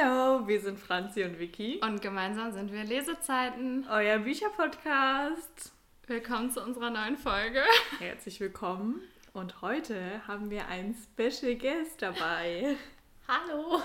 Hallo, 0.00 0.46
wir 0.46 0.60
sind 0.60 0.78
Franzi 0.78 1.24
und 1.24 1.38
Vicky. 1.38 1.80
Und 1.82 2.02
gemeinsam 2.02 2.52
sind 2.52 2.72
wir 2.72 2.84
Lesezeiten. 2.84 3.86
Euer 3.90 4.18
Bücherpodcast. 4.18 5.72
Willkommen 6.06 6.50
zu 6.50 6.62
unserer 6.62 6.90
neuen 6.90 7.16
Folge. 7.16 7.62
Herzlich 7.98 8.38
willkommen. 8.40 9.00
Und 9.32 9.60
heute 9.62 10.26
haben 10.26 10.50
wir 10.50 10.68
einen 10.68 10.94
Special 10.94 11.54
Guest 11.56 12.02
dabei. 12.02 12.76
Hallo. 13.28 13.82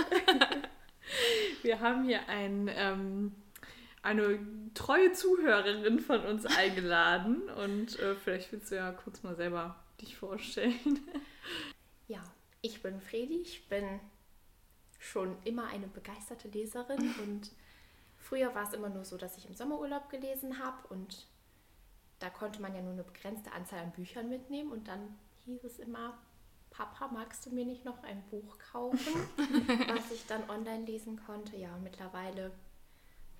wir 1.63 1.79
haben 1.79 2.03
hier 2.03 2.27
ein, 2.27 2.69
ähm, 2.75 3.35
eine 4.01 4.39
treue 4.73 5.13
Zuhörerin 5.13 5.99
von 5.99 6.21
uns 6.25 6.45
eingeladen. 6.45 7.49
Und 7.49 7.97
äh, 7.99 8.15
vielleicht 8.15 8.51
willst 8.51 8.71
du 8.71 8.75
ja 8.75 8.91
kurz 8.91 9.23
mal 9.23 9.35
selber 9.35 9.77
dich 10.01 10.15
vorstellen. 10.15 10.75
Ja, 12.09 12.21
ich 12.61 12.83
bin 12.83 12.99
Fredi. 12.99 13.37
Ich 13.37 13.67
bin 13.69 13.99
schon 15.03 15.35
immer 15.43 15.67
eine 15.67 15.87
begeisterte 15.87 16.47
Leserin 16.47 17.13
und 17.23 17.51
früher 18.17 18.53
war 18.55 18.63
es 18.63 18.73
immer 18.73 18.89
nur 18.89 19.05
so, 19.05 19.17
dass 19.17 19.37
ich 19.37 19.47
im 19.47 19.55
Sommerurlaub 19.55 20.09
gelesen 20.09 20.59
habe 20.59 20.87
und 20.87 21.27
da 22.19 22.29
konnte 22.29 22.61
man 22.61 22.73
ja 22.73 22.81
nur 22.81 22.93
eine 22.93 23.03
begrenzte 23.03 23.51
Anzahl 23.51 23.79
an 23.79 23.91
Büchern 23.91 24.29
mitnehmen 24.29 24.71
und 24.71 24.87
dann 24.87 25.17
hieß 25.45 25.63
es 25.65 25.79
immer, 25.79 26.17
Papa, 26.69 27.09
magst 27.09 27.45
du 27.45 27.51
mir 27.51 27.65
nicht 27.65 27.85
noch 27.85 28.01
ein 28.03 28.23
Buch 28.31 28.57
kaufen, 28.71 29.13
was 29.87 30.11
ich 30.11 30.25
dann 30.25 30.49
online 30.49 30.85
lesen 30.85 31.21
konnte? 31.25 31.57
Ja, 31.57 31.75
und 31.75 31.83
mittlerweile 31.83 32.51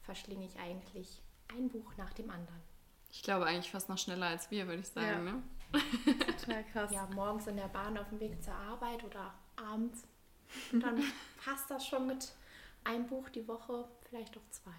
verschlinge 0.01 0.45
ich 0.45 0.59
eigentlich 0.59 1.21
ein 1.55 1.69
Buch 1.69 1.93
nach 1.97 2.13
dem 2.13 2.29
anderen. 2.29 2.61
Ich 3.09 3.23
glaube 3.23 3.45
eigentlich 3.45 3.71
fast 3.71 3.89
noch 3.89 3.97
schneller 3.97 4.27
als 4.27 4.51
wir, 4.51 4.67
würde 4.67 4.81
ich 4.81 4.89
sagen. 4.89 5.25
Ja. 5.25 5.31
Ne? 5.31 5.43
Total 6.39 6.63
krass. 6.65 6.91
Ja, 6.91 7.07
morgens 7.15 7.47
in 7.47 7.55
der 7.55 7.69
Bahn 7.69 7.97
auf 7.97 8.09
dem 8.09 8.19
Weg 8.19 8.43
zur 8.43 8.53
Arbeit 8.53 9.03
oder 9.03 9.33
abends 9.55 10.03
und 10.71 10.81
dann 10.81 11.03
passt 11.43 11.69
das 11.69 11.85
schon 11.85 12.07
mit 12.07 12.33
einem 12.83 13.07
Buch 13.07 13.29
die 13.29 13.47
Woche, 13.47 13.87
vielleicht 14.09 14.37
auch 14.37 14.49
zwei. 14.49 14.71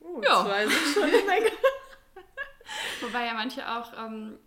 Uh, 0.00 0.22
ja. 0.22 0.44
Zwei 0.44 0.66
sind 0.66 0.94
schon 0.94 1.02
eine 1.04 1.22
Menge. 1.22 1.50
Wobei 3.00 3.26
ja 3.26 3.34
manche 3.34 3.68
auch, 3.70 3.92
ähm, 3.98 4.38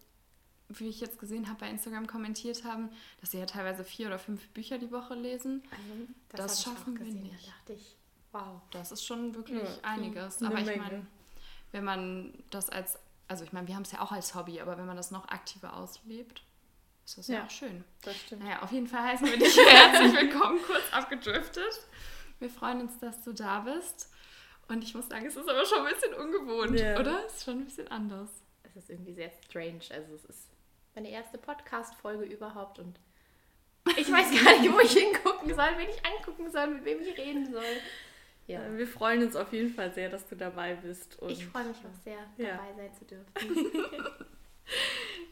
wie 0.70 0.88
ich 0.88 1.00
jetzt 1.00 1.20
gesehen 1.20 1.48
habe, 1.48 1.60
bei 1.60 1.70
Instagram 1.70 2.08
kommentiert 2.08 2.64
haben, 2.64 2.90
dass 3.20 3.32
sie 3.32 3.40
ja 3.40 3.46
teilweise 3.46 3.84
vier 3.84 4.08
oder 4.08 4.20
fünf 4.20 4.48
Bücher 4.50 4.78
die 4.78 4.92
Woche 4.92 5.16
lesen. 5.16 5.64
Also, 5.72 6.08
das, 6.30 6.40
das 6.40 6.64
schaffen 6.64 7.00
wir 7.00 7.06
nicht. 7.06 7.48
Da 7.48 7.52
dachte 7.52 7.74
ich, 7.74 7.98
wow. 8.32 8.62
Das 8.72 8.92
ist 8.92 9.06
schon 9.06 9.34
wirklich 9.36 9.64
ja, 9.64 9.84
einiges. 9.84 10.42
Aber 10.44 10.60
ich 10.60 10.78
meine, 10.78 11.06
wenn 11.72 11.84
man 11.84 12.34
das 12.50 12.70
als, 12.70 13.00
also 13.28 13.44
ich 13.44 13.52
meine, 13.52 13.68
wir 13.68 13.76
haben 13.76 13.84
es 13.84 13.92
ja 13.92 14.02
auch 14.02 14.12
als 14.12 14.36
Hobby, 14.36 14.62
aber 14.62 14.78
wenn 14.78 14.86
man 14.86 14.98
das 14.98 15.12
noch 15.12 15.28
aktiver 15.28 15.76
auslebt, 15.76 16.44
das 17.16 17.26
ist 17.26 17.30
ja, 17.30 17.40
ja 17.40 17.46
auch 17.46 17.50
schön. 17.50 17.84
Das 18.04 18.16
stimmt. 18.18 18.44
Naja, 18.44 18.62
auf 18.62 18.72
jeden 18.72 18.88
Fall 18.88 19.04
heißen 19.04 19.26
wir 19.26 19.38
dich 19.38 19.58
herzlich 19.70 20.14
willkommen, 20.14 20.60
kurz 20.66 20.84
abgedriftet. 20.92 21.88
Wir 22.40 22.50
freuen 22.50 22.82
uns, 22.82 23.00
dass 23.00 23.24
du 23.24 23.34
da 23.34 23.62
bist. 23.62 24.12
Und 24.68 24.84
ich 24.84 24.94
muss 24.94 25.08
sagen, 25.10 25.26
es 25.26 25.36
ist 25.36 25.50
aber 25.50 25.66
schon 25.66 25.86
ein 25.86 25.94
bisschen 25.94 26.14
ungewohnt, 26.14 26.80
yeah. 26.80 27.00
oder? 27.00 27.26
Es 27.26 27.38
ist 27.38 27.46
schon 27.46 27.60
ein 27.60 27.66
bisschen 27.66 27.88
anders. 27.88 28.30
Es 28.64 28.76
ist 28.76 28.90
irgendwie 28.90 29.14
sehr 29.14 29.32
strange. 29.44 29.82
Also 29.90 30.14
es 30.14 30.26
ist 30.26 30.50
meine 30.94 31.10
erste 31.10 31.40
Podcast-Folge 31.40 32.26
überhaupt 32.26 32.78
und 32.78 33.00
ich 33.98 34.12
weiß 34.12 34.32
gar 34.44 34.60
nicht, 34.60 34.72
wo 34.72 34.80
ich 34.80 34.92
hingucken 34.92 35.50
soll, 35.56 35.70
wen 35.78 35.90
ich 35.90 36.06
angucken 36.06 36.52
soll, 36.52 36.68
mit 36.68 36.86
wem 36.86 37.02
ich 37.02 37.18
reden 37.18 37.52
soll. 37.52 37.64
Ja. 38.46 38.62
Wir 38.78 38.88
freuen 38.88 39.24
uns 39.24 39.36
auf 39.36 39.52
jeden 39.54 39.74
Fall 39.74 39.92
sehr, 39.94 40.10
dass 40.10 40.28
du 40.28 40.36
dabei 40.36 40.76
bist. 40.76 41.18
ich 41.28 41.46
freue 41.46 41.66
mich 41.66 41.78
auch 41.78 42.04
sehr, 42.04 42.18
dabei 42.38 42.70
ja. 42.70 42.76
sein 42.76 42.94
zu 42.94 43.06
dürfen. 43.06 43.26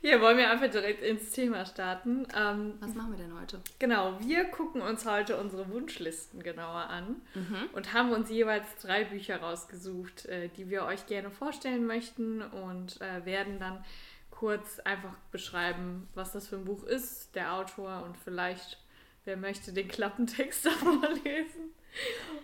Hier 0.01 0.21
wollen 0.21 0.37
wir 0.37 0.49
einfach 0.49 0.69
direkt 0.69 1.03
ins 1.03 1.31
Thema 1.31 1.65
starten. 1.65 2.27
Ähm, 2.35 2.73
Was 2.79 2.93
machen 2.93 3.11
wir 3.11 3.17
denn 3.17 3.39
heute? 3.39 3.59
Genau, 3.79 4.17
wir 4.21 4.45
gucken 4.45 4.81
uns 4.81 5.05
heute 5.05 5.37
unsere 5.37 5.69
Wunschlisten 5.69 6.43
genauer 6.43 6.89
an 6.89 7.21
mhm. 7.33 7.69
und 7.73 7.93
haben 7.93 8.11
uns 8.11 8.29
jeweils 8.29 8.67
drei 8.81 9.03
Bücher 9.03 9.37
rausgesucht, 9.37 10.25
äh, 10.25 10.49
die 10.49 10.69
wir 10.69 10.83
euch 10.83 11.07
gerne 11.07 11.31
vorstellen 11.31 11.85
möchten 11.85 12.41
und 12.41 13.01
äh, 13.01 13.25
werden 13.25 13.59
dann 13.59 13.83
kurz 14.29 14.79
einfach 14.79 15.15
beschreiben, 15.31 16.07
was 16.13 16.31
das 16.31 16.47
für 16.47 16.57
ein 16.57 16.65
Buch 16.65 16.83
ist, 16.83 17.35
der 17.35 17.53
Autor 17.53 18.03
und 18.05 18.15
vielleicht, 18.17 18.77
wer 19.25 19.35
möchte, 19.35 19.73
den 19.73 19.87
Klappentext 19.87 20.65
davon 20.65 21.01
lesen. 21.23 21.71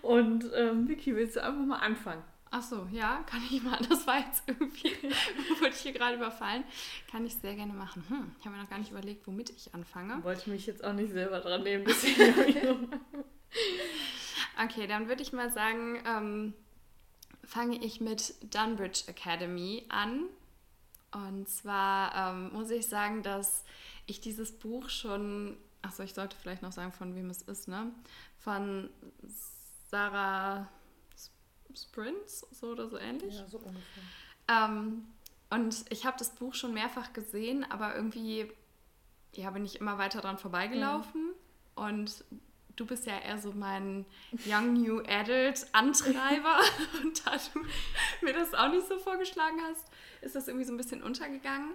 Und 0.02 0.50
ähm, 0.56 0.88
Vicky, 0.88 1.16
willst 1.16 1.36
du 1.36 1.44
einfach 1.44 1.66
mal 1.66 1.78
anfangen? 1.78 2.24
Ach 2.56 2.62
so, 2.62 2.88
ja, 2.92 3.24
kann 3.26 3.42
ich 3.50 3.64
mal. 3.64 3.80
Das 3.90 4.06
war 4.06 4.20
jetzt 4.20 4.44
irgendwie, 4.46 4.90
wurde 5.60 5.70
ich 5.70 5.78
hier 5.78 5.92
gerade 5.92 6.18
überfallen. 6.18 6.64
Kann 7.10 7.26
ich 7.26 7.34
sehr 7.34 7.56
gerne 7.56 7.74
machen. 7.74 8.04
Hm, 8.10 8.32
ich 8.40 8.46
habe 8.46 8.56
mir 8.56 8.62
noch 8.62 8.70
gar 8.70 8.78
nicht 8.78 8.92
überlegt, 8.92 9.26
womit 9.26 9.50
ich 9.50 9.74
anfange. 9.74 10.18
Ich 10.20 10.24
wollte 10.24 10.52
mich 10.52 10.68
jetzt 10.68 10.84
auch 10.84 10.94
nicht 10.94 11.12
selber 11.12 11.40
dran 11.40 11.64
nehmen. 11.64 11.88
okay, 14.64 14.86
dann 14.86 15.08
würde 15.08 15.24
ich 15.24 15.34
mal 15.34 15.50
sagen, 15.50 16.04
ähm, 16.06 16.54
fange 17.44 17.84
ich 17.84 18.00
mit 18.02 18.36
Dunbridge 18.54 19.06
Academy 19.08 19.86
an. 19.90 20.26
Und 21.12 21.50
zwar 21.50 22.34
ähm, 22.36 22.54
muss 22.54 22.70
ich 22.70 22.88
sagen, 22.88 23.24
dass 23.24 23.64
ich 24.06 24.22
dieses 24.22 24.52
Buch 24.52 24.90
schon, 24.90 25.58
achso, 25.82 26.04
ich 26.04 26.14
sollte 26.14 26.38
vielleicht 26.40 26.62
noch 26.62 26.72
sagen, 26.72 26.92
von 26.92 27.16
wem 27.16 27.32
es 27.32 27.42
ist, 27.42 27.68
ne? 27.68 27.92
Von 28.38 28.92
Sarah 29.90 30.70
Sprints, 31.76 32.46
so 32.52 32.68
oder 32.68 32.90
so 32.90 32.98
ähnlich. 32.98 33.36
Ja, 33.36 33.48
so 33.48 33.58
ungefähr. 33.58 34.04
Ähm, 34.48 35.08
und 35.50 35.86
ich 35.90 36.06
habe 36.06 36.18
das 36.18 36.32
Buch 36.32 36.54
schon 36.54 36.74
mehrfach 36.74 37.14
gesehen, 37.14 37.66
aber 37.70 37.96
irgendwie 37.96 38.52
ja, 39.36 39.50
bin 39.50 39.66
ich 39.66 39.80
immer 39.80 39.98
weiter 39.98 40.22
dran 40.22 40.38
vorbeigelaufen. 40.38 41.22
Mhm. 41.22 41.34
Und 41.76 42.24
du 42.76 42.86
bist 42.86 43.06
ja 43.06 43.18
eher 43.20 43.38
so 43.38 43.52
mein 43.52 44.06
Young 44.46 44.74
New 44.74 45.00
Adult 45.08 45.68
Antreiber. 45.72 46.60
und 47.04 47.26
da 47.26 47.32
du 47.32 48.26
mir 48.26 48.34
das 48.34 48.54
auch 48.54 48.70
nicht 48.70 48.88
so 48.88 48.98
vorgeschlagen 49.00 49.58
hast, 49.70 49.86
ist 50.22 50.36
das 50.36 50.48
irgendwie 50.48 50.66
so 50.66 50.74
ein 50.74 50.78
bisschen 50.78 51.04
untergegangen. 51.04 51.74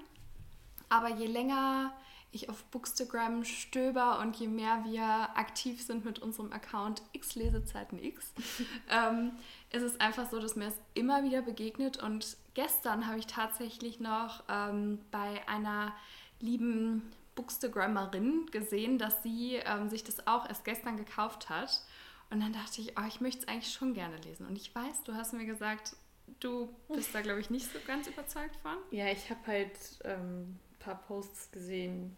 Aber 0.89 1.09
je 1.09 1.27
länger 1.27 1.93
ich 2.31 2.51
auf 2.51 2.63
Bookstagram 2.65 3.45
stöber 3.45 4.19
und 4.21 4.37
je 4.37 4.49
mehr 4.49 4.85
wir 4.85 5.05
aktiv 5.35 5.83
sind 5.83 6.05
mit 6.05 6.19
unserem 6.19 6.53
Account 6.53 7.03
X 7.13 7.35
Lesezeiten 7.35 7.99
X, 8.03 8.33
ähm, 8.91 9.33
ist 9.71 9.83
es 9.83 10.01
einfach 10.01 10.31
so, 10.31 10.41
dass 10.41 10.57
mir 10.57 10.69
es 10.69 10.81
immer 10.95 11.25
wieder 11.25 11.43
begegnet. 11.43 12.03
Und 12.03 12.37
gestern 12.55 13.07
habe 13.07 13.19
ich 13.19 13.27
tatsächlich 13.27 14.01
noch 14.01 14.45
ähm, 14.49 14.99
bei 15.11 15.47
einer 15.47 15.95
lieben 16.41 17.13
Bookstagrammerin 17.35 18.47
gesehen, 18.51 18.99
dass 18.99 19.23
sie 19.23 19.57
ähm, 19.57 19.89
sich 19.89 20.05
das 20.05 20.27
auch 20.27 20.49
erst 20.49 20.65
gestern 20.65 20.97
gekauft 20.97 21.49
hat. 21.49 21.83
Und 22.31 22.41
dann 22.41 22.53
dachte 22.53 22.81
ich, 22.81 22.99
oh, 22.99 23.07
ich 23.07 23.21
möchte 23.21 23.43
es 23.43 23.49
eigentlich 23.49 23.73
schon 23.73 23.95
gerne 23.95 24.17
lesen. 24.19 24.47
Und 24.47 24.57
ich 24.57 24.75
weiß, 24.75 25.05
du 25.05 25.15
hast 25.15 25.33
mir 25.33 25.47
gesagt, 25.47 25.97
du 26.41 26.69
bist 26.89 27.15
da, 27.15 27.21
glaube 27.21 27.41
ich, 27.41 27.51
nicht 27.51 27.73
so 27.73 27.79
ganz 27.87 28.07
überzeugt 28.07 28.57
von. 28.57 28.77
Ja, 28.91 29.07
ich 29.07 29.31
habe 29.31 29.47
halt 29.47 29.79
ähm, 30.05 30.59
ein 30.73 30.79
paar 30.79 30.97
Posts 31.03 31.53
gesehen, 31.53 32.17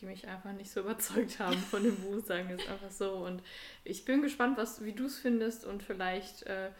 die 0.00 0.06
mich 0.06 0.26
einfach 0.26 0.52
nicht 0.52 0.70
so 0.70 0.80
überzeugt 0.82 1.38
haben 1.38 1.58
von 1.58 1.82
dem 1.82 1.96
Buch, 1.96 2.24
sagen 2.24 2.48
wir 2.48 2.56
es 2.56 2.68
einfach 2.68 2.90
so. 2.90 3.12
Und 3.12 3.42
ich 3.84 4.04
bin 4.04 4.22
gespannt, 4.22 4.56
was, 4.56 4.84
wie 4.84 4.92
du 4.92 5.06
es 5.06 5.18
findest 5.18 5.64
und 5.64 5.82
vielleicht 5.82 6.42
äh, 6.44 6.70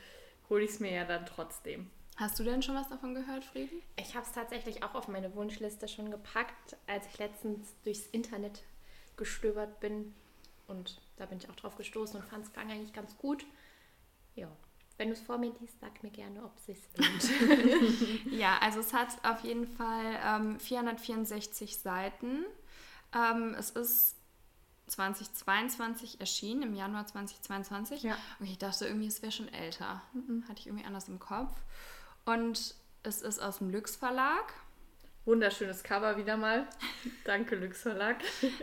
hole 0.48 0.64
ich 0.64 0.70
es 0.70 0.80
mir 0.80 0.92
ja 0.92 1.04
dann 1.04 1.26
trotzdem. 1.26 1.90
Hast 2.16 2.38
du 2.38 2.44
denn 2.44 2.62
schon 2.62 2.76
was 2.76 2.88
davon 2.88 3.14
gehört, 3.14 3.44
Frieden? 3.44 3.82
Ich 3.96 4.14
habe 4.14 4.24
es 4.24 4.32
tatsächlich 4.32 4.84
auch 4.84 4.94
auf 4.94 5.08
meine 5.08 5.34
Wunschliste 5.34 5.88
schon 5.88 6.10
gepackt, 6.12 6.76
als 6.86 7.06
ich 7.06 7.18
letztens 7.18 7.74
durchs 7.82 8.06
Internet 8.06 8.62
gestöbert 9.16 9.80
bin. 9.80 10.14
Und 10.68 11.00
da 11.16 11.26
bin 11.26 11.38
ich 11.38 11.50
auch 11.50 11.56
drauf 11.56 11.76
gestoßen 11.76 12.20
und 12.20 12.26
fand 12.26 12.46
es 12.46 12.56
eigentlich 12.56 12.92
ganz 12.92 13.18
gut. 13.18 13.44
Ja, 14.36 14.48
wenn 14.96 15.08
du 15.08 15.14
es 15.14 15.20
vor 15.20 15.38
mir 15.38 15.52
liest, 15.60 15.80
sag 15.80 16.02
mir 16.02 16.10
gerne, 16.10 16.44
ob 16.44 16.56
es 16.56 16.66
sich 16.66 16.78
lohnt. 16.96 18.30
ja, 18.32 18.58
also 18.60 18.78
es 18.78 18.92
hat 18.92 19.08
auf 19.24 19.42
jeden 19.42 19.66
Fall 19.66 20.18
ähm, 20.24 20.60
464 20.60 21.78
Seiten. 21.78 22.44
Ähm, 23.14 23.54
es 23.58 23.70
ist 23.70 24.16
2022 24.88 26.20
erschienen, 26.20 26.62
im 26.62 26.74
Januar 26.74 27.06
2022. 27.06 28.02
Ja. 28.02 28.16
Und 28.38 28.46
ich 28.46 28.58
dachte 28.58 28.86
irgendwie, 28.86 29.06
es 29.06 29.22
wäre 29.22 29.32
schon 29.32 29.52
älter. 29.52 30.02
Mhm. 30.12 30.44
Hatte 30.48 30.60
ich 30.60 30.66
irgendwie 30.66 30.84
anders 30.84 31.08
im 31.08 31.18
Kopf. 31.18 31.54
Und 32.24 32.74
es 33.02 33.22
ist 33.22 33.40
aus 33.40 33.58
dem 33.58 33.70
Lüx 33.70 33.96
Verlag. 33.96 34.52
Wunderschönes 35.24 35.82
Cover 35.82 36.18
wieder 36.18 36.36
mal. 36.36 36.68
Danke, 37.24 37.56
Lüx 37.56 37.82
Verlag. 37.82 38.16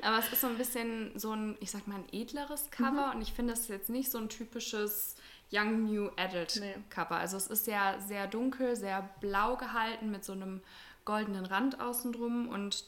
Aber 0.03 0.19
es 0.19 0.31
ist 0.31 0.41
so 0.41 0.47
ein 0.47 0.57
bisschen 0.57 1.17
so 1.17 1.31
ein, 1.31 1.57
ich 1.59 1.71
sag 1.71 1.87
mal, 1.87 1.95
ein 1.95 2.07
edleres 2.11 2.69
Cover. 2.69 3.07
Mhm. 3.07 3.15
Und 3.15 3.21
ich 3.21 3.33
finde, 3.33 3.53
es 3.53 3.61
ist 3.61 3.69
jetzt 3.69 3.89
nicht 3.89 4.11
so 4.11 4.19
ein 4.19 4.29
typisches 4.29 5.15
Young 5.51 5.85
New 5.85 6.09
Adult 6.17 6.57
nee. 6.59 6.75
Cover. 6.89 7.15
Also 7.15 7.35
es 7.37 7.47
ist 7.47 7.67
ja 7.67 7.99
sehr 7.99 8.27
dunkel, 8.27 8.75
sehr 8.75 9.09
blau 9.19 9.57
gehalten 9.57 10.11
mit 10.11 10.23
so 10.23 10.33
einem 10.33 10.61
goldenen 11.03 11.45
Rand 11.45 11.79
außen 11.79 12.13
drum 12.13 12.47
und 12.47 12.85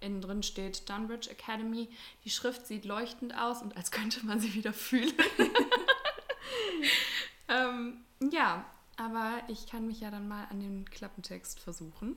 innen 0.00 0.20
drin 0.20 0.42
steht 0.42 0.88
Dunbridge 0.88 1.30
Academy. 1.30 1.88
Die 2.24 2.30
Schrift 2.30 2.66
sieht 2.66 2.84
leuchtend 2.84 3.36
aus 3.36 3.62
und 3.62 3.76
als 3.76 3.90
könnte 3.90 4.24
man 4.24 4.40
sie 4.40 4.54
wieder 4.54 4.72
fühlen. 4.72 5.12
ähm, 7.48 8.04
ja, 8.32 8.64
aber 8.96 9.42
ich 9.48 9.66
kann 9.66 9.86
mich 9.86 10.00
ja 10.00 10.10
dann 10.10 10.28
mal 10.28 10.46
an 10.50 10.60
den 10.60 10.88
Klappentext 10.90 11.60
versuchen. 11.60 12.16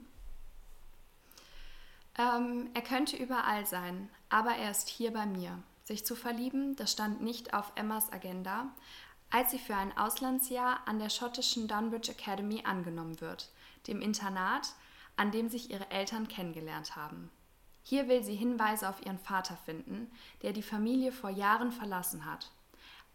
Ähm, 2.17 2.69
er 2.73 2.81
könnte 2.81 3.17
überall 3.17 3.65
sein, 3.65 4.09
aber 4.29 4.51
er 4.51 4.71
ist 4.71 4.89
hier 4.89 5.11
bei 5.11 5.25
mir. 5.25 5.61
sich 5.83 6.05
zu 6.05 6.15
verlieben, 6.15 6.75
das 6.75 6.91
stand 6.91 7.23
nicht 7.23 7.55
auf 7.55 7.71
Emmas 7.73 8.13
Agenda, 8.13 8.67
als 9.31 9.49
sie 9.49 9.57
für 9.57 9.75
ein 9.75 9.97
Auslandsjahr 9.97 10.87
an 10.87 10.99
der 10.99 11.09
schottischen 11.09 11.67
Dunbridge 11.67 12.11
Academy 12.11 12.61
angenommen 12.63 13.19
wird, 13.21 13.49
dem 13.87 13.99
Internat, 13.99 14.75
an 15.17 15.31
dem 15.31 15.49
sich 15.49 15.71
ihre 15.71 15.89
Eltern 15.89 16.27
kennengelernt 16.27 16.95
haben. 16.95 17.31
Hier 17.89 18.07
will 18.07 18.23
sie 18.23 18.35
Hinweise 18.35 18.87
auf 18.87 19.03
ihren 19.03 19.17
Vater 19.17 19.57
finden, 19.65 20.11
der 20.43 20.53
die 20.53 20.61
Familie 20.61 21.11
vor 21.11 21.31
Jahren 21.31 21.71
verlassen 21.71 22.23
hat. 22.23 22.51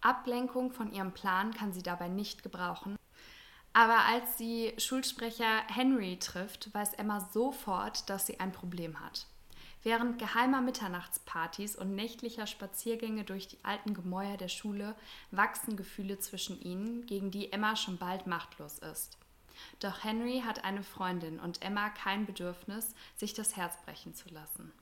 Ablenkung 0.01 0.73
von 0.73 0.91
ihrem 0.91 1.13
Plan 1.13 1.55
kann 1.55 1.73
sie 1.73 1.85
dabei 1.85 2.09
nicht 2.09 2.43
gebrauchen. 2.43 2.97
Aber 3.73 4.05
als 4.07 4.37
sie 4.37 4.75
Schulsprecher 4.79 5.63
Henry 5.69 6.19
trifft, 6.19 6.75
weiß 6.75 6.95
Emma 6.95 7.21
sofort, 7.21 8.11
dass 8.11 8.27
sie 8.27 8.41
ein 8.41 8.51
Problem 8.51 8.99
hat. 8.99 9.29
Während 9.85 10.19
geheimer 10.19 10.61
Mitternachtspartys 10.61 11.77
und 11.77 11.95
nächtlicher 11.95 12.49
Spaziergänge 12.49 13.23
durch 13.23 13.47
die 13.47 13.63
alten 13.63 13.95
Gemäuer 13.95 14.37
der 14.37 14.49
Schule 14.49 14.97
wachsen 15.31 15.77
Gefühle 15.77 16.19
zwischen 16.19 16.61
ihnen, 16.61 17.07
gegen 17.07 17.31
die 17.31 17.53
Emma 17.53 17.77
schon 17.77 17.97
bald 17.97 18.27
machtlos 18.27 18.81
ist. 18.81 19.19
Doch 19.81 20.05
Henry 20.05 20.43
hat 20.45 20.65
eine 20.65 20.83
Freundin 20.83 21.41
und 21.41 21.63
Emma 21.63 21.91
kein 21.91 22.27
Bedürfnis, 22.27 22.95
sich 23.17 23.35
das 23.35 23.57
Herz 23.57 23.77
brechen 23.85 24.15
zu 24.15 24.29
lassen. 24.31 24.73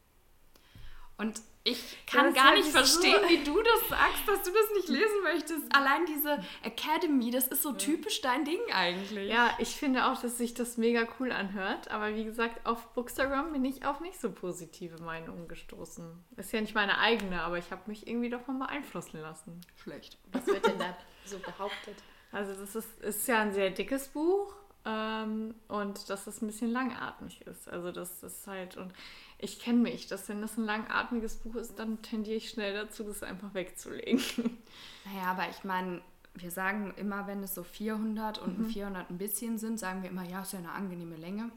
Und 1.18 1.40
ich 1.64 2.04
kann 2.06 2.34
gar 2.34 2.54
nicht 2.54 2.68
verstehen, 2.68 3.20
so. 3.22 3.28
wie 3.28 3.44
du 3.44 3.62
das 3.62 3.88
sagst, 3.88 4.26
dass 4.26 4.42
du 4.42 4.50
das 4.50 4.70
nicht 4.74 4.88
lesen 4.88 5.22
möchtest. 5.22 5.72
Allein 5.72 6.04
diese 6.06 6.42
Academy, 6.64 7.30
das 7.30 7.46
ist 7.46 7.62
so 7.62 7.72
typisch 7.72 8.20
dein 8.20 8.44
Ding 8.44 8.60
eigentlich. 8.72 9.30
Ja, 9.30 9.54
ich 9.58 9.76
finde 9.76 10.06
auch, 10.06 10.20
dass 10.20 10.38
sich 10.38 10.54
das 10.54 10.76
mega 10.76 11.06
cool 11.20 11.30
anhört. 11.30 11.88
Aber 11.92 12.16
wie 12.16 12.24
gesagt, 12.24 12.66
auf 12.66 12.88
Bookstagram 12.94 13.52
bin 13.52 13.64
ich 13.64 13.86
auf 13.86 14.00
nicht 14.00 14.20
so 14.20 14.32
positive 14.32 15.00
Meinungen 15.00 15.46
gestoßen. 15.46 16.24
Ist 16.36 16.52
ja 16.52 16.60
nicht 16.60 16.74
meine 16.74 16.98
eigene, 16.98 17.42
aber 17.42 17.58
ich 17.58 17.70
habe 17.70 17.82
mich 17.86 18.08
irgendwie 18.08 18.30
davon 18.30 18.58
beeinflussen 18.58 19.20
lassen. 19.20 19.60
Schlecht. 19.76 20.18
Was 20.32 20.44
wird 20.46 20.66
denn 20.66 20.80
da 20.80 20.96
so 21.24 21.38
behauptet? 21.38 22.02
Also 22.32 22.54
das 22.54 22.74
ist, 22.74 23.00
ist 23.02 23.28
ja 23.28 23.40
ein 23.40 23.52
sehr 23.52 23.70
dickes 23.70 24.08
Buch 24.08 24.54
ähm, 24.84 25.54
und 25.68 26.10
dass 26.10 26.26
es 26.26 26.42
ein 26.42 26.46
bisschen 26.46 26.70
langatmig 26.70 27.42
ist. 27.42 27.68
Also 27.68 27.92
das 27.92 28.22
ist 28.22 28.46
halt, 28.46 28.76
und 28.76 28.92
ich 29.38 29.58
kenne 29.60 29.78
mich, 29.78 30.06
dass 30.06 30.28
wenn 30.28 30.40
das 30.40 30.56
ein 30.56 30.64
langatmiges 30.64 31.36
Buch 31.36 31.56
ist, 31.56 31.78
dann 31.78 32.02
tendiere 32.02 32.36
ich 32.36 32.50
schnell 32.50 32.74
dazu, 32.74 33.04
das 33.04 33.22
einfach 33.22 33.54
wegzulegen. 33.54 34.22
Naja, 35.04 35.32
aber 35.32 35.50
ich 35.50 35.64
meine, 35.64 36.00
wir 36.34 36.52
sagen 36.52 36.94
immer, 36.96 37.26
wenn 37.26 37.42
es 37.42 37.56
so 37.56 37.64
400 37.64 38.38
und 38.38 38.60
mhm. 38.60 38.66
400 38.66 39.10
ein 39.10 39.18
bisschen 39.18 39.58
sind, 39.58 39.80
sagen 39.80 40.04
wir 40.04 40.10
immer, 40.10 40.22
ja, 40.22 40.42
ist 40.42 40.52
ja 40.52 40.60
eine 40.60 40.70
angenehme 40.70 41.16
Länge. 41.16 41.50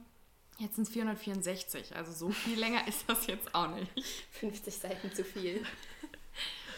Jetzt 0.57 0.75
sind 0.75 0.87
es 0.87 0.93
464, 0.93 1.95
also 1.95 2.11
so 2.11 2.29
viel 2.31 2.57
länger 2.57 2.87
ist 2.87 3.07
das 3.07 3.27
jetzt 3.27 3.53
auch 3.53 3.67
nicht. 3.67 3.91
50 4.31 4.73
Seiten 4.73 5.13
zu 5.13 5.23
viel. 5.23 5.63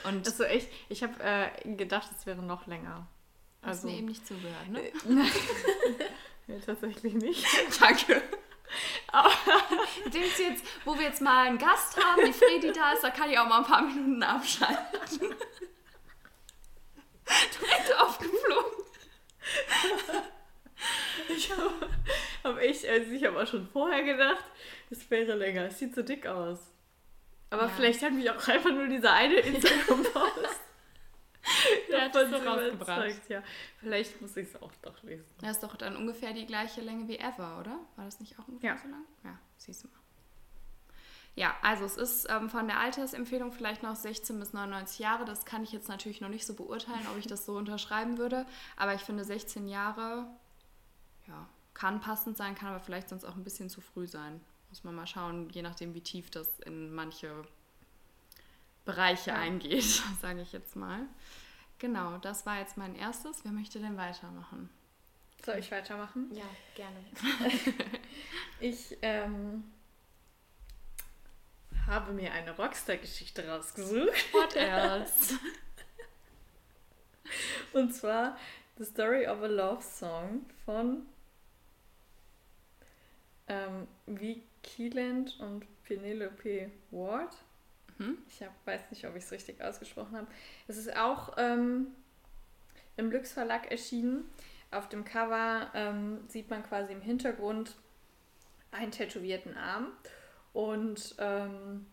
Und 0.03 0.27
also 0.27 0.43
ich, 0.43 0.67
ich 0.89 1.03
habe 1.03 1.13
äh, 1.23 1.75
gedacht, 1.75 2.09
es 2.17 2.25
wäre 2.25 2.41
noch 2.41 2.67
länger. 2.67 3.07
Hast 3.61 3.83
also, 3.83 3.87
mir 3.87 3.97
eben 3.97 4.07
nicht 4.07 4.27
zugehört, 4.27 4.69
ne? 4.69 4.81
Ja, 6.47 6.55
tatsächlich 6.65 7.13
nicht. 7.13 7.45
Danke. 7.79 8.21
Aber 9.11 9.31
du 10.11 10.17
jetzt, 10.17 10.63
wo 10.85 10.95
wir 10.95 11.03
jetzt 11.03 11.21
mal 11.21 11.47
einen 11.47 11.57
Gast 11.57 12.03
haben, 12.03 12.25
die 12.25 12.33
Fredi 12.33 12.71
da 12.71 12.93
ist, 12.93 13.03
da 13.03 13.09
kann 13.09 13.29
ich 13.29 13.37
auch 13.37 13.47
mal 13.47 13.59
ein 13.59 13.65
paar 13.65 13.81
Minuten 13.81 14.23
abschalten. 14.23 15.19
Direkt 17.59 17.99
aufgeflogen. 17.99 18.83
Ich 21.29 21.51
habe 21.51 21.89
hab 22.43 22.61
ich, 22.61 22.89
also 22.89 23.11
ich 23.11 23.25
habe 23.25 23.41
auch 23.41 23.47
schon 23.47 23.67
vorher 23.67 24.03
gedacht, 24.03 24.43
es 24.89 25.09
wäre 25.09 25.35
länger. 25.35 25.65
Es 25.65 25.79
sieht 25.79 25.93
so 25.95 26.01
dick 26.01 26.25
aus. 26.25 26.59
Aber 27.49 27.63
ja. 27.63 27.69
vielleicht 27.69 28.01
hat 28.01 28.13
mich 28.13 28.29
auch 28.29 28.47
einfach 28.47 28.71
nur 28.71 28.87
dieser 28.87 29.11
eine 29.13 29.35
Instagram-Post 29.35 30.66
Der 31.89 32.05
hat 32.05 32.15
es 32.15 32.29
so 32.29 32.37
rausgebracht. 32.37 33.29
Ja. 33.29 33.43
Vielleicht 33.79 34.21
muss 34.21 34.35
ich 34.37 34.47
es 34.47 34.61
auch 34.61 34.71
doch 34.81 35.01
lesen. 35.03 35.25
Das 35.41 35.51
ist 35.51 35.63
doch 35.63 35.75
dann 35.75 35.95
ungefähr 35.95 36.33
die 36.33 36.45
gleiche 36.45 36.81
Länge 36.81 37.07
wie 37.07 37.17
Ever, 37.17 37.59
oder? 37.59 37.79
War 37.95 38.05
das 38.05 38.19
nicht 38.19 38.37
auch 38.39 38.47
ungefähr 38.47 38.75
ja. 38.75 38.77
so 38.77 38.87
lang? 38.89 39.03
Ja, 39.23 39.39
siehst 39.57 39.83
du 39.83 39.87
mal. 39.87 39.97
Ja, 41.37 41.55
also 41.61 41.85
es 41.85 41.97
ist 41.97 42.27
ähm, 42.31 42.49
von 42.49 42.67
der 42.67 42.79
Altersempfehlung 42.79 43.51
vielleicht 43.51 43.83
noch 43.83 43.95
16 43.95 44.39
bis 44.39 44.53
99 44.53 44.97
Jahre. 44.97 45.23
Das 45.23 45.45
kann 45.45 45.63
ich 45.63 45.71
jetzt 45.71 45.87
natürlich 45.87 46.19
noch 46.19 46.29
nicht 46.29 46.47
so 46.47 46.55
beurteilen, 46.55 47.05
ob 47.11 47.17
ich 47.19 47.27
das 47.27 47.45
so 47.45 47.55
unterschreiben 47.55 48.17
würde. 48.17 48.47
Aber 48.75 48.95
ich 48.95 49.01
finde 49.01 49.23
16 49.23 49.67
Jahre, 49.67 50.25
ja, 51.27 51.47
kann 51.75 51.99
passend 52.01 52.37
sein, 52.37 52.55
kann 52.55 52.69
aber 52.69 52.79
vielleicht 52.79 53.09
sonst 53.09 53.23
auch 53.23 53.35
ein 53.35 53.43
bisschen 53.43 53.69
zu 53.69 53.81
früh 53.81 54.07
sein. 54.07 54.41
Muss 54.69 54.83
man 54.83 54.95
mal 54.95 55.05
schauen, 55.05 55.47
je 55.51 55.61
nachdem, 55.61 55.93
wie 55.93 56.01
tief 56.01 56.31
das 56.31 56.59
in 56.61 56.91
manche 56.91 57.45
Bereiche 58.83 59.29
ja. 59.29 59.35
eingeht, 59.35 59.83
sage 60.21 60.41
ich 60.41 60.53
jetzt 60.53 60.75
mal. 60.75 61.05
Genau, 61.79 62.17
das 62.17 62.45
war 62.45 62.59
jetzt 62.59 62.77
mein 62.77 62.95
erstes. 62.95 63.43
Wer 63.43 63.51
möchte 63.51 63.79
denn 63.79 63.97
weitermachen? 63.97 64.69
Soll 65.45 65.57
ich 65.57 65.71
weitermachen? 65.71 66.31
Ja, 66.33 66.45
gerne. 66.75 66.97
ich 68.59 68.97
ähm, 69.01 69.63
habe 71.85 72.13
mir 72.13 72.33
eine 72.33 72.55
Rockstar-Geschichte 72.55 73.47
rausgesucht. 73.47 74.33
What 74.33 74.55
else? 74.55 75.39
Und 77.73 77.93
zwar 77.93 78.37
The 78.77 78.85
Story 78.85 79.27
of 79.27 79.41
a 79.41 79.47
Love 79.47 79.81
Song 79.81 80.45
von 80.65 81.05
ähm, 83.47 83.87
V. 84.05 84.41
Keeland 84.63 85.39
und 85.39 85.65
Penelope 85.83 86.71
Ward. 86.91 87.35
Hm? 87.97 88.17
Ich 88.27 88.41
hab, 88.41 88.51
weiß 88.65 88.81
nicht, 88.91 89.05
ob 89.05 89.15
ich 89.15 89.23
es 89.23 89.31
richtig 89.31 89.61
ausgesprochen 89.61 90.15
habe. 90.15 90.27
Es 90.67 90.77
ist 90.77 90.95
auch 90.95 91.33
ähm, 91.37 91.87
im 92.95 93.11
Lux 93.11 93.33
Verlag 93.33 93.71
erschienen. 93.71 94.29
Auf 94.71 94.89
dem 94.89 95.05
Cover 95.05 95.71
ähm, 95.73 96.19
sieht 96.27 96.49
man 96.49 96.63
quasi 96.63 96.93
im 96.93 97.01
Hintergrund 97.01 97.75
einen 98.71 98.91
tätowierten 98.91 99.55
Arm. 99.57 99.91
Und 100.53 101.15
ähm, 101.19 101.85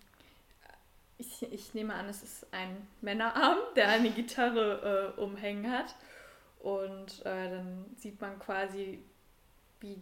ich, 1.18 1.42
ich 1.52 1.74
nehme 1.74 1.94
an, 1.94 2.08
es 2.08 2.22
ist 2.22 2.46
ein 2.52 2.86
Männerarm, 3.00 3.58
der 3.76 3.88
eine 3.88 4.10
Gitarre 4.10 5.14
äh, 5.16 5.20
umhängen 5.20 5.70
hat. 5.70 5.94
Und 6.60 7.20
äh, 7.26 7.50
dann 7.50 7.84
sieht 7.96 8.20
man 8.20 8.38
quasi, 8.38 8.98
wie 9.80 10.00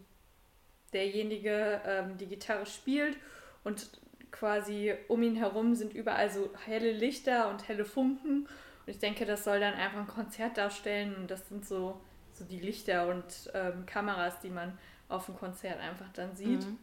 derjenige 0.93 1.81
ähm, 1.85 2.17
die 2.19 2.27
Gitarre 2.27 2.67
spielt 2.67 3.17
und 3.65 4.01
quasi 4.33 4.95
um 5.09 5.23
ihn 5.23 5.37
herum 5.37 5.75
sind 5.75 5.95
überall 5.95 6.31
so 6.31 6.51
helle 6.65 6.93
Lichter 6.93 7.51
und 7.51 7.69
helle 7.69 7.85
Funken. 7.85 8.47
Und 8.47 8.89
ich 8.89 8.99
denke, 8.99 9.25
das 9.25 9.45
soll 9.45 9.61
dann 9.61 9.75
einfach 9.75 10.01
ein 10.01 10.09
Konzert 10.09 10.57
darstellen. 10.57 11.15
Und 11.15 11.31
das 11.31 11.49
sind 11.49 11.65
so, 11.65 12.01
so 12.33 12.45
die 12.45 12.59
Lichter 12.59 13.09
und 13.09 13.53
ähm, 13.55 13.87
Kameras, 13.87 14.41
die 14.41 14.51
man 14.51 14.77
auf 15.09 15.27
dem 15.27 15.37
Konzert 15.37 15.79
einfach 15.79 16.09
dann 16.15 16.35
sieht. 16.35 16.67
Mhm. 16.67 16.79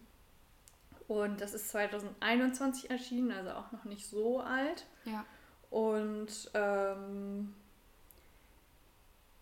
Und 1.07 1.41
das 1.41 1.55
ist 1.55 1.69
2021 1.69 2.91
erschienen, 2.91 3.31
also 3.31 3.49
auch 3.49 3.71
noch 3.71 3.83
nicht 3.83 4.05
so 4.05 4.39
alt. 4.41 4.85
Ja. 5.05 5.25
Und 5.71 6.51
ähm, 6.53 7.55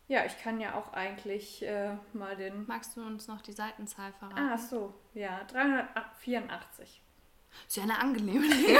ja, 0.08 0.26
ich 0.26 0.42
kann 0.42 0.62
ja 0.62 0.76
auch 0.76 0.94
eigentlich 0.94 1.66
äh, 1.66 1.98
mal 2.14 2.38
den. 2.38 2.66
Magst 2.68 2.96
du 2.96 3.06
uns 3.06 3.28
noch 3.28 3.42
die 3.42 3.52
Seitenzahl 3.52 4.14
verraten? 4.14 4.40
Ah, 4.40 4.58
so, 4.58 4.94
ja, 5.14 5.44
384. 5.44 7.02
Ist 7.68 7.78
ja 7.78 7.84
eine 7.84 8.00
angenehme 8.00 8.48
Länge. 8.48 8.80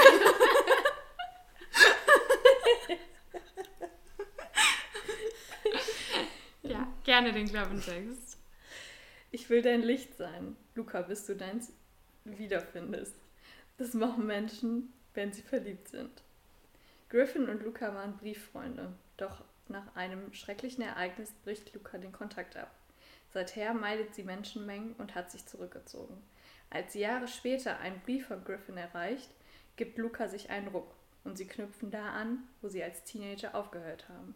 ja, 6.62 6.88
gerne 7.04 7.32
den 7.32 7.48
Klappentext. 7.48 8.38
Ich 9.30 9.50
will 9.50 9.62
dein 9.62 9.82
Licht 9.82 10.16
sein, 10.16 10.56
Luca, 10.74 11.02
bis 11.02 11.26
du 11.26 11.36
deins 11.36 11.72
wiederfindest. 12.24 13.14
Das 13.76 13.92
machen 13.94 14.26
Menschen, 14.26 14.92
wenn 15.14 15.32
sie 15.32 15.42
verliebt 15.42 15.88
sind. 15.88 16.22
Griffin 17.10 17.48
und 17.48 17.62
Luca 17.62 17.94
waren 17.94 18.16
Brieffreunde, 18.16 18.92
doch 19.16 19.42
nach 19.68 19.94
einem 19.94 20.32
schrecklichen 20.32 20.82
Ereignis 20.82 21.32
bricht 21.44 21.74
Luca 21.74 21.98
den 21.98 22.12
Kontakt 22.12 22.56
ab. 22.56 22.70
Seither 23.32 23.74
meidet 23.74 24.14
sie 24.14 24.22
Menschenmengen 24.22 24.94
und 24.94 25.14
hat 25.14 25.30
sich 25.30 25.44
zurückgezogen. 25.46 26.16
Als 26.70 26.92
sie 26.92 27.00
Jahre 27.00 27.28
später 27.28 27.78
einen 27.80 28.00
Brief 28.00 28.26
von 28.26 28.44
Griffin 28.44 28.76
erreicht, 28.76 29.30
gibt 29.76 29.98
Luca 29.98 30.28
sich 30.28 30.50
einen 30.50 30.68
Ruck 30.68 30.94
und 31.24 31.38
sie 31.38 31.46
knüpfen 31.46 31.90
da 31.90 32.10
an, 32.10 32.44
wo 32.60 32.68
sie 32.68 32.82
als 32.82 33.04
Teenager 33.04 33.54
aufgehört 33.54 34.08
haben. 34.08 34.34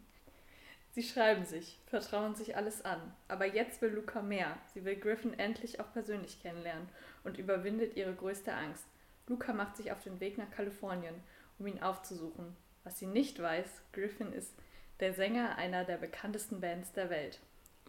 Sie 0.95 1.03
schreiben 1.03 1.47
sich, 1.47 1.79
vertrauen 1.87 2.35
sich 2.35 2.55
alles 2.55 2.85
an, 2.85 3.01
aber 3.27 3.47
jetzt 3.47 3.81
will 3.81 3.91
Luca 3.91 4.21
mehr. 4.21 4.59
Sie 4.75 4.85
will 4.85 4.97
Griffin 4.97 5.39
endlich 5.39 5.81
auch 5.81 5.91
persönlich 5.93 6.43
kennenlernen 6.43 6.89
und 7.25 7.39
überwindet 7.39 7.97
ihre 7.97 8.15
größte 8.15 8.53
Angst. 8.53 8.85
Luca 9.27 9.55
macht 9.55 9.77
sich 9.77 9.91
auf 9.91 10.03
den 10.03 10.21
Weg 10.21 10.37
nach 10.37 10.51
Kalifornien, 10.51 11.15
um 11.59 11.67
ihn 11.67 11.83
aufzusuchen. 11.83 12.55
Was 12.85 12.99
sie 12.99 13.07
nicht 13.07 13.41
weiß, 13.41 13.69
Griffin 13.93 14.33
ist 14.33 14.53
der 15.01 15.15
Sänger 15.15 15.57
einer 15.57 15.85
der 15.85 15.97
bekanntesten 15.97 16.61
Bands 16.61 16.93
der 16.93 17.09
Welt. 17.09 17.41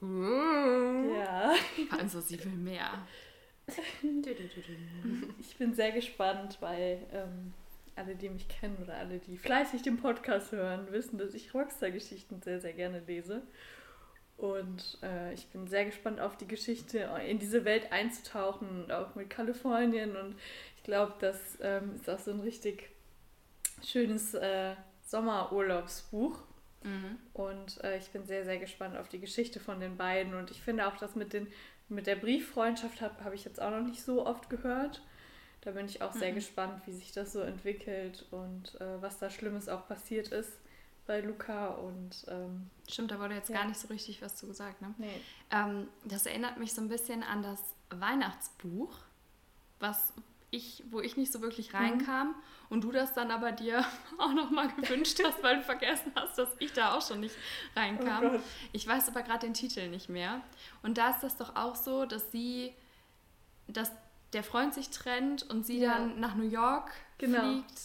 Uh. 0.02 1.14
Ja. 1.14 1.54
Also 2.00 2.22
sie 2.22 2.44
will 2.44 2.52
mehr. 2.52 3.06
Ich 5.40 5.58
bin 5.58 5.74
sehr 5.74 5.92
gespannt, 5.92 6.58
weil 6.60 7.00
ähm, 7.12 7.54
alle, 7.96 8.16
die 8.16 8.30
mich 8.30 8.48
kennen 8.48 8.78
oder 8.82 8.98
alle, 8.98 9.20
die 9.20 9.38
fleißig 9.38 9.82
den 9.84 9.98
Podcast 9.98 10.52
hören, 10.52 10.92
wissen, 10.92 11.18
dass 11.18 11.34
ich 11.34 11.54
Rockstar-Geschichten 11.54 12.42
sehr, 12.42 12.60
sehr 12.60 12.74
gerne 12.74 13.00
lese. 13.00 13.44
Und 14.38 14.98
äh, 15.04 15.34
ich 15.34 15.48
bin 15.48 15.68
sehr 15.68 15.86
gespannt 15.86 16.20
auf 16.20 16.36
die 16.38 16.48
Geschichte, 16.48 17.10
in 17.28 17.40
diese 17.40 17.66
Welt 17.66 17.92
einzutauchen, 17.92 18.92
auch 18.92 19.16
mit 19.16 19.30
Kalifornien. 19.30 20.16
Und 20.18 20.36
ich 20.78 20.84
glaube, 20.84 21.14
das 21.20 21.58
ähm, 21.62 21.96
ist 21.96 22.10
auch 22.10 22.20
so 22.20 22.32
ein 22.32 22.40
richtig 22.40 22.90
schönes 23.84 24.34
äh, 24.34 24.76
Sommerurlaubsbuch. 25.06 26.40
Mhm. 26.84 27.18
Und 27.34 27.84
äh, 27.84 27.98
ich 27.98 28.10
bin 28.10 28.26
sehr, 28.26 28.44
sehr 28.44 28.58
gespannt 28.58 28.98
auf 28.98 29.08
die 29.08 29.20
Geschichte 29.20 29.60
von 29.60 29.80
den 29.80 29.98
beiden. 29.98 30.34
Und 30.34 30.52
ich 30.52 30.62
finde 30.62 30.88
auch, 30.88 30.98
dass 30.98 31.16
mit, 31.16 31.32
den, 31.32 31.48
mit 31.94 32.08
der 32.08 32.16
Brieffreundschaft 32.16 33.02
habe 33.02 33.24
hab 33.24 33.34
ich 33.34 33.46
jetzt 33.46 33.62
auch 33.62 33.72
noch 33.72 33.82
nicht 33.82 34.04
so 34.04 34.26
oft 34.26 34.50
gehört. 34.50 35.02
Da 35.62 35.72
bin 35.72 35.86
ich 35.86 36.02
auch 36.02 36.12
sehr 36.12 36.32
mhm. 36.32 36.36
gespannt, 36.36 36.82
wie 36.86 36.92
sich 36.92 37.14
das 37.14 37.32
so 37.32 37.40
entwickelt 37.40 38.26
und 38.32 38.80
äh, 38.82 39.02
was 39.02 39.18
da 39.20 39.30
Schlimmes 39.30 39.70
auch 39.70 39.88
passiert 39.88 40.28
ist 40.28 40.52
bei 41.08 41.22
Luca. 41.22 41.68
Und, 41.68 42.26
ähm, 42.28 42.70
Stimmt, 42.90 43.12
da 43.12 43.20
wurde 43.20 43.36
jetzt 43.36 43.50
ja. 43.50 43.58
gar 43.58 43.68
nicht 43.68 43.80
so 43.80 43.88
richtig 43.88 44.22
was 44.22 44.36
zu 44.36 44.48
gesagt. 44.48 44.82
Ne? 44.82 44.94
Nee. 44.98 45.22
Ähm, 45.52 45.88
das 46.04 46.26
erinnert 46.26 46.58
mich 46.58 46.74
so 46.74 46.82
ein 46.82 46.90
bisschen 46.90 47.24
an 47.24 47.44
das 47.44 47.62
Weihnachtsbuch, 47.90 48.94
was 49.80 50.14
ich, 50.54 50.84
wo 50.92 51.02
ich 51.02 51.18
nicht 51.18 51.32
so 51.32 51.42
wirklich 51.42 51.74
mhm. 51.74 51.78
reinkam 51.80 52.28
mhm. 52.28 52.36
und 52.70 52.84
du 52.84 52.92
das 52.92 53.14
dann 53.14 53.32
aber 53.32 53.52
dir 53.52 53.84
auch 54.20 54.34
nochmal 54.34 54.70
gewünscht 54.70 55.20
hast, 55.24 55.42
weil 55.42 55.58
du 55.58 55.64
vergessen 55.64 56.12
hast, 56.16 56.38
dass 56.38 56.50
ich 56.60 56.72
da 56.74 56.96
auch 56.96 57.06
schon 57.06 57.20
nicht 57.20 57.36
reinkam. 57.76 58.36
Oh 58.36 58.40
ich 58.72 58.88
weiß 58.88 59.10
aber 59.10 59.24
gerade 59.24 59.48
den 59.48 59.54
Titel 59.54 59.90
nicht 59.90 60.10
mehr. 60.10 60.42
Und 60.84 60.98
da 60.98 61.10
ist 61.10 61.22
das 61.22 61.38
doch 61.38 61.56
auch 61.56 61.76
so, 61.76 62.06
dass 62.06 62.32
sie, 62.32 62.74
dass 63.68 63.92
der 64.34 64.44
Freund 64.44 64.74
sich 64.74 64.90
trennt 64.90 65.44
und 65.44 65.66
sie 65.66 65.80
ja. 65.80 65.94
dann 65.94 66.20
nach 66.20 66.36
New 66.36 66.48
York 66.48 66.92
genau. 67.18 67.40
fliegt. 67.40 67.82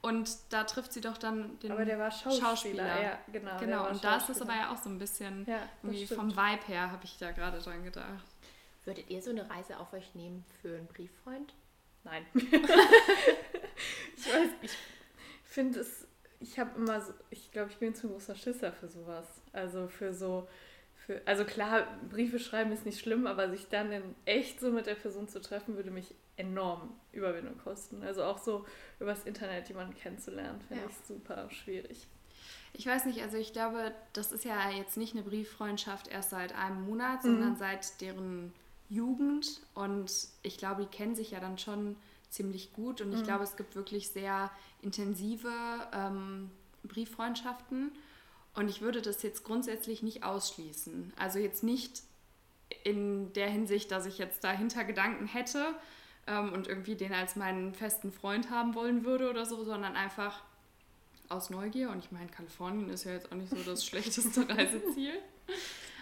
Und 0.00 0.30
da 0.50 0.62
trifft 0.62 0.92
sie 0.92 1.00
doch 1.00 1.18
dann 1.18 1.58
den 1.58 1.72
aber 1.72 1.84
der 1.84 1.98
war 1.98 2.10
Schauspieler. 2.10 2.48
Schauspieler. 2.48 3.02
Ja, 3.02 3.18
genau. 3.32 3.58
Genau, 3.58 3.88
und 3.88 4.02
da 4.04 4.16
ist 4.16 4.28
es 4.28 4.40
aber 4.40 4.54
ja 4.54 4.72
auch 4.72 4.76
so 4.76 4.88
ein 4.88 4.98
bisschen 4.98 5.44
ja, 5.46 5.58
irgendwie 5.82 6.06
vom 6.06 6.30
Vibe 6.30 6.66
her, 6.66 6.92
habe 6.92 7.04
ich 7.04 7.18
da 7.18 7.32
gerade 7.32 7.58
dran 7.58 7.82
gedacht. 7.82 8.24
Würdet 8.84 9.10
ihr 9.10 9.20
so 9.20 9.30
eine 9.30 9.50
Reise 9.50 9.78
auf 9.78 9.92
euch 9.92 10.14
nehmen 10.14 10.44
für 10.62 10.76
einen 10.76 10.86
Brieffreund? 10.86 11.52
Nein. 12.10 12.26
ich 14.16 14.26
weiß, 14.26 14.50
ich 14.62 14.70
finde 15.44 15.80
es, 15.80 16.06
ich 16.40 16.58
habe 16.58 16.70
immer 16.76 17.00
so, 17.00 17.12
ich 17.30 17.50
glaube, 17.52 17.70
ich 17.70 17.76
bin 17.78 17.94
zu 17.94 18.08
großer 18.08 18.34
Schisser 18.34 18.72
für 18.72 18.88
sowas. 18.88 19.26
Also 19.52 19.88
für 19.88 20.14
so, 20.14 20.48
für, 20.94 21.20
also 21.26 21.44
klar, 21.44 21.86
Briefe 22.08 22.38
schreiben 22.38 22.72
ist 22.72 22.86
nicht 22.86 23.00
schlimm, 23.00 23.26
aber 23.26 23.50
sich 23.50 23.68
dann 23.68 23.92
in 23.92 24.14
echt 24.24 24.60
so 24.60 24.70
mit 24.70 24.86
der 24.86 24.94
Person 24.94 25.28
zu 25.28 25.40
treffen, 25.40 25.76
würde 25.76 25.90
mich 25.90 26.14
enorm 26.36 26.94
Überwindung 27.12 27.58
kosten. 27.58 28.02
Also 28.02 28.24
auch 28.24 28.38
so 28.38 28.64
übers 29.00 29.24
Internet 29.24 29.68
jemanden 29.68 29.94
kennenzulernen, 29.94 30.60
finde 30.68 30.84
ja. 30.84 30.88
ich 30.88 30.96
super 31.06 31.50
schwierig. 31.50 32.06
Ich 32.72 32.86
weiß 32.86 33.06
nicht, 33.06 33.22
also 33.22 33.36
ich 33.36 33.52
glaube, 33.52 33.92
das 34.12 34.30
ist 34.30 34.44
ja 34.44 34.70
jetzt 34.70 34.96
nicht 34.96 35.14
eine 35.14 35.24
Brieffreundschaft 35.24 36.08
erst 36.08 36.30
seit 36.30 36.54
einem 36.54 36.82
Monat, 36.82 37.24
mhm. 37.24 37.28
sondern 37.28 37.56
seit 37.56 38.00
deren 38.00 38.52
Jugend 38.88 39.60
und 39.74 40.10
ich 40.42 40.56
glaube, 40.56 40.82
die 40.82 40.88
kennen 40.88 41.14
sich 41.14 41.32
ja 41.32 41.40
dann 41.40 41.58
schon 41.58 41.96
ziemlich 42.30 42.72
gut 42.72 43.00
und 43.00 43.12
ich 43.12 43.20
mhm. 43.20 43.24
glaube, 43.24 43.44
es 43.44 43.56
gibt 43.56 43.74
wirklich 43.74 44.08
sehr 44.08 44.50
intensive 44.82 45.52
ähm, 45.92 46.50
Brieffreundschaften 46.84 47.92
und 48.54 48.68
ich 48.68 48.80
würde 48.80 49.02
das 49.02 49.22
jetzt 49.22 49.44
grundsätzlich 49.44 50.02
nicht 50.02 50.24
ausschließen. 50.24 51.12
Also 51.16 51.38
jetzt 51.38 51.62
nicht 51.62 52.02
in 52.84 53.32
der 53.34 53.48
Hinsicht, 53.48 53.90
dass 53.90 54.06
ich 54.06 54.18
jetzt 54.18 54.44
dahinter 54.44 54.84
Gedanken 54.84 55.26
hätte 55.26 55.74
ähm, 56.26 56.52
und 56.52 56.66
irgendwie 56.66 56.94
den 56.94 57.12
als 57.12 57.36
meinen 57.36 57.74
festen 57.74 58.12
Freund 58.12 58.50
haben 58.50 58.74
wollen 58.74 59.04
würde 59.04 59.30
oder 59.30 59.46
so, 59.46 59.64
sondern 59.64 59.96
einfach 59.96 60.42
aus 61.28 61.50
Neugier. 61.50 61.90
Und 61.90 62.04
ich 62.04 62.10
meine, 62.10 62.28
Kalifornien 62.28 62.88
ist 62.90 63.04
ja 63.04 63.12
jetzt 63.12 63.30
auch 63.30 63.36
nicht 63.36 63.50
so 63.50 63.56
das 63.56 63.84
schlechteste 63.86 64.48
Reiseziel. 64.48 65.14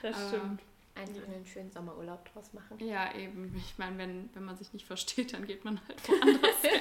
Das 0.02 0.28
stimmt 0.28 0.60
einfach 0.96 1.28
einen 1.28 1.46
schönen 1.46 1.70
Sommerurlaub 1.70 2.32
draus 2.32 2.52
machen. 2.52 2.78
Ja, 2.78 3.14
eben. 3.14 3.54
Ich 3.56 3.78
meine, 3.78 3.98
wenn, 3.98 4.30
wenn 4.34 4.44
man 4.44 4.56
sich 4.56 4.72
nicht 4.72 4.86
versteht, 4.86 5.32
dann 5.32 5.46
geht 5.46 5.64
man 5.64 5.80
halt 5.86 6.08
woanders 6.08 6.62
hin. 6.62 6.80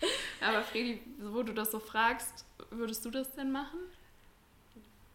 Aber 0.40 0.62
Fredi, 0.62 1.00
wo 1.18 1.42
du 1.42 1.52
das 1.52 1.70
so 1.70 1.78
fragst, 1.78 2.44
würdest 2.70 3.04
du 3.04 3.10
das 3.10 3.32
denn 3.34 3.52
machen? 3.52 3.78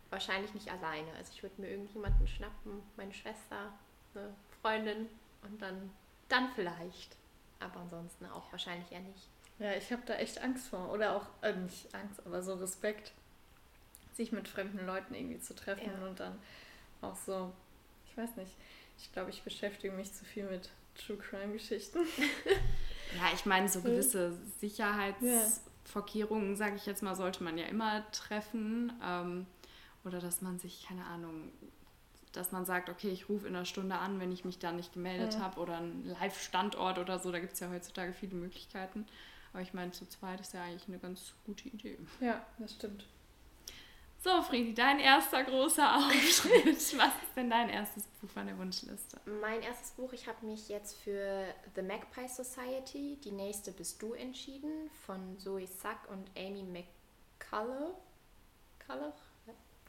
Wahrscheinlich 0.10 0.54
nicht 0.54 0.72
alleine. 0.72 1.12
Also 1.18 1.32
ich 1.36 1.44
würde 1.44 1.62
mir 1.62 1.70
irgendjemanden 1.70 2.28
schnappen, 2.28 2.82
meine 2.98 3.14
Schwester, 3.14 3.74
eine 4.16 4.34
Freundin 4.62 5.08
und 5.44 5.62
dann, 5.62 5.92
dann 6.30 6.50
vielleicht. 6.56 7.16
Aber 7.60 7.82
ansonsten 7.82 8.26
auch 8.26 8.52
wahrscheinlich 8.52 8.92
eher 8.92 9.02
nicht. 9.02 9.28
Ja, 9.60 9.74
ich 9.74 9.92
habe 9.92 10.02
da 10.06 10.16
echt 10.16 10.42
Angst 10.42 10.70
vor. 10.70 10.92
Oder 10.92 11.16
auch, 11.16 11.28
äh, 11.42 11.54
nicht 11.54 11.94
Angst, 11.94 12.26
aber 12.26 12.42
so 12.42 12.56
Respekt, 12.56 13.12
sich 14.14 14.32
mit 14.32 14.48
fremden 14.48 14.86
Leuten 14.86 15.14
irgendwie 15.14 15.40
zu 15.40 15.56
treffen 15.56 15.92
ja. 16.00 16.08
und 16.08 16.20
dann 16.20 16.40
auch 17.02 17.16
so 17.16 17.52
weiß 18.20 18.36
nicht. 18.36 18.52
Ich 18.98 19.12
glaube, 19.12 19.30
ich 19.30 19.42
beschäftige 19.44 19.94
mich 19.94 20.14
zu 20.14 20.26
viel 20.26 20.44
mit 20.44 20.70
True 20.96 21.18
Crime 21.18 21.54
Geschichten. 21.54 22.00
ja, 23.18 23.32
ich 23.34 23.46
meine, 23.46 23.70
so 23.70 23.82
gewisse 23.82 24.38
Sicherheitsvorkehrungen, 24.60 26.56
sage 26.56 26.76
ich 26.76 26.86
jetzt 26.86 27.02
mal, 27.02 27.16
sollte 27.16 27.44
man 27.44 27.58
ja 27.58 27.66
immer 27.66 28.10
treffen. 28.12 28.92
Ähm, 29.04 29.46
oder 30.04 30.20
dass 30.20 30.42
man 30.42 30.60
sich, 30.60 30.86
keine 30.88 31.06
Ahnung, 31.06 31.52
dass 32.32 32.52
man 32.52 32.66
sagt, 32.66 32.90
okay, 32.90 33.10
ich 33.10 33.30
rufe 33.30 33.48
in 33.48 33.56
einer 33.56 33.66
Stunde 33.66 33.96
an, 33.96 34.20
wenn 34.20 34.32
ich 34.32 34.46
mich 34.46 34.60
da 34.60 34.72
nicht 34.72 34.94
gemeldet 34.94 35.36
ja. 35.36 35.40
habe 35.40 35.60
oder 35.60 35.78
einen 35.78 36.06
Live-Standort 36.06 37.00
oder 37.00 37.20
so. 37.20 37.32
Da 37.32 37.40
gibt 37.40 37.54
es 37.54 37.60
ja 37.60 37.70
heutzutage 37.70 38.14
viele 38.14 38.36
Möglichkeiten. 38.36 39.06
Aber 39.52 39.62
ich 39.62 39.74
meine, 39.74 39.92
zu 39.92 40.08
zweit 40.08 40.40
ist 40.40 40.54
ja 40.54 40.64
eigentlich 40.64 40.88
eine 40.88 41.00
ganz 41.00 41.34
gute 41.46 41.68
Idee. 41.70 41.98
Ja, 42.20 42.46
das 42.60 42.74
stimmt. 42.74 43.06
So, 44.22 44.42
Friedi, 44.42 44.74
dein 44.74 45.00
erster 45.00 45.44
großer 45.46 45.96
Auftritt. 45.98 46.76
Was 46.76 47.14
ist 47.24 47.36
denn 47.38 47.50
dein 47.50 47.70
erstes 47.70 48.04
Buch 48.04 48.30
von 48.30 48.46
der 48.46 48.58
Wunschliste? 48.58 49.20
Mein 49.42 49.62
erstes 49.62 49.92
Buch, 49.92 50.12
ich 50.12 50.28
habe 50.28 50.46
mich 50.46 50.68
jetzt 50.68 50.98
für 50.98 51.46
The 51.76 51.82
Magpie 51.82 52.28
Society, 52.28 53.18
Die 53.24 53.32
nächste 53.32 53.72
bist 53.72 54.02
du, 54.02 54.14
entschieden, 54.14 54.90
von 55.06 55.40
Zoe 55.40 55.66
Sack 55.68 56.10
und 56.10 56.30
Amy 56.38 56.64
McCullough. 56.64 57.96
Cullough? 58.86 59.14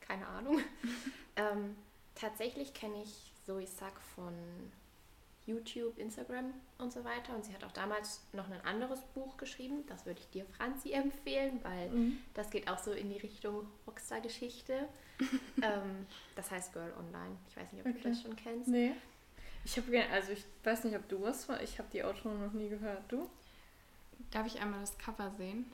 Keine 0.00 0.26
Ahnung. 0.28 0.60
ähm, 1.37 1.76
tatsächlich 2.14 2.72
kenne 2.72 3.02
ich 3.02 3.32
Zoe 3.44 3.66
Sack 3.66 4.00
von 4.14 4.32
YouTube, 5.50 5.99
Instagram 5.99 6.54
und 6.78 6.92
so 6.92 7.04
weiter. 7.04 7.35
Und 7.35 7.45
sie 7.45 7.52
hat 7.52 7.64
auch 7.64 7.73
damals 7.73 8.23
noch 8.33 8.49
ein 8.50 8.61
anderes 8.64 9.00
Buch 9.14 9.37
geschrieben. 9.37 9.85
Das 9.87 10.07
würde 10.07 10.21
ich 10.21 10.30
dir, 10.30 10.47
Franzi, 10.57 10.92
empfehlen, 10.92 11.61
weil 11.62 11.90
mhm. 11.90 12.19
das 12.35 12.50
geht 12.50 12.69
auch 12.69 12.78
so 12.78 12.92
in 12.92 13.11
die 13.11 13.19
Richtung 13.19 13.66
Rockstar-Geschichte. 13.87 14.88
ähm, 15.62 16.07
das 16.37 16.50
heißt 16.50 16.73
Girl 16.73 16.92
Online. 16.99 17.37
Ich 17.49 17.57
weiß 17.57 17.73
nicht, 17.73 17.85
ob 17.85 17.90
okay. 17.90 18.00
du 18.02 18.09
das 18.09 18.23
schon 18.23 18.37
kennst. 18.37 18.69
Nee. 18.69 18.92
Ich 19.64 19.76
habe 19.76 20.04
also 20.11 20.33
ich 20.33 20.45
weiß 20.64 20.85
nicht, 20.85 20.97
ob 20.97 21.07
du 21.09 21.21
was 21.21 21.49
war. 21.49 21.62
Ich 21.62 21.78
habe 21.78 21.88
die 21.92 22.02
Autorin 22.02 22.40
noch 22.40 22.52
nie 22.52 22.71
gehört. 22.71 23.02
Du? 23.09 23.28
Darf 24.30 24.47
ich 24.47 24.61
einmal 24.61 24.80
das 24.80 24.97
Cover 24.97 25.30
sehen? 25.37 25.71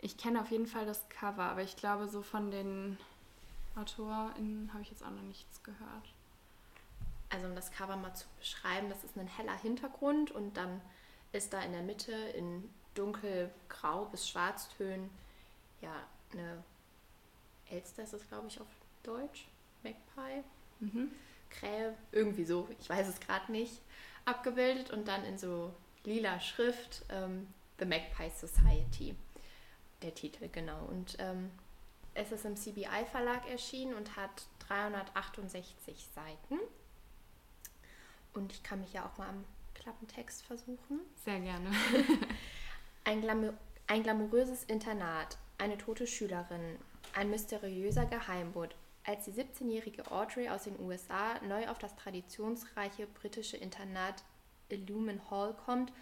Ich 0.00 0.16
kenne 0.16 0.40
auf 0.40 0.50
jeden 0.50 0.66
Fall 0.66 0.86
das 0.86 1.08
Cover, 1.08 1.44
aber 1.44 1.62
ich 1.62 1.76
glaube, 1.76 2.08
so 2.08 2.22
von 2.22 2.50
den 2.50 2.98
AutorInnen 3.76 4.72
habe 4.72 4.82
ich 4.82 4.90
jetzt 4.90 5.04
auch 5.04 5.10
noch 5.10 5.22
nichts 5.22 5.62
gehört 5.62 6.15
also 7.36 7.48
um 7.48 7.54
das 7.54 7.70
Cover 7.70 7.96
mal 7.96 8.14
zu 8.14 8.26
beschreiben, 8.38 8.88
das 8.88 9.04
ist 9.04 9.16
ein 9.16 9.26
heller 9.26 9.56
Hintergrund 9.58 10.30
und 10.30 10.56
dann 10.56 10.80
ist 11.32 11.52
da 11.52 11.60
in 11.60 11.72
der 11.72 11.82
Mitte 11.82 12.12
in 12.12 12.68
dunkelgrau 12.94 14.06
bis 14.06 14.26
schwarztönen 14.26 15.10
ja 15.82 15.92
eine 16.32 16.64
Elster 17.70 18.04
ist 18.04 18.14
es 18.14 18.26
glaube 18.28 18.48
ich 18.48 18.58
auf 18.58 18.66
Deutsch, 19.02 19.48
Magpie, 19.82 20.42
mhm. 20.80 21.10
Krähe, 21.50 21.94
irgendwie 22.10 22.44
so, 22.44 22.68
ich 22.80 22.88
weiß 22.88 23.06
es 23.06 23.20
gerade 23.20 23.52
nicht, 23.52 23.80
abgebildet 24.24 24.90
und 24.90 25.06
dann 25.06 25.24
in 25.24 25.36
so 25.36 25.74
lila 26.04 26.40
Schrift 26.40 27.04
ähm, 27.10 27.46
The 27.78 27.84
Magpie 27.84 28.30
Society, 28.30 29.14
der 30.02 30.14
Titel 30.14 30.48
genau. 30.48 30.86
Und 30.86 31.16
ähm, 31.18 31.50
es 32.14 32.32
ist 32.32 32.46
im 32.46 32.56
CBI 32.56 33.04
Verlag 33.10 33.48
erschienen 33.50 33.94
und 33.94 34.16
hat 34.16 34.46
368 34.68 36.08
Seiten 36.14 36.58
und 38.36 38.52
ich 38.52 38.62
kann 38.62 38.80
mich 38.80 38.92
ja 38.92 39.06
auch 39.06 39.18
mal 39.18 39.28
am 39.28 39.44
Klappentext 39.74 40.42
versuchen. 40.42 41.00
Sehr 41.24 41.40
gerne. 41.40 41.70
ein, 43.04 43.20
Glamour 43.20 43.54
ein 43.86 44.02
glamouröses 44.02 44.64
Internat, 44.64 45.38
eine 45.58 45.78
tote 45.78 46.06
Schülerin, 46.06 46.78
ein 47.14 47.30
mysteriöser 47.30 48.06
Geheimbund. 48.06 48.74
Als 49.04 49.24
die 49.26 49.32
17-jährige 49.32 50.10
Audrey 50.10 50.48
aus 50.48 50.64
den 50.64 50.80
USA 50.80 51.40
neu 51.46 51.68
auf 51.68 51.78
das 51.78 51.94
traditionsreiche 51.94 53.06
britische 53.06 53.56
Internat 53.56 54.24
Illumin 54.68 55.20
Hall 55.30 55.54
kommt, 55.64 55.92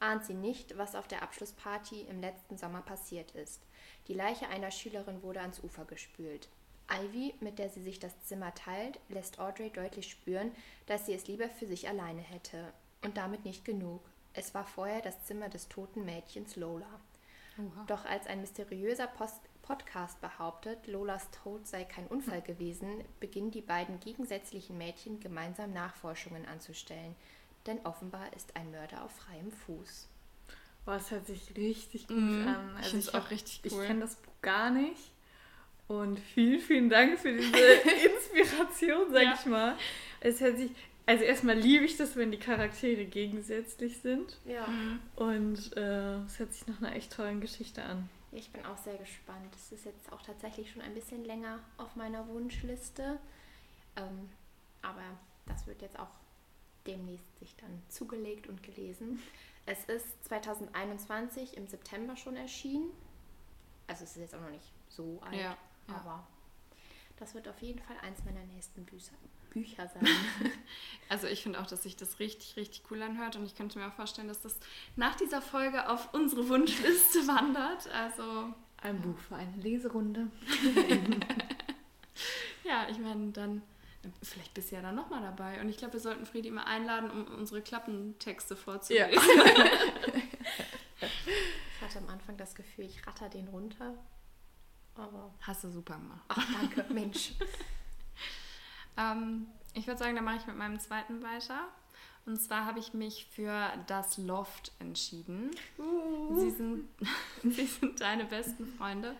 ahnt 0.00 0.24
sie 0.24 0.34
nicht, 0.34 0.76
was 0.78 0.94
auf 0.94 1.06
der 1.06 1.22
Abschlussparty 1.22 2.02
im 2.02 2.20
letzten 2.20 2.56
Sommer 2.56 2.80
passiert 2.80 3.32
ist. 3.32 3.60
Die 4.08 4.14
Leiche 4.14 4.48
einer 4.48 4.70
Schülerin 4.70 5.22
wurde 5.22 5.40
ans 5.40 5.62
Ufer 5.62 5.84
gespült. 5.84 6.48
Ivy, 6.90 7.34
mit 7.40 7.58
der 7.58 7.70
sie 7.70 7.82
sich 7.82 7.98
das 7.98 8.18
Zimmer 8.22 8.54
teilt, 8.54 8.98
lässt 9.08 9.38
Audrey 9.38 9.70
deutlich 9.70 10.10
spüren, 10.10 10.52
dass 10.86 11.06
sie 11.06 11.14
es 11.14 11.26
lieber 11.26 11.48
für 11.48 11.66
sich 11.66 11.88
alleine 11.88 12.20
hätte. 12.20 12.72
Und 13.02 13.16
damit 13.16 13.44
nicht 13.44 13.64
genug. 13.64 14.00
Es 14.32 14.54
war 14.54 14.64
vorher 14.64 15.00
das 15.00 15.24
Zimmer 15.24 15.48
des 15.48 15.68
toten 15.68 16.04
Mädchens 16.04 16.56
Lola. 16.56 17.00
Oha. 17.58 17.84
Doch 17.86 18.04
als 18.04 18.26
ein 18.26 18.40
mysteriöser 18.40 19.06
Post 19.06 19.40
Podcast 19.62 20.20
behauptet, 20.20 20.86
Lolas 20.86 21.30
Tod 21.30 21.66
sei 21.66 21.84
kein 21.84 22.06
Unfall 22.08 22.42
gewesen, 22.42 23.02
beginnen 23.18 23.50
die 23.50 23.62
beiden 23.62 23.98
gegensätzlichen 24.00 24.76
Mädchen 24.76 25.20
gemeinsam 25.20 25.72
Nachforschungen 25.72 26.44
anzustellen. 26.46 27.14
Denn 27.66 27.78
offenbar 27.86 28.30
ist 28.34 28.56
ein 28.56 28.70
Mörder 28.70 29.04
auf 29.04 29.12
freiem 29.12 29.50
Fuß. 29.50 30.08
Boah, 30.84 30.96
es 30.96 31.10
hört 31.10 31.26
sich 31.26 31.56
richtig 31.56 32.08
gut 32.08 32.18
mm, 32.18 32.46
an. 32.46 32.76
Also 32.76 32.98
ich, 32.98 33.08
ich 33.08 33.14
auch 33.14 33.30
richtig 33.30 33.72
cool. 33.72 33.80
Ich 33.80 33.86
kenne 33.86 34.00
das 34.00 34.16
Buch 34.16 34.32
gar 34.42 34.68
nicht. 34.68 35.13
Und 35.86 36.18
vielen, 36.18 36.60
vielen 36.60 36.88
Dank 36.88 37.18
für 37.18 37.32
diese 37.32 37.56
Inspiration, 37.56 39.12
sag 39.12 39.22
ja. 39.22 39.34
ich 39.34 39.46
mal. 39.46 39.76
Es 40.20 40.40
hört 40.40 40.56
sich, 40.56 40.70
also 41.06 41.24
erstmal 41.24 41.56
liebe 41.56 41.84
ich 41.84 41.96
das, 41.96 42.16
wenn 42.16 42.32
die 42.32 42.38
Charaktere 42.38 43.04
gegensätzlich 43.04 43.98
sind. 43.98 44.38
Ja. 44.46 44.66
Und 45.16 45.76
äh, 45.76 46.16
es 46.24 46.38
hört 46.38 46.52
sich 46.52 46.66
nach 46.66 46.80
einer 46.80 46.96
echt 46.96 47.12
tollen 47.12 47.40
Geschichte 47.40 47.82
an. 47.82 48.08
Ich 48.32 48.50
bin 48.50 48.64
auch 48.64 48.78
sehr 48.78 48.96
gespannt. 48.96 49.54
Es 49.54 49.70
ist 49.70 49.84
jetzt 49.84 50.12
auch 50.12 50.22
tatsächlich 50.22 50.70
schon 50.72 50.82
ein 50.82 50.94
bisschen 50.94 51.24
länger 51.24 51.60
auf 51.76 51.94
meiner 51.94 52.26
Wunschliste. 52.28 53.18
Ähm, 53.96 54.30
aber 54.82 55.02
das 55.46 55.66
wird 55.66 55.82
jetzt 55.82 55.98
auch 55.98 56.08
demnächst 56.86 57.38
sich 57.38 57.54
dann 57.56 57.82
zugelegt 57.88 58.48
und 58.48 58.62
gelesen. 58.62 59.22
Es 59.66 59.84
ist 59.84 60.24
2021 60.24 61.56
im 61.56 61.66
September 61.66 62.16
schon 62.16 62.36
erschienen. 62.36 62.90
Also 63.86 64.04
es 64.04 64.10
ist 64.10 64.18
jetzt 64.18 64.34
auch 64.34 64.40
noch 64.40 64.50
nicht 64.50 64.72
so 64.88 65.20
alt, 65.22 65.40
ja, 65.40 65.56
ja. 65.88 65.94
aber 65.94 66.26
das 67.16 67.34
wird 67.34 67.48
auf 67.48 67.60
jeden 67.62 67.78
Fall 67.78 67.96
eins 68.02 68.24
meiner 68.24 68.44
nächsten 68.46 68.84
Bücher, 68.84 69.14
Bücher 69.50 69.88
sein. 69.88 70.06
also 71.08 71.26
ich 71.28 71.42
finde 71.42 71.60
auch, 71.60 71.66
dass 71.66 71.84
sich 71.84 71.96
das 71.96 72.18
richtig, 72.18 72.56
richtig 72.56 72.82
cool 72.90 73.00
anhört 73.02 73.36
und 73.36 73.44
ich 73.44 73.54
könnte 73.54 73.78
mir 73.78 73.86
auch 73.86 73.92
vorstellen, 73.92 74.28
dass 74.28 74.40
das 74.40 74.58
nach 74.96 75.14
dieser 75.14 75.40
Folge 75.40 75.88
auf 75.88 76.12
unsere 76.12 76.48
Wunschliste 76.48 77.20
wandert. 77.28 77.88
Also 77.92 78.52
ein 78.78 79.00
Buch 79.00 79.18
für 79.18 79.36
eine 79.36 79.56
Leserunde. 79.56 80.26
ja, 82.64 82.88
ich 82.90 82.98
meine, 82.98 83.30
dann 83.30 83.62
vielleicht 84.22 84.52
bist 84.52 84.70
du 84.70 84.76
ja 84.76 84.82
dann 84.82 84.96
nochmal 84.96 85.22
dabei. 85.22 85.60
Und 85.60 85.68
ich 85.68 85.78
glaube, 85.78 85.94
wir 85.94 86.00
sollten 86.00 86.26
Friedi 86.26 86.48
immer 86.48 86.66
einladen, 86.66 87.10
um 87.10 87.26
unsere 87.38 87.62
Klappentexte 87.62 88.56
vorzulesen. 88.56 89.12
Ja. 89.12 89.64
ich 91.00 91.80
hatte 91.80 91.98
am 91.98 92.08
Anfang 92.08 92.36
das 92.36 92.54
Gefühl, 92.54 92.84
ich 92.84 93.06
ratter 93.06 93.30
den 93.30 93.48
runter. 93.48 93.94
Aber 94.96 95.32
Hast 95.40 95.64
du 95.64 95.70
super 95.70 95.96
gemacht. 95.96 96.20
Ach, 96.28 96.46
danke, 96.52 96.84
Mensch. 96.92 97.32
ähm, 98.96 99.46
ich 99.72 99.86
würde 99.86 99.98
sagen, 99.98 100.14
dann 100.14 100.24
mache 100.24 100.36
ich 100.36 100.46
mit 100.46 100.56
meinem 100.56 100.78
zweiten 100.78 101.22
weiter. 101.22 101.68
Und 102.26 102.40
zwar 102.40 102.64
habe 102.64 102.78
ich 102.78 102.94
mich 102.94 103.26
für 103.26 103.70
das 103.86 104.16
Loft 104.16 104.72
entschieden. 104.78 105.50
Uh. 105.78 106.40
Sie, 106.40 106.50
sind, 106.50 106.88
sie 107.42 107.66
sind 107.66 108.00
deine 108.00 108.24
besten 108.24 108.66
Freunde. 108.66 109.14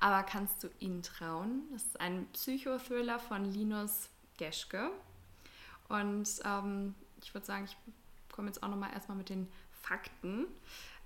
Aber 0.00 0.22
kannst 0.24 0.62
du 0.62 0.68
ihnen 0.78 1.02
trauen? 1.02 1.62
Das 1.72 1.84
ist 1.84 2.00
ein 2.00 2.26
Psychothriller 2.32 3.18
von 3.18 3.44
Linus 3.44 4.10
Geschke. 4.36 4.90
Und 5.88 6.28
ähm, 6.44 6.94
ich 7.22 7.32
würde 7.32 7.46
sagen, 7.46 7.64
ich 7.64 7.76
komme 8.34 8.48
jetzt 8.48 8.62
auch 8.62 8.68
nochmal 8.68 8.92
erstmal 8.92 9.16
mit 9.16 9.28
den 9.28 9.48
Fakten. 9.70 10.46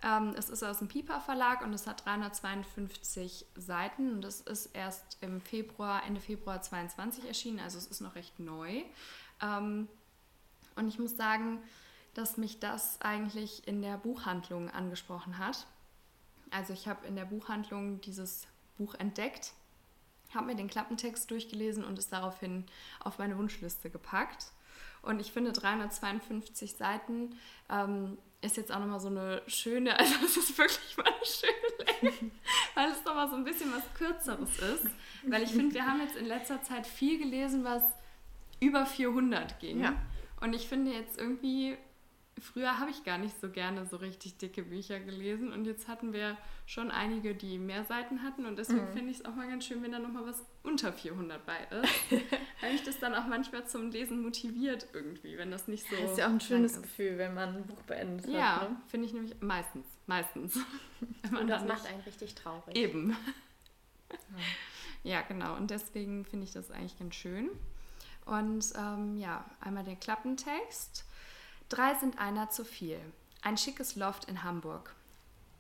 Ähm, 0.02 0.34
es 0.36 0.50
ist 0.50 0.62
aus 0.62 0.78
dem 0.78 0.88
Piper 0.88 1.20
Verlag 1.20 1.64
und 1.64 1.72
es 1.72 1.86
hat 1.86 2.04
352 2.04 3.46
Seiten 3.56 4.12
und 4.12 4.24
es 4.24 4.40
ist 4.42 4.66
erst 4.74 5.18
im 5.20 5.40
Februar, 5.40 6.04
Ende 6.04 6.20
Februar 6.20 6.60
22 6.60 7.26
erschienen, 7.26 7.60
also 7.60 7.78
es 7.78 7.86
ist 7.86 8.00
noch 8.00 8.14
recht 8.14 8.38
neu. 8.38 8.82
Ähm, 9.42 9.88
und 10.76 10.88
ich 10.88 10.98
muss 10.98 11.16
sagen, 11.16 11.60
dass 12.14 12.36
mich 12.36 12.60
das 12.60 13.00
eigentlich 13.00 13.66
in 13.66 13.82
der 13.82 13.96
Buchhandlung 13.96 14.70
angesprochen 14.70 15.38
hat. 15.38 15.66
Also 16.50 16.72
ich 16.72 16.88
habe 16.88 17.06
in 17.06 17.16
der 17.16 17.24
Buchhandlung 17.24 18.00
dieses 18.00 18.46
Buch 18.78 18.94
entdeckt, 18.94 19.52
habe 20.34 20.46
mir 20.46 20.56
den 20.56 20.68
Klappentext 20.68 21.30
durchgelesen 21.30 21.84
und 21.84 21.98
es 21.98 22.08
daraufhin 22.08 22.64
auf 23.00 23.18
meine 23.18 23.36
Wunschliste 23.38 23.90
gepackt. 23.90 24.52
Und 25.02 25.20
ich 25.20 25.32
finde 25.32 25.52
352 25.52 26.74
Seiten 26.74 27.36
ähm, 27.70 28.18
ist 28.46 28.56
jetzt 28.56 28.72
auch 28.72 28.78
nochmal 28.78 29.00
so 29.00 29.08
eine 29.08 29.42
schöne, 29.46 29.96
also 29.98 30.14
es 30.24 30.36
ist 30.36 30.56
wirklich 30.56 30.96
mal 30.96 31.06
eine 31.06 31.24
schöne 31.24 32.10
Länge, 32.12 32.30
weil 32.74 32.90
es 32.90 33.04
nochmal 33.04 33.28
so 33.28 33.36
ein 33.36 33.44
bisschen 33.44 33.72
was 33.72 33.82
Kürzeres 33.94 34.58
ist. 34.58 34.86
Weil 35.24 35.42
ich 35.42 35.50
finde, 35.50 35.74
wir 35.74 35.86
haben 35.86 36.00
jetzt 36.00 36.16
in 36.16 36.26
letzter 36.26 36.62
Zeit 36.62 36.86
viel 36.86 37.18
gelesen, 37.18 37.64
was 37.64 37.82
über 38.60 38.86
400 38.86 39.58
ging. 39.58 39.80
Ja. 39.80 39.94
Und 40.40 40.54
ich 40.54 40.68
finde 40.68 40.92
jetzt 40.92 41.18
irgendwie 41.18 41.76
früher 42.40 42.78
habe 42.78 42.90
ich 42.90 43.04
gar 43.04 43.18
nicht 43.18 43.40
so 43.40 43.48
gerne 43.48 43.86
so 43.86 43.96
richtig 43.96 44.36
dicke 44.36 44.62
Bücher 44.62 45.00
gelesen 45.00 45.52
und 45.52 45.64
jetzt 45.64 45.88
hatten 45.88 46.12
wir 46.12 46.36
schon 46.66 46.90
einige, 46.90 47.34
die 47.34 47.58
mehr 47.58 47.84
Seiten 47.84 48.22
hatten 48.22 48.44
und 48.44 48.58
deswegen 48.58 48.88
mhm. 48.88 48.92
finde 48.92 49.10
ich 49.10 49.18
es 49.18 49.24
auch 49.24 49.34
mal 49.34 49.48
ganz 49.48 49.64
schön, 49.64 49.82
wenn 49.82 49.92
da 49.92 49.98
nochmal 49.98 50.26
was 50.26 50.44
unter 50.62 50.92
400 50.92 51.44
bei 51.46 51.58
ist, 51.70 51.92
weil 52.60 52.72
mich 52.72 52.82
das 52.84 52.98
dann 52.98 53.14
auch 53.14 53.26
manchmal 53.26 53.66
zum 53.66 53.90
Lesen 53.90 54.22
motiviert 54.22 54.86
irgendwie, 54.92 55.38
wenn 55.38 55.50
das 55.50 55.66
nicht 55.66 55.88
so... 55.88 55.96
Das 55.96 56.12
ist 56.12 56.18
ja 56.18 56.26
auch 56.26 56.30
ein 56.30 56.40
schönes 56.40 56.82
Gefühl, 56.82 57.16
wenn 57.16 57.34
man 57.34 57.56
ein 57.56 57.66
Buch 57.66 57.80
beendet 57.82 58.26
ja, 58.26 58.56
hat. 58.56 58.62
Ja, 58.62 58.68
ne? 58.68 58.76
finde 58.88 59.06
ich 59.06 59.12
nämlich 59.14 59.40
meistens, 59.40 59.86
meistens. 60.06 60.58
und 61.40 61.48
das 61.48 61.64
macht 61.64 61.86
einen 61.86 62.00
richtig 62.02 62.34
traurig. 62.34 62.76
Eben. 62.76 63.16
Ja. 64.10 64.16
ja, 65.04 65.22
genau 65.22 65.56
und 65.56 65.70
deswegen 65.70 66.24
finde 66.26 66.44
ich 66.44 66.52
das 66.52 66.70
eigentlich 66.70 66.98
ganz 66.98 67.14
schön. 67.14 67.48
Und 68.26 68.72
ähm, 68.76 69.16
ja, 69.16 69.44
einmal 69.60 69.84
der 69.84 69.96
Klappentext. 69.96 71.05
Drei 71.68 71.94
sind 71.94 72.20
einer 72.20 72.48
zu 72.48 72.64
viel. 72.64 73.00
Ein 73.42 73.56
schickes 73.56 73.96
Loft 73.96 74.26
in 74.26 74.44
Hamburg. 74.44 74.94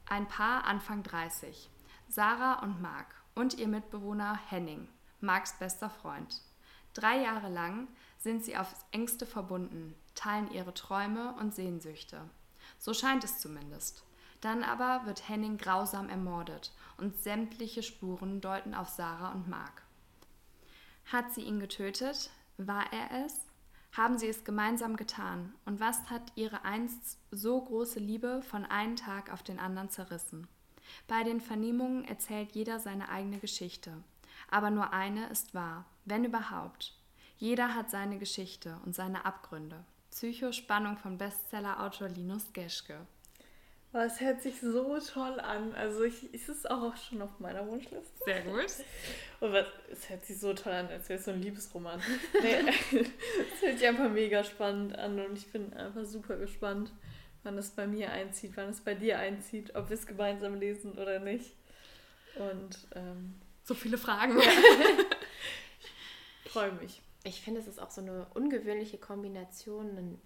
Ein 0.08 0.28
Paar 0.28 0.64
Anfang 0.64 1.02
30. 1.02 1.68
Sarah 2.08 2.60
und 2.60 2.80
Marc 2.80 3.08
und 3.34 3.54
ihr 3.54 3.66
Mitbewohner 3.66 4.38
Henning, 4.48 4.86
Marks 5.20 5.58
bester 5.58 5.90
Freund. 5.90 6.42
Drei 6.94 7.22
Jahre 7.22 7.48
lang 7.48 7.88
sind 8.18 8.44
sie 8.44 8.56
aufs 8.56 8.86
engste 8.92 9.26
verbunden, 9.26 9.96
teilen 10.14 10.48
ihre 10.52 10.72
Träume 10.74 11.34
und 11.40 11.56
Sehnsüchte. 11.56 12.20
So 12.78 12.94
scheint 12.94 13.24
es 13.24 13.40
zumindest. 13.40 14.04
Dann 14.40 14.62
aber 14.62 15.06
wird 15.06 15.28
Henning 15.28 15.58
grausam 15.58 16.08
ermordet 16.08 16.72
und 16.98 17.20
sämtliche 17.20 17.82
Spuren 17.82 18.40
deuten 18.40 18.74
auf 18.74 18.88
Sarah 18.88 19.32
und 19.32 19.48
Mark. 19.48 19.82
Hat 21.06 21.34
sie 21.34 21.42
ihn 21.42 21.58
getötet? 21.58 22.30
War 22.58 22.92
er 22.92 23.24
es? 23.24 23.45
Haben 23.96 24.18
sie 24.18 24.28
es 24.28 24.44
gemeinsam 24.44 24.96
getan, 24.96 25.54
und 25.64 25.80
was 25.80 26.10
hat 26.10 26.32
ihre 26.34 26.64
einst 26.64 27.18
so 27.30 27.60
große 27.60 27.98
Liebe 27.98 28.42
von 28.42 28.64
einem 28.64 28.96
Tag 28.96 29.32
auf 29.32 29.42
den 29.42 29.58
anderen 29.58 29.90
zerrissen? 29.90 30.46
Bei 31.08 31.24
den 31.24 31.40
Vernehmungen 31.40 32.04
erzählt 32.04 32.52
jeder 32.52 32.78
seine 32.78 33.08
eigene 33.08 33.38
Geschichte, 33.38 33.92
aber 34.50 34.70
nur 34.70 34.92
eine 34.92 35.26
ist 35.28 35.54
wahr, 35.54 35.86
wenn 36.04 36.24
überhaupt. 36.24 36.94
Jeder 37.38 37.74
hat 37.74 37.90
seine 37.90 38.18
Geschichte 38.18 38.78
und 38.84 38.94
seine 38.94 39.24
Abgründe. 39.24 39.84
Psychospannung 40.10 40.96
von 40.96 41.18
Bestsellerautor 41.18 42.08
Linus 42.08 42.52
Geschke. 42.52 43.06
Oh, 43.96 44.00
es 44.00 44.20
hört 44.20 44.42
sich 44.42 44.60
so 44.60 44.98
toll 44.98 45.40
an. 45.40 45.74
Also 45.74 46.04
ich, 46.04 46.34
ist 46.34 46.50
es 46.50 46.66
auch 46.66 46.94
schon 46.96 47.22
auf 47.22 47.40
meiner 47.40 47.66
Wunschliste. 47.66 48.24
Sehr 48.26 48.42
gut. 48.42 48.66
Und 49.40 49.52
was, 49.54 49.64
es 49.90 50.10
hört 50.10 50.22
sich 50.26 50.38
so 50.38 50.52
toll 50.52 50.74
an, 50.74 50.88
als 50.88 51.08
wäre 51.08 51.18
es 51.18 51.24
so 51.24 51.30
ein 51.30 51.40
Liebesroman. 51.40 52.02
nee, 52.42 52.56
es 53.54 53.62
hört 53.62 53.78
sich 53.78 53.88
einfach 53.88 54.10
mega 54.10 54.44
spannend 54.44 54.98
an 54.98 55.18
und 55.18 55.38
ich 55.38 55.50
bin 55.50 55.72
einfach 55.72 56.04
super 56.04 56.36
gespannt, 56.36 56.92
wann 57.42 57.56
es 57.56 57.70
bei 57.70 57.86
mir 57.86 58.12
einzieht, 58.12 58.52
wann 58.56 58.68
es 58.68 58.82
bei 58.82 58.94
dir 58.94 59.18
einzieht, 59.18 59.74
ob 59.74 59.88
wir 59.88 59.94
es 59.94 60.06
gemeinsam 60.06 60.60
lesen 60.60 60.98
oder 60.98 61.18
nicht. 61.18 61.56
Und 62.34 62.76
ähm, 62.94 63.40
so 63.64 63.72
viele 63.72 63.96
Fragen. 63.96 64.38
ich 66.44 66.50
freue 66.52 66.72
mich. 66.72 67.00
Ich 67.24 67.40
finde, 67.40 67.62
es 67.62 67.66
ist 67.66 67.80
auch 67.80 67.90
so 67.90 68.02
eine 68.02 68.26
ungewöhnliche 68.34 68.98
Kombination, 68.98 69.96
ein 69.96 70.20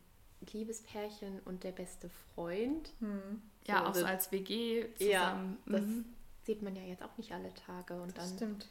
Liebespärchen 0.53 1.39
und 1.45 1.63
der 1.63 1.71
beste 1.71 2.11
Freund. 2.35 2.91
Hm. 2.99 3.41
Ja, 3.67 3.89
auch 3.89 3.95
so 3.95 4.05
als 4.05 4.33
WG 4.33 4.87
zusammen. 4.97 5.59
Ja, 5.67 5.73
das 5.73 5.83
mhm. 5.83 6.05
sieht 6.45 6.63
man 6.63 6.75
ja 6.75 6.83
jetzt 6.83 7.03
auch 7.03 7.17
nicht 7.17 7.33
alle 7.33 7.53
Tage. 7.55 8.01
Und 8.01 8.17
dann, 8.17 8.29
stimmt. 8.29 8.67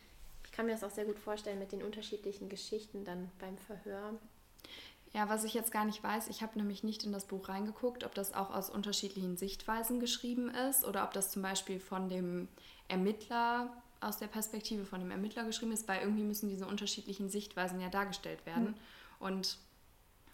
Ich 0.46 0.52
kann 0.52 0.66
mir 0.66 0.74
das 0.74 0.84
auch 0.84 0.90
sehr 0.90 1.06
gut 1.06 1.20
vorstellen 1.20 1.60
mit 1.60 1.72
den 1.72 1.84
unterschiedlichen 1.84 2.50
Geschichten 2.50 3.06
dann 3.06 3.32
beim 3.40 3.58
Verhör. 3.58 4.14
Ja, 5.14 5.28
was 5.28 5.44
ich 5.44 5.54
jetzt 5.54 5.72
gar 5.72 5.86
nicht 5.86 6.04
weiß, 6.04 6.28
ich 6.28 6.44
habe 6.44 6.58
nämlich 6.58 6.84
nicht 6.84 7.04
in 7.04 7.12
das 7.12 7.26
Buch 7.26 7.50
reingeguckt, 7.50 8.04
ob 8.04 8.14
das 8.14 8.34
auch 8.34 8.54
aus 8.54 8.70
unterschiedlichen 8.70 9.38
Sichtweisen 9.38 10.00
geschrieben 10.00 10.50
ist 10.50 10.86
oder 10.86 11.04
ob 11.04 11.14
das 11.14 11.32
zum 11.32 11.42
Beispiel 11.42 11.80
von 11.80 12.10
dem 12.10 12.48
Ermittler 12.88 13.72
aus 14.02 14.18
der 14.18 14.28
Perspektive 14.28 14.86
von 14.86 15.00
dem 15.00 15.12
Ermittler 15.12 15.44
geschrieben 15.46 15.72
ist, 15.72 15.88
weil 15.88 16.02
irgendwie 16.02 16.24
müssen 16.24 16.50
diese 16.50 16.68
unterschiedlichen 16.68 17.30
Sichtweisen 17.30 17.82
ja 17.82 17.90
dargestellt 17.90 18.46
werden. 18.46 18.70
Mhm. 18.70 18.76
Und 19.20 19.58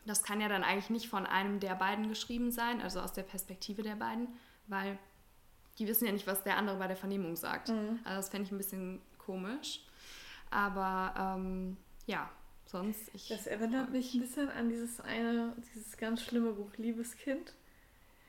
das 0.05 0.23
kann 0.23 0.41
ja 0.41 0.49
dann 0.49 0.63
eigentlich 0.63 0.89
nicht 0.89 1.07
von 1.07 1.25
einem 1.25 1.59
der 1.59 1.75
beiden 1.75 2.09
geschrieben 2.09 2.51
sein, 2.51 2.81
also 2.81 2.99
aus 2.99 3.13
der 3.13 3.23
Perspektive 3.23 3.81
der 3.81 3.95
beiden, 3.95 4.27
weil 4.67 4.97
die 5.77 5.87
wissen 5.87 6.05
ja 6.05 6.11
nicht, 6.11 6.27
was 6.27 6.43
der 6.43 6.57
andere 6.57 6.77
bei 6.77 6.87
der 6.87 6.97
Vernehmung 6.97 7.35
sagt. 7.35 7.69
Mhm. 7.69 7.99
Also 8.03 8.17
das 8.17 8.29
fände 8.29 8.45
ich 8.45 8.51
ein 8.51 8.57
bisschen 8.57 9.01
komisch. 9.17 9.81
Aber 10.49 11.37
ähm, 11.37 11.77
ja, 12.05 12.29
sonst. 12.65 13.09
Ich, 13.13 13.27
das 13.27 13.47
erinnert 13.47 13.91
mich 13.91 14.13
ein 14.13 14.21
bisschen 14.21 14.49
an 14.49 14.69
dieses 14.69 14.99
eine, 15.01 15.53
dieses 15.57 15.97
ganz 15.97 16.21
schlimme 16.21 16.53
Buch 16.53 16.71
Liebeskind. 16.77 17.53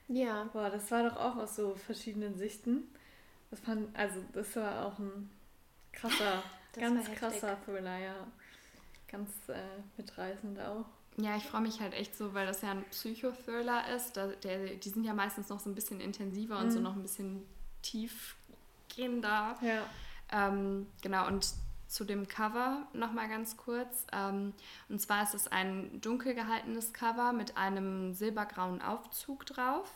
Ja. 0.09 0.49
Boah, 0.53 0.71
das 0.71 0.91
war 0.91 1.09
doch 1.09 1.17
auch 1.17 1.37
aus 1.37 1.57
so 1.57 1.75
verschiedenen 1.75 2.37
Sichten. 2.37 2.85
Das 3.51 3.61
fand, 3.61 3.97
also 3.97 4.21
das 4.33 4.57
war 4.57 4.87
auch 4.87 4.99
ein 4.99 5.31
krasser, 5.93 6.43
ganz 6.75 7.11
krasser 7.13 7.57
Thriller, 7.65 7.99
ja. 7.99 8.27
Ganz 9.09 9.31
äh, 9.49 9.63
mitreißend 9.97 10.61
auch. 10.61 10.87
Ja, 11.19 11.37
ich 11.37 11.45
freue 11.45 11.63
mich 11.63 11.81
halt 11.81 11.95
echt 11.95 12.17
so, 12.17 12.35
weil 12.35 12.47
das 12.47 12.63
ja 12.63 12.71
ein 12.71 12.85
Psychothriller 12.91 13.95
ist. 13.95 14.17
Da, 14.17 14.27
der, 14.27 14.75
die 14.75 14.89
sind 14.89 15.05
ja 15.05 15.15
meistens 15.15 15.49
noch 15.49 15.61
so 15.61 15.71
ein 15.71 15.75
bisschen 15.75 16.01
intensiver 16.01 16.59
mhm. 16.59 16.65
und 16.65 16.71
so 16.71 16.79
mhm. 16.79 16.85
noch 16.85 16.97
ein 16.97 17.03
bisschen 17.03 17.47
tiefgehender. 17.83 19.57
Ja. 19.63 19.87
Ähm, 20.31 20.87
genau, 21.01 21.27
und 21.27 21.47
zu 21.89 22.05
dem 22.05 22.29
Cover 22.29 22.87
nochmal 22.93 23.29
ganz 23.29 23.57
kurz. 23.57 24.07
Ähm, 24.13 24.53
und 24.89 25.01
zwar 25.01 25.23
ist 25.23 25.35
es 25.35 25.49
ein 25.49 26.01
dunkel 26.01 26.35
gehaltenes 26.35 26.93
Cover 26.93 27.33
mit 27.33 27.57
einem 27.57 28.13
silbergrauen 28.13 28.83
Aufzug 28.83 29.47
drauf. 29.47 29.91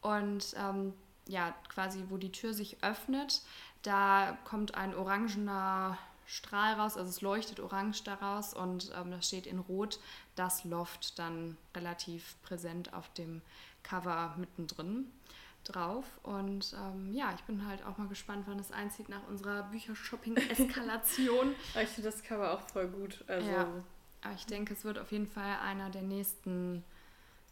Und 0.00 0.54
ähm, 0.56 0.92
ja, 1.26 1.54
quasi, 1.68 2.04
wo 2.08 2.16
die 2.16 2.32
Tür 2.32 2.54
sich 2.54 2.82
öffnet, 2.84 3.42
da 3.82 4.36
kommt 4.44 4.74
ein 4.74 4.94
orangener 4.94 5.98
Strahl 6.32 6.74
raus, 6.74 6.96
also 6.96 7.10
es 7.10 7.20
leuchtet 7.20 7.60
orange 7.60 8.04
daraus 8.04 8.54
und 8.54 8.90
ähm, 8.96 9.10
da 9.10 9.20
steht 9.20 9.46
in 9.46 9.58
Rot 9.58 10.00
das 10.34 10.64
Loft 10.64 11.18
dann 11.18 11.58
relativ 11.76 12.36
präsent 12.42 12.94
auf 12.94 13.12
dem 13.12 13.42
Cover 13.82 14.34
mittendrin 14.38 15.12
drauf. 15.64 16.06
Und 16.22 16.74
ähm, 16.74 17.12
ja, 17.12 17.34
ich 17.34 17.42
bin 17.42 17.66
halt 17.66 17.84
auch 17.84 17.98
mal 17.98 18.08
gespannt, 18.08 18.44
wann 18.46 18.58
es 18.58 18.72
einzieht 18.72 19.10
nach 19.10 19.26
unserer 19.28 19.64
Büchershopping-Eskalation. 19.64 21.54
ich 21.82 21.88
finde 21.90 22.10
das 22.10 22.22
Cover 22.22 22.54
auch 22.54 22.62
voll 22.62 22.88
gut. 22.88 23.22
Also 23.26 23.50
ja, 23.50 23.68
aber 24.22 24.34
ich 24.34 24.46
denke, 24.46 24.72
es 24.72 24.84
wird 24.84 24.98
auf 24.98 25.12
jeden 25.12 25.26
Fall 25.26 25.58
einer 25.62 25.90
der 25.90 26.02
nächsten 26.02 26.82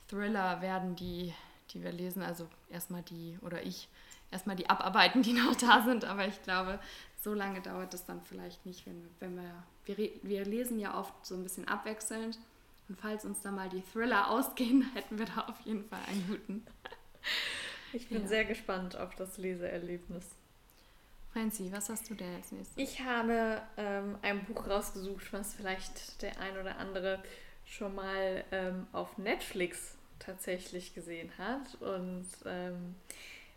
Thriller 0.09 0.63
werden, 0.63 0.97
die, 0.97 1.35
die 1.75 1.83
wir 1.83 1.93
lesen. 1.93 2.23
Also 2.23 2.49
erstmal 2.71 3.03
die, 3.03 3.39
oder 3.43 3.63
ich, 3.63 3.89
erstmal 4.31 4.57
die 4.57 4.69
abarbeiten, 4.69 5.23
die 5.23 5.33
noch 5.33 5.55
da 5.57 5.83
sind. 5.83 6.05
Aber 6.05 6.27
ich 6.27 6.43
glaube, 6.43 6.79
so 7.23 7.35
lange 7.35 7.61
dauert 7.61 7.93
es 7.95 8.05
dann 8.05 8.23
vielleicht 8.23 8.65
nicht, 8.67 8.87
wenn, 8.87 9.09
wenn 9.21 9.37
wir, 9.37 9.63
wir, 9.85 10.11
wir 10.23 10.45
lesen 10.45 10.79
ja 10.79 10.99
oft 10.99 11.15
so 11.25 11.35
ein 11.35 11.43
bisschen 11.43 11.69
abwechselnd. 11.69 12.39
Und 12.89 12.99
falls 13.01 13.25
uns 13.25 13.41
da 13.41 13.51
mal 13.51 13.69
die 13.69 13.83
Thriller 13.83 14.31
ausgehen, 14.31 14.91
hätten 14.95 15.19
wir 15.19 15.27
da 15.27 15.43
auf 15.43 15.61
jeden 15.61 15.85
Fall 15.85 16.01
einen 16.09 16.27
guten. 16.29 16.67
Ich 17.93 18.09
bin 18.09 18.23
ja. 18.23 18.29
sehr 18.29 18.45
gespannt 18.45 18.97
auf 18.97 19.15
das 19.17 19.37
Leseerlebnis. 19.39 20.25
Franzi, 21.33 21.71
was 21.71 21.89
hast 21.89 22.11
du 22.11 22.15
denn 22.15 22.35
als 22.35 22.51
nächstes? 22.51 22.77
Ich 22.77 23.01
habe 23.01 23.63
ähm, 23.77 24.19
ein 24.23 24.45
Buch 24.45 24.67
rausgesucht, 24.69 25.33
was 25.33 25.55
vielleicht 25.55 26.23
der 26.23 26.41
ein 26.41 26.57
oder 26.59 26.79
andere 26.79 27.23
schon 27.65 27.95
mal 27.95 28.45
ähm, 28.51 28.87
auf 28.93 29.17
Netflix 29.17 29.95
tatsächlich 30.19 30.95
gesehen 30.95 31.31
hat. 31.39 31.81
Und 31.81 32.27
ähm, 32.47 32.97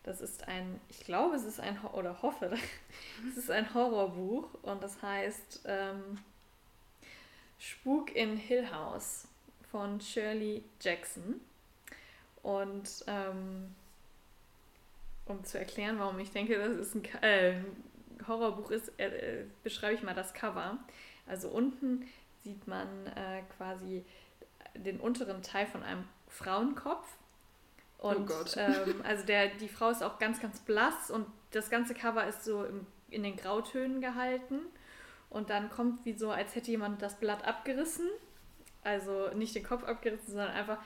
das 0.04 0.22
ist 0.22 0.48
ein, 0.48 0.80
ich 0.90 1.00
glaube, 1.02 1.36
es 1.36 1.44
ist 1.44 1.60
ein, 1.60 1.80
oder 1.94 2.22
hoffe, 2.22 2.52
es 3.30 3.38
ist 3.38 3.52
ein 3.52 3.74
Horrorbuch 3.74 4.48
und 4.62 4.84
das 4.84 5.02
heißt 5.02 5.62
ähm, 5.66 6.20
Spuk 7.58 8.16
in 8.16 8.36
Hill 8.36 8.70
House 8.72 9.28
von 9.72 10.00
Shirley 10.02 10.64
Jackson. 10.82 11.40
Und 12.42 13.06
ähm, 13.08 13.74
um 15.26 15.44
zu 15.46 15.58
erklären, 15.58 15.98
warum 15.98 16.20
ich 16.20 16.32
denke, 16.32 16.58
dass 16.58 16.76
es 16.76 16.94
ein 16.94 17.06
äh, 17.22 17.62
Horrorbuch 18.28 18.72
ist, 18.72 18.92
äh, 19.00 19.46
beschreibe 19.64 19.94
ich 19.94 20.04
mal 20.04 20.14
das 20.14 20.34
Cover. 20.34 20.78
Also 21.26 21.50
unten 21.50 22.06
sieht 22.44 22.68
man 22.68 23.08
äh, 23.08 23.44
quasi 23.58 24.04
den 24.76 25.00
unteren 25.00 25.42
Teil 25.42 25.66
von 25.66 25.84
einem 25.84 26.04
Frauenkopf. 26.28 27.08
Oh 28.04 28.10
und, 28.10 28.18
oh 28.18 28.26
Gott. 28.26 28.56
Ähm, 28.58 29.02
also 29.04 29.26
der, 29.26 29.48
die 29.48 29.70
Frau 29.70 29.90
ist 29.90 30.04
auch 30.04 30.20
ganz, 30.20 30.40
ganz 30.40 30.60
blass 30.60 31.10
und 31.10 31.26
das 31.52 31.70
ganze 31.70 31.94
Cover 31.94 32.28
ist 32.28 32.44
so 32.44 32.66
im, 32.66 32.86
in 33.10 33.24
den 33.24 33.38
Grautönen 33.38 34.02
gehalten. 34.02 34.60
Und 35.30 35.50
dann 35.50 35.72
kommt 35.72 36.06
wie 36.06 36.14
so, 36.14 36.30
als 36.30 36.54
hätte 36.56 36.70
jemand 36.70 37.02
das 37.02 37.18
Blatt 37.20 37.46
abgerissen. 37.46 38.08
Also 38.84 39.30
nicht 39.34 39.56
den 39.56 39.64
Kopf 39.64 39.84
abgerissen, 39.84 40.28
sondern 40.28 40.52
einfach 40.52 40.78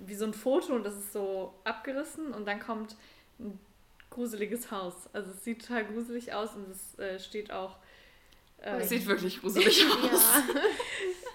wie 0.00 0.14
so 0.14 0.24
ein 0.24 0.34
Foto 0.34 0.74
und 0.74 0.84
das 0.84 0.96
ist 0.96 1.12
so 1.12 1.54
abgerissen. 1.64 2.32
Und 2.32 2.46
dann 2.46 2.58
kommt 2.58 2.96
ein 3.38 3.60
gruseliges 4.10 4.70
Haus. 4.70 4.94
Also 5.12 5.30
es 5.30 5.44
sieht 5.44 5.66
total 5.66 5.84
gruselig 5.84 6.32
aus 6.32 6.54
und 6.54 6.70
es 6.70 6.98
äh, 6.98 7.20
steht 7.20 7.52
auch. 7.52 7.76
Ähm, 8.64 8.80
es 8.80 8.88
sieht 8.88 9.06
wirklich 9.06 9.40
gruselig 9.40 9.84
aus. 9.86 10.42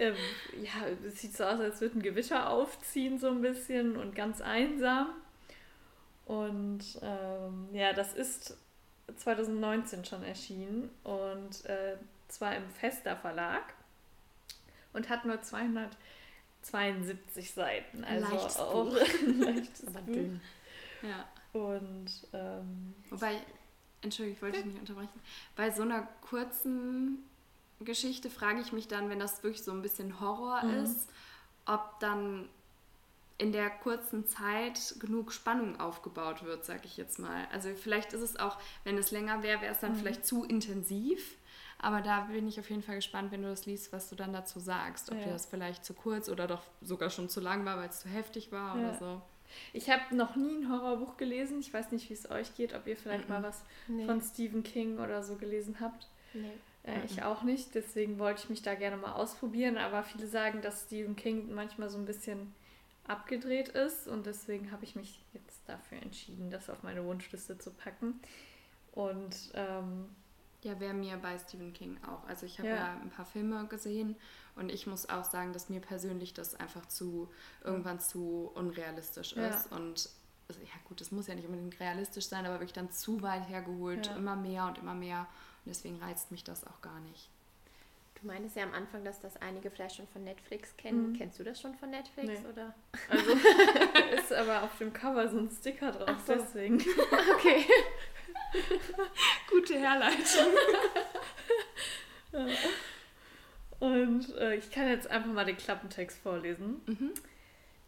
ähm, 0.00 0.14
ja, 0.62 0.70
es 1.06 1.20
sieht 1.20 1.36
so 1.36 1.44
aus, 1.44 1.60
als 1.60 1.80
würde 1.80 1.98
ein 1.98 2.02
Gewitter 2.02 2.50
aufziehen, 2.50 3.18
so 3.18 3.28
ein 3.28 3.40
bisschen 3.40 3.96
und 3.96 4.14
ganz 4.14 4.40
einsam. 4.40 5.08
Und 6.26 6.82
ähm, 7.02 7.68
ja, 7.72 7.92
das 7.92 8.14
ist 8.14 8.56
2019 9.16 10.04
schon 10.04 10.22
erschienen 10.22 10.90
und 11.04 11.64
äh, 11.66 11.96
zwar 12.28 12.54
im 12.56 12.68
Fester 12.70 13.16
Verlag 13.16 13.74
und 14.92 15.08
hat 15.08 15.24
nur 15.24 15.40
272 15.42 17.50
Seiten. 17.52 18.04
Also 18.04 18.26
leichtes 18.28 18.56
auch 18.58 18.84
Buch. 18.90 18.96
ein 19.22 19.40
leichtes 19.40 19.86
Aber 19.88 20.00
Buch. 20.00 20.12
dünn. 20.14 20.40
Ja. 21.02 21.28
Und 21.52 22.06
ähm, 22.32 22.94
wobei, 23.10 23.40
Entschuldigung, 24.02 24.36
ich 24.36 24.42
wollte 24.42 24.56
dich 24.58 24.66
nicht 24.66 24.80
unterbrechen. 24.80 25.20
Bei 25.56 25.70
so 25.70 25.82
einer 25.82 26.08
kurzen 26.22 27.24
Geschichte 27.80 28.30
frage 28.30 28.60
ich 28.60 28.72
mich 28.72 28.88
dann, 28.88 29.08
wenn 29.10 29.18
das 29.18 29.42
wirklich 29.42 29.62
so 29.62 29.72
ein 29.72 29.82
bisschen 29.82 30.20
Horror 30.20 30.64
mhm. 30.64 30.84
ist, 30.84 31.08
ob 31.66 31.98
dann 32.00 32.48
in 33.38 33.52
der 33.52 33.70
kurzen 33.70 34.26
Zeit 34.26 34.96
genug 35.00 35.32
Spannung 35.32 35.80
aufgebaut 35.80 36.44
wird, 36.44 36.64
sag 36.64 36.84
ich 36.84 36.98
jetzt 36.98 37.18
mal. 37.18 37.48
Also 37.52 37.70
vielleicht 37.74 38.12
ist 38.12 38.20
es 38.20 38.36
auch, 38.36 38.58
wenn 38.84 38.98
es 38.98 39.10
länger 39.12 39.42
wäre, 39.42 39.62
wäre 39.62 39.72
es 39.72 39.80
dann 39.80 39.92
mhm. 39.92 39.96
vielleicht 39.96 40.26
zu 40.26 40.44
intensiv. 40.44 41.36
Aber 41.78 42.02
da 42.02 42.20
bin 42.22 42.46
ich 42.46 42.60
auf 42.60 42.68
jeden 42.68 42.82
Fall 42.82 42.96
gespannt, 42.96 43.32
wenn 43.32 43.42
du 43.42 43.48
das 43.48 43.64
liest, 43.64 43.94
was 43.94 44.10
du 44.10 44.14
dann 44.14 44.34
dazu 44.34 44.60
sagst. 44.60 45.10
Ob 45.10 45.16
ja. 45.16 45.24
dir 45.24 45.32
das 45.32 45.46
vielleicht 45.46 45.86
zu 45.86 45.94
kurz 45.94 46.28
oder 46.28 46.46
doch 46.46 46.62
sogar 46.82 47.08
schon 47.08 47.30
zu 47.30 47.40
lang 47.40 47.64
war, 47.64 47.78
weil 47.78 47.88
es 47.88 48.00
zu 48.00 48.08
heftig 48.10 48.52
war 48.52 48.76
ja. 48.76 48.88
oder 48.88 48.98
so. 48.98 49.22
Ich 49.72 49.90
habe 49.90 50.14
noch 50.14 50.36
nie 50.36 50.56
ein 50.56 50.70
Horrorbuch 50.70 51.16
gelesen. 51.16 51.60
Ich 51.60 51.72
weiß 51.72 51.92
nicht, 51.92 52.08
wie 52.10 52.14
es 52.14 52.30
euch 52.30 52.54
geht, 52.54 52.74
ob 52.74 52.86
ihr 52.86 52.96
vielleicht 52.96 53.28
mm 53.28 53.32
-mm. 53.32 53.40
mal 53.40 53.42
was 53.42 53.64
nee. 53.88 54.06
von 54.06 54.20
Stephen 54.20 54.62
King 54.62 54.98
oder 54.98 55.22
so 55.22 55.36
gelesen 55.36 55.78
habt. 55.80 56.08
Nee. 56.34 56.52
Äh, 56.84 57.04
ich 57.04 57.22
auch 57.22 57.42
nicht, 57.42 57.74
deswegen 57.74 58.18
wollte 58.18 58.42
ich 58.44 58.50
mich 58.50 58.62
da 58.62 58.74
gerne 58.74 58.96
mal 58.96 59.12
ausprobieren. 59.12 59.76
Aber 59.76 60.02
viele 60.02 60.26
sagen, 60.26 60.62
dass 60.62 60.86
Stephen 60.86 61.16
King 61.16 61.52
manchmal 61.54 61.90
so 61.90 61.98
ein 61.98 62.06
bisschen 62.06 62.54
abgedreht 63.06 63.68
ist 63.70 64.06
und 64.06 64.26
deswegen 64.26 64.70
habe 64.70 64.84
ich 64.84 64.94
mich 64.94 65.20
jetzt 65.32 65.68
dafür 65.68 65.98
entschieden, 66.00 66.50
das 66.50 66.70
auf 66.70 66.82
meine 66.82 67.04
Wunschliste 67.04 67.58
zu 67.58 67.72
packen. 67.72 68.20
Und 68.92 69.52
ähm, 69.54 70.08
ja, 70.62 70.78
wäre 70.78 70.94
mir 70.94 71.16
bei 71.16 71.38
Stephen 71.38 71.72
King 71.72 71.98
auch. 72.04 72.26
Also 72.28 72.46
ich 72.46 72.58
habe 72.58 72.68
ja. 72.68 72.76
ja. 72.76 73.00
ein 73.00 73.10
paar 73.10 73.24
Filme 73.24 73.66
gesehen 73.66 74.16
und 74.56 74.70
ich 74.70 74.86
muss 74.86 75.08
auch 75.08 75.24
sagen, 75.24 75.52
dass 75.52 75.68
mir 75.68 75.80
persönlich 75.80 76.34
das 76.34 76.54
einfach 76.54 76.86
zu 76.86 77.28
irgendwann 77.64 78.00
zu 78.00 78.50
unrealistisch 78.54 79.34
ja. 79.36 79.48
ist. 79.48 79.72
Und 79.72 80.10
also, 80.48 80.60
ja 80.60 80.80
gut, 80.84 81.00
es 81.00 81.12
muss 81.12 81.28
ja 81.28 81.34
nicht 81.34 81.46
unbedingt 81.46 81.78
realistisch 81.80 82.26
sein, 82.26 82.44
aber 82.44 82.56
wirklich 82.56 82.72
dann 82.72 82.90
zu 82.90 83.22
weit 83.22 83.48
hergeholt, 83.48 84.06
ja. 84.06 84.16
immer 84.16 84.36
mehr 84.36 84.66
und 84.66 84.78
immer 84.78 84.94
mehr. 84.94 85.20
Und 85.64 85.70
deswegen 85.70 85.96
reizt 86.02 86.30
mich 86.30 86.44
das 86.44 86.66
auch 86.66 86.80
gar 86.82 87.00
nicht. 87.00 87.30
Du 88.20 88.26
meintest 88.26 88.56
ja 88.56 88.64
am 88.64 88.74
Anfang, 88.74 89.02
dass 89.02 89.18
das 89.20 89.38
einige 89.38 89.70
vielleicht 89.70 89.96
schon 89.96 90.06
von 90.08 90.24
Netflix 90.24 90.76
kennen. 90.76 91.12
Mhm. 91.12 91.16
Kennst 91.16 91.38
du 91.38 91.44
das 91.44 91.58
schon 91.58 91.74
von 91.74 91.88
Netflix? 91.88 92.28
Nee. 92.28 92.48
Oder? 92.52 92.74
Also 93.08 93.30
ist 94.14 94.32
aber 94.32 94.62
auf 94.62 94.76
dem 94.76 94.92
Cover 94.92 95.26
so 95.28 95.38
ein 95.38 95.50
Sticker 95.50 95.90
drauf, 95.90 96.16
so. 96.26 96.34
deswegen. 96.34 96.76
okay. 97.34 97.64
Gute 99.50 99.78
Herleitung. 99.78 100.52
Und 103.80 104.36
äh, 104.36 104.56
ich 104.56 104.70
kann 104.70 104.88
jetzt 104.88 105.10
einfach 105.10 105.32
mal 105.32 105.44
den 105.44 105.56
Klappentext 105.56 106.18
vorlesen. 106.18 106.80
Mhm. 106.86 107.12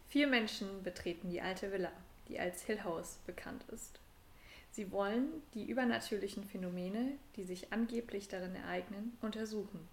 Vier 0.09 0.27
Menschen 0.27 0.83
betreten 0.83 1.29
die 1.29 1.41
alte 1.41 1.71
Villa, 1.71 1.91
die 2.27 2.39
als 2.39 2.63
Hill 2.63 2.83
House 2.83 3.19
bekannt 3.25 3.63
ist. 3.71 3.99
Sie 4.71 4.91
wollen 4.91 5.43
die 5.53 5.69
übernatürlichen 5.69 6.43
Phänomene, 6.43 7.13
die 7.35 7.43
sich 7.43 7.71
angeblich 7.71 8.27
darin 8.27 8.55
ereignen, 8.55 9.15
untersuchen. 9.21 9.87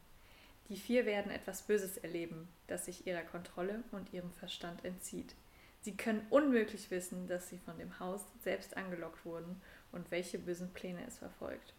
Die 0.70 0.76
vier 0.76 1.04
werden 1.04 1.30
etwas 1.32 1.62
Böses 1.62 1.98
erleben, 1.98 2.48
das 2.66 2.86
sich 2.86 3.06
ihrer 3.06 3.22
Kontrolle 3.22 3.82
und 3.92 4.12
ihrem 4.14 4.32
Verstand 4.32 4.84
entzieht. 4.84 5.34
Sie 5.82 5.96
können 5.96 6.26
unmöglich 6.30 6.90
wissen, 6.90 7.26
dass 7.26 7.48
sie 7.48 7.58
von 7.58 7.78
dem 7.78 7.98
Haus 7.98 8.24
selbst 8.42 8.76
angelockt 8.76 9.24
wurden 9.24 9.60
und 9.92 10.10
welche 10.10 10.38
bösen 10.38 10.72
Pläne 10.72 11.04
es 11.06 11.18
verfolgt. 11.18 11.74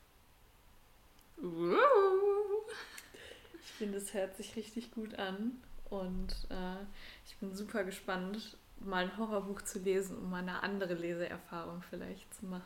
Ich 3.64 3.72
finde, 3.78 3.98
es 3.98 4.14
hört 4.14 4.36
sich 4.38 4.56
richtig 4.56 4.92
gut 4.92 5.16
an 5.16 5.62
und 5.90 6.48
äh, 6.50 6.84
ich 7.26 7.36
bin 7.38 7.56
super 7.56 7.84
gespannt, 7.84 8.58
mal 8.80 9.04
ein 9.04 9.18
Horrorbuch 9.18 9.62
zu 9.64 9.80
lesen, 9.80 10.18
um 10.18 10.30
mal 10.30 10.40
eine 10.40 10.62
andere 10.64 10.94
Leseerfahrung 10.94 11.82
vielleicht 11.90 12.34
zu 12.34 12.46
machen. 12.46 12.64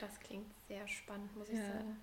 Das 0.00 0.18
klingt 0.20 0.50
sehr 0.68 0.86
spannend, 0.88 1.34
muss 1.36 1.48
ich 1.48 1.58
ja. 1.58 1.66
sagen. 1.66 1.96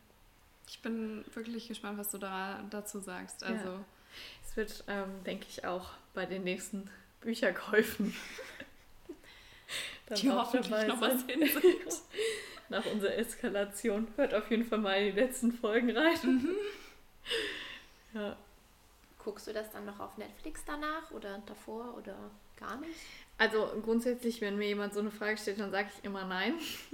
Ich 0.68 0.82
bin 0.82 1.24
wirklich 1.34 1.68
gespannt, 1.68 1.98
was 1.98 2.12
du 2.12 2.18
da 2.18 2.64
dazu 2.70 3.00
sagst. 3.00 3.44
Also 3.44 3.70
ja. 3.70 3.86
es 4.46 4.58
wird, 4.58 4.84
ähm, 4.88 5.24
denke 5.26 5.46
ich, 5.50 5.66
auch 5.66 5.92
bei 6.14 6.26
den 6.26 6.44
nächsten 6.44 6.90
Bücherkäufen 7.22 8.14
die 10.16 10.32
hoffentlich 10.32 10.88
noch 10.88 11.02
was 11.02 11.24
hinsieht. 11.24 11.62
nach 12.70 12.86
unserer 12.86 13.16
Eskalation. 13.16 14.08
Hört 14.16 14.34
auf 14.34 14.50
jeden 14.50 14.66
Fall 14.66 14.80
mal 14.80 14.94
in 14.94 15.16
die 15.16 15.22
letzten 15.22 15.52
Folgen 15.52 15.96
rein. 15.96 16.18
Mhm. 16.24 16.50
Ja. 18.14 18.38
Guckst 19.24 19.46
du 19.46 19.54
das 19.54 19.70
dann 19.70 19.86
noch 19.86 20.00
auf 20.00 20.18
Netflix 20.18 20.64
danach 20.66 21.12
oder 21.12 21.44
davor 21.46 21.96
oder 21.98 22.16
gar 22.56 22.78
nicht? 22.80 22.96
Also 23.38 23.70
grundsätzlich, 23.84 24.40
wenn 24.42 24.58
mir 24.58 24.70
jemand 24.70 24.94
so 24.94 25.02
eine 25.02 25.12
Frage 25.12 25.38
stellt, 25.38 25.60
dann 25.60 25.70
sage 25.70 25.90
ich 25.96 26.06
immer 26.06 26.26
nein. 26.26 26.54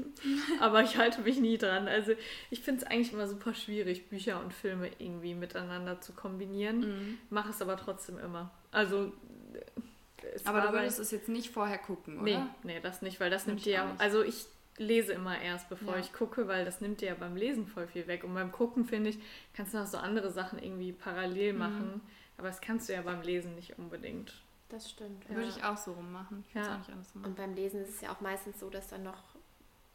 Aber 0.59 0.81
ich 0.81 0.97
halte 0.97 1.21
mich 1.21 1.39
nie 1.39 1.57
dran. 1.57 1.87
Also 1.87 2.13
ich 2.49 2.61
finde 2.61 2.83
es 2.83 2.87
eigentlich 2.91 3.13
immer 3.13 3.27
super 3.27 3.53
schwierig, 3.53 4.09
Bücher 4.09 4.41
und 4.43 4.53
Filme 4.53 4.89
irgendwie 4.97 5.35
miteinander 5.35 6.01
zu 6.01 6.11
kombinieren. 6.13 6.79
Mhm. 6.79 7.17
Mache 7.29 7.51
es 7.51 7.61
aber 7.61 7.77
trotzdem 7.77 8.17
immer. 8.17 8.49
Also 8.71 9.13
aber 10.45 10.61
du 10.61 10.73
würdest 10.73 10.99
es 10.99 11.11
jetzt 11.11 11.29
nicht 11.29 11.51
vorher 11.51 11.77
gucken, 11.77 12.19
oder? 12.19 12.23
Nee, 12.23 12.39
nee, 12.63 12.79
das 12.79 13.01
nicht, 13.01 13.19
weil 13.19 13.29
das 13.29 13.45
nimmt 13.45 13.63
dir 13.65 13.73
ja. 13.73 13.95
Also 13.97 14.23
ich 14.23 14.45
lese 14.77 15.13
immer 15.13 15.39
erst, 15.39 15.69
bevor 15.69 15.95
ja. 15.95 15.99
ich 15.99 16.13
gucke, 16.13 16.47
weil 16.47 16.65
das 16.65 16.81
nimmt 16.81 17.01
dir 17.01 17.09
ja 17.09 17.15
beim 17.15 17.35
Lesen 17.35 17.67
voll 17.67 17.87
viel 17.87 18.07
weg. 18.07 18.23
Und 18.23 18.33
beim 18.33 18.51
Gucken, 18.51 18.85
finde 18.85 19.11
ich, 19.11 19.19
kannst 19.53 19.73
du 19.73 19.77
noch 19.77 19.87
so 19.87 19.97
andere 19.97 20.31
Sachen 20.31 20.59
irgendwie 20.59 20.91
parallel 20.91 21.53
mhm. 21.53 21.59
machen. 21.59 22.01
Aber 22.37 22.47
das 22.47 22.61
kannst 22.61 22.89
du 22.89 22.93
ja 22.93 23.01
beim 23.01 23.21
Lesen 23.21 23.55
nicht 23.55 23.77
unbedingt. 23.77 24.33
Das 24.69 24.89
stimmt. 24.89 25.23
Ja. 25.29 25.35
Würde 25.35 25.49
ich 25.49 25.63
auch 25.63 25.77
so 25.77 25.93
rummachen. 25.93 26.43
Ich 26.47 26.55
ja. 26.55 26.81
Und 27.13 27.35
beim 27.35 27.53
Lesen 27.53 27.81
ist 27.81 27.89
es 27.89 28.01
ja 28.01 28.11
auch 28.11 28.21
meistens 28.21 28.59
so, 28.59 28.69
dass 28.69 28.87
dann 28.87 29.03
noch 29.03 29.21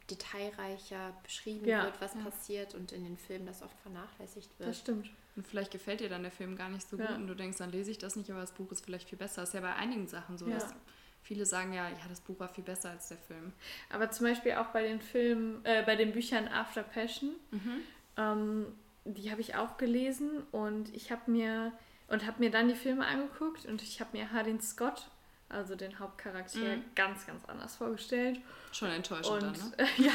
detailreicher 0.09 1.13
beschrieben 1.23 1.65
ja. 1.65 1.83
wird, 1.83 2.01
was 2.01 2.15
passiert 2.15 2.73
und 2.73 2.91
in 2.91 3.03
den 3.03 3.17
Filmen 3.17 3.45
das 3.45 3.61
oft 3.61 3.77
vernachlässigt 3.81 4.49
wird. 4.57 4.69
Das 4.69 4.79
stimmt. 4.79 5.11
Und 5.35 5.47
vielleicht 5.47 5.71
gefällt 5.71 5.99
dir 5.99 6.09
dann 6.09 6.23
der 6.23 6.31
Film 6.31 6.55
gar 6.55 6.69
nicht 6.69 6.87
so 6.89 6.97
gut 6.97 7.09
und 7.11 7.27
du 7.27 7.35
denkst, 7.35 7.57
dann 7.59 7.71
lese 7.71 7.91
ich 7.91 7.97
das 7.97 8.15
nicht, 8.15 8.29
aber 8.31 8.41
das 8.41 8.51
Buch 8.51 8.71
ist 8.71 8.83
vielleicht 8.83 9.07
viel 9.07 9.17
besser. 9.17 9.41
Das 9.41 9.49
ist 9.49 9.53
ja 9.53 9.61
bei 9.61 9.73
einigen 9.75 10.07
Sachen 10.07 10.37
so, 10.37 10.47
dass 10.47 10.73
viele 11.21 11.45
sagen 11.45 11.73
ja, 11.73 11.89
ja, 11.89 11.97
das 12.07 12.21
Buch 12.21 12.39
war 12.39 12.49
viel 12.49 12.63
besser 12.63 12.89
als 12.91 13.09
der 13.09 13.17
Film. 13.17 13.53
Aber 13.89 14.11
zum 14.11 14.25
Beispiel 14.25 14.53
auch 14.53 14.67
bei 14.67 14.83
den 14.83 15.01
Filmen, 15.01 15.63
äh, 15.65 15.83
bei 15.85 15.95
den 15.95 16.11
Büchern 16.11 16.47
After 16.47 16.83
Passion, 16.83 17.31
mhm. 17.51 17.81
ähm, 18.17 18.65
die 19.05 19.31
habe 19.31 19.41
ich 19.41 19.55
auch 19.55 19.77
gelesen 19.77 20.43
und 20.51 20.93
ich 20.95 21.11
habe 21.11 21.29
mir 21.31 21.71
und 22.07 22.25
habe 22.25 22.39
mir 22.39 22.49
dann 22.49 22.67
die 22.67 22.75
Filme 22.75 23.05
angeguckt 23.05 23.65
und 23.65 23.83
ich 23.83 23.99
habe 24.01 24.17
mir 24.17 24.31
Hardin 24.31 24.61
Scott 24.61 25.07
also 25.49 25.75
den 25.75 25.97
Hauptcharakter, 25.97 26.59
mhm. 26.59 26.83
ganz, 26.95 27.25
ganz 27.25 27.43
anders 27.45 27.75
vorgestellt. 27.75 28.39
Schon 28.71 28.89
enttäuschend 28.89 29.43
und, 29.43 29.57
dann, 29.57 29.69
ne? 29.71 29.87
ja, 29.97 30.13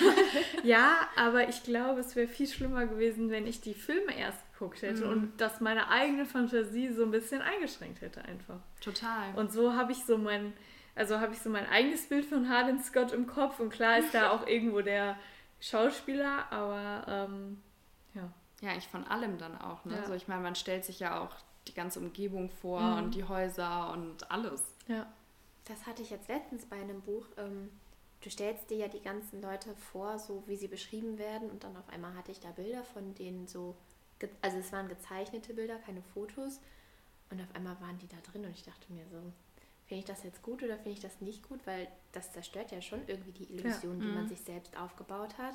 ja, 0.63 1.09
aber 1.17 1.49
ich 1.49 1.65
glaube, 1.65 2.01
es 2.01 2.15
wäre 2.15 2.29
viel 2.29 2.47
schlimmer 2.47 2.87
gewesen, 2.87 3.31
wenn 3.31 3.47
ich 3.47 3.61
die 3.61 3.75
Filme 3.75 4.17
erst 4.17 4.39
geguckt 4.53 4.83
hätte 4.83 5.07
mhm. 5.07 5.11
und 5.11 5.41
dass 5.41 5.61
meine 5.61 5.89
eigene 5.91 6.25
Fantasie 6.25 6.93
so 6.93 7.03
ein 7.03 7.11
bisschen 7.11 7.43
eingeschränkt 7.43 8.01
hätte 8.01 8.25
einfach. 8.25 8.61
Total. 8.81 9.35
Und 9.35 9.53
so 9.53 9.73
habe 9.75 9.91
ich 9.91 10.05
so 10.05 10.17
mein, 10.17 10.53
also 10.95 11.21
habe 11.21 11.33
ich 11.33 11.41
so 11.41 11.51
mein 11.51 11.67
eigenes 11.67 12.09
Bild 12.09 12.25
von 12.25 12.49
Harlan 12.49 12.83
Scott 12.83 13.13
im 13.13 13.27
Kopf 13.27 13.61
und 13.61 13.71
klar 13.71 13.99
ist 13.99 14.15
da 14.15 14.31
auch 14.33 14.47
irgendwo 14.47 14.81
der 14.81 15.17
Schauspieler, 15.61 16.51
aber 16.51 17.05
ähm, 17.09 17.63
ja. 18.15 18.31
Ja, 18.61 18.77
ich 18.77 18.89
von 18.89 19.05
allem 19.05 19.37
dann 19.39 19.59
auch, 19.61 19.85
ne? 19.85 19.95
Ja. 19.95 20.01
Also 20.01 20.15
ich 20.15 20.29
meine, 20.29 20.43
man 20.43 20.55
stellt 20.55 20.85
sich 20.85 21.01
ja 21.01 21.21
auch 21.21 21.35
die 21.69 21.75
ganze 21.75 21.99
Umgebung 21.99 22.49
vor 22.49 22.81
mhm. 22.81 22.99
und 22.99 23.15
die 23.15 23.25
Häuser 23.25 23.93
und 23.93 24.31
alles. 24.31 24.63
Ja 24.87 25.07
das 25.65 25.87
hatte 25.87 26.03
ich 26.03 26.11
jetzt 26.11 26.29
letztens 26.29 26.67
bei 26.67 26.77
einem 26.77 27.01
Buch. 27.01 27.27
Ähm, 27.37 27.71
du 28.21 28.31
stellst 28.31 28.71
dir 28.71 28.77
ja 28.77 28.89
die 28.89 29.03
ganzen 29.03 29.41
Leute 29.41 29.75
vor, 29.75 30.19
so 30.19 30.43
wie 30.47 30.57
sie 30.57 30.69
beschrieben 30.69 31.19
werden, 31.19 31.51
und 31.51 31.65
dann 31.65 31.77
auf 31.77 31.89
einmal 31.89 32.15
hatte 32.15 32.33
ich 32.33 32.41
da 32.41 32.51
Bilder 32.51 32.85
von 32.85 33.15
denen 33.15 33.47
so, 33.47 33.77
also 34.43 34.59
es 34.59 34.73
waren 34.73 34.89
gezeichnete 34.89 35.55
Bilder, 35.55 35.77
keine 35.79 36.03
Fotos, 36.03 36.61
und 37.31 37.41
auf 37.41 37.55
einmal 37.55 37.81
waren 37.81 37.99
die 37.99 38.09
da 38.09 38.17
drin 38.31 38.45
und 38.45 38.53
ich 38.53 38.63
dachte 38.63 38.93
mir 38.93 39.07
so, 39.09 39.33
finde 39.95 40.11
ich 40.11 40.17
das 40.17 40.25
jetzt 40.25 40.43
gut 40.43 40.63
oder 40.63 40.77
finde 40.77 40.91
ich 40.91 41.01
das 41.01 41.21
nicht 41.21 41.49
gut, 41.49 41.61
weil 41.67 41.87
das 42.11 42.33
zerstört 42.33 42.73
ja 42.73 42.83
schon 42.83 43.07
irgendwie 43.07 43.31
die 43.31 43.45
Illusion, 43.45 44.01
ja. 44.01 44.07
die 44.07 44.13
man 44.13 44.25
mhm. 44.25 44.29
sich 44.29 44.41
selbst 44.41 44.77
aufgebaut 44.77 45.39
hat. 45.39 45.55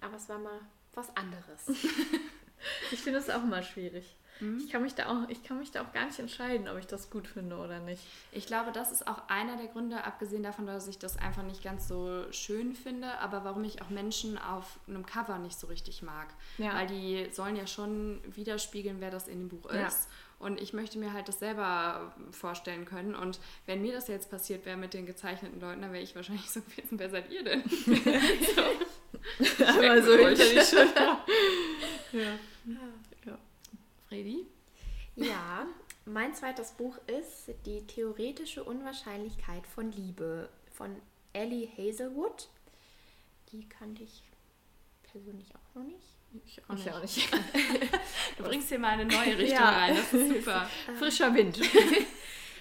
Aber 0.00 0.16
es 0.16 0.28
war 0.30 0.38
mal 0.38 0.60
was 0.94 1.14
anderes. 1.14 1.68
ich 2.92 3.00
finde 3.00 3.18
es 3.18 3.28
auch 3.28 3.44
mal 3.44 3.62
schwierig. 3.62 4.16
Mhm. 4.40 4.58
Ich, 4.58 4.70
kann 4.70 4.82
mich 4.82 4.94
da 4.94 5.06
auch, 5.06 5.28
ich 5.28 5.44
kann 5.44 5.58
mich 5.58 5.70
da 5.70 5.82
auch 5.82 5.92
gar 5.92 6.06
nicht 6.06 6.18
entscheiden, 6.18 6.66
ob 6.66 6.78
ich 6.78 6.86
das 6.86 7.10
gut 7.10 7.28
finde 7.28 7.56
oder 7.56 7.78
nicht. 7.80 8.02
Ich 8.32 8.46
glaube, 8.46 8.72
das 8.72 8.90
ist 8.90 9.06
auch 9.06 9.28
einer 9.28 9.58
der 9.58 9.66
Gründe, 9.66 10.02
abgesehen 10.02 10.42
davon, 10.42 10.66
dass 10.66 10.88
ich 10.88 10.98
das 10.98 11.18
einfach 11.18 11.42
nicht 11.42 11.62
ganz 11.62 11.86
so 11.86 12.24
schön 12.32 12.74
finde, 12.74 13.18
aber 13.18 13.44
warum 13.44 13.64
ich 13.64 13.82
auch 13.82 13.90
Menschen 13.90 14.38
auf 14.38 14.80
einem 14.88 15.04
Cover 15.04 15.38
nicht 15.38 15.58
so 15.58 15.66
richtig 15.66 16.02
mag. 16.02 16.28
Ja. 16.56 16.74
Weil 16.74 16.86
die 16.86 17.28
sollen 17.32 17.54
ja 17.54 17.66
schon 17.66 18.22
widerspiegeln, 18.26 19.00
wer 19.00 19.10
das 19.10 19.28
in 19.28 19.40
dem 19.40 19.48
Buch 19.50 19.70
ja. 19.70 19.86
ist. 19.86 20.08
Und 20.38 20.60
ich 20.60 20.72
möchte 20.72 20.98
mir 20.98 21.12
halt 21.12 21.28
das 21.28 21.38
selber 21.38 22.14
vorstellen 22.30 22.84
können. 22.84 23.14
Und 23.14 23.40
wenn 23.66 23.82
mir 23.82 23.92
das 23.92 24.08
jetzt 24.08 24.30
passiert 24.30 24.66
wäre 24.66 24.76
mit 24.76 24.94
den 24.94 25.06
gezeichneten 25.06 25.60
Leuten, 25.60 25.82
dann 25.82 25.92
wäre 25.92 26.02
ich 26.02 26.14
wahrscheinlich 26.14 26.50
so 26.50 26.60
gewesen, 26.60 26.98
wer 26.98 27.10
seid 27.10 27.30
ihr 27.30 27.44
denn? 27.44 27.62
so. 27.68 29.64
Aber 29.64 30.02
so 30.02 30.16
hinter 30.16 30.44
die 30.44 30.60
Schulter. 30.60 31.24
ja. 32.12 32.38
Fredi? 34.14 34.46
Ja, 35.16 35.66
mein 36.04 36.34
zweites 36.34 36.70
Buch 36.72 36.98
ist 37.08 37.50
Die 37.66 37.84
theoretische 37.84 38.62
Unwahrscheinlichkeit 38.62 39.66
von 39.66 39.90
Liebe 39.90 40.48
von 40.72 40.94
Ellie 41.32 41.68
Hazelwood. 41.76 42.48
Die 43.50 43.68
kannte 43.68 44.04
ich 44.04 44.22
persönlich 45.02 45.48
auch 45.56 45.74
noch 45.74 45.84
nicht. 45.84 46.13
Ich 46.44 46.62
auch 46.68 46.74
nicht. 46.74 46.86
Ich 46.86 46.92
auch 46.92 47.02
nicht. 47.02 47.32
du 48.38 48.42
bringst 48.42 48.68
hier 48.68 48.78
mal 48.78 48.90
eine 48.90 49.04
neue 49.04 49.38
Richtung 49.38 49.60
ja. 49.60 49.70
rein, 49.70 49.96
das 49.96 50.12
ist 50.12 50.28
super. 50.34 50.68
Frischer 50.98 51.34
Wind. 51.34 51.60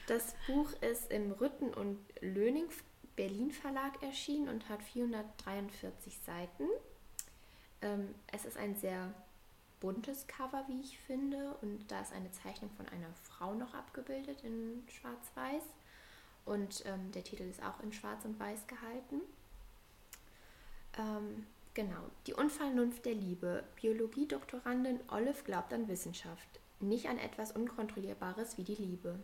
Das 0.07 0.36
Buch 0.47 0.71
ist 0.81 1.12
im 1.12 1.31
Rütten 1.31 1.73
und 1.73 1.99
Löning 2.21 2.67
Berlin 3.15 3.51
Verlag 3.51 4.01
erschienen 4.01 4.49
und 4.49 4.69
hat 4.69 4.81
443 4.83 6.17
Seiten. 6.25 6.63
Ähm, 7.81 8.15
es 8.31 8.45
ist 8.45 8.57
ein 8.57 8.75
sehr 8.75 9.13
buntes 9.79 10.27
Cover, 10.27 10.65
wie 10.67 10.81
ich 10.81 10.97
finde. 10.99 11.55
Und 11.62 11.91
da 11.91 12.01
ist 12.01 12.13
eine 12.13 12.31
Zeichnung 12.31 12.71
von 12.71 12.88
einer 12.88 13.13
Frau 13.23 13.53
noch 13.53 13.73
abgebildet 13.73 14.43
in 14.43 14.83
Schwarz-Weiß. 14.89 15.63
Und 16.45 16.83
ähm, 16.86 17.12
der 17.12 17.23
Titel 17.23 17.43
ist 17.43 17.62
auch 17.62 17.79
in 17.81 17.93
Schwarz 17.93 18.25
und 18.25 18.39
Weiß 18.39 18.65
gehalten. 18.67 19.21
Ähm, 20.97 21.45
genau, 21.73 22.09
die 22.27 22.33
Unvernunft 22.33 23.05
der 23.05 23.13
Liebe. 23.13 23.63
Biologiedoktorandin 23.81 24.99
Olive 25.09 25.43
glaubt 25.43 25.73
an 25.73 25.88
Wissenschaft, 25.88 26.47
nicht 26.79 27.07
an 27.07 27.17
etwas 27.17 27.51
Unkontrollierbares 27.51 28.57
wie 28.57 28.63
die 28.63 28.75
Liebe. 28.75 29.19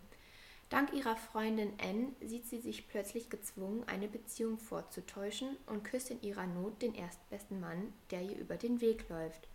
Dank 0.69 0.93
ihrer 0.93 1.15
Freundin 1.15 1.73
Anne 1.81 2.11
sieht 2.21 2.47
sie 2.47 2.59
sich 2.59 2.87
plötzlich 2.87 3.31
gezwungen, 3.31 3.83
eine 3.87 4.07
Beziehung 4.07 4.59
vorzutäuschen 4.59 5.57
und 5.65 5.83
küsst 5.83 6.11
in 6.11 6.21
ihrer 6.21 6.45
Not 6.45 6.81
den 6.83 6.93
erstbesten 6.93 7.59
Mann, 7.59 7.91
der 8.11 8.21
ihr 8.21 8.37
über 8.37 8.55
den 8.55 8.79
Weg 8.79 9.09
läuft. 9.09 9.47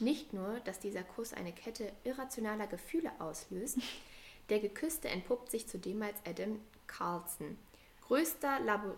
Nicht 0.00 0.34
nur, 0.34 0.60
dass 0.60 0.80
dieser 0.80 1.02
Kuss 1.02 1.32
eine 1.32 1.52
Kette 1.52 1.90
irrationaler 2.04 2.66
Gefühle 2.66 3.10
auslöst, 3.20 3.78
der 4.50 4.60
Geküsste 4.60 5.08
entpuppt 5.08 5.50
sich 5.50 5.66
zudem 5.66 6.02
als 6.02 6.18
Adam 6.26 6.60
Carlson, 6.86 7.56
größter 8.02 8.60
Labo 8.60 8.94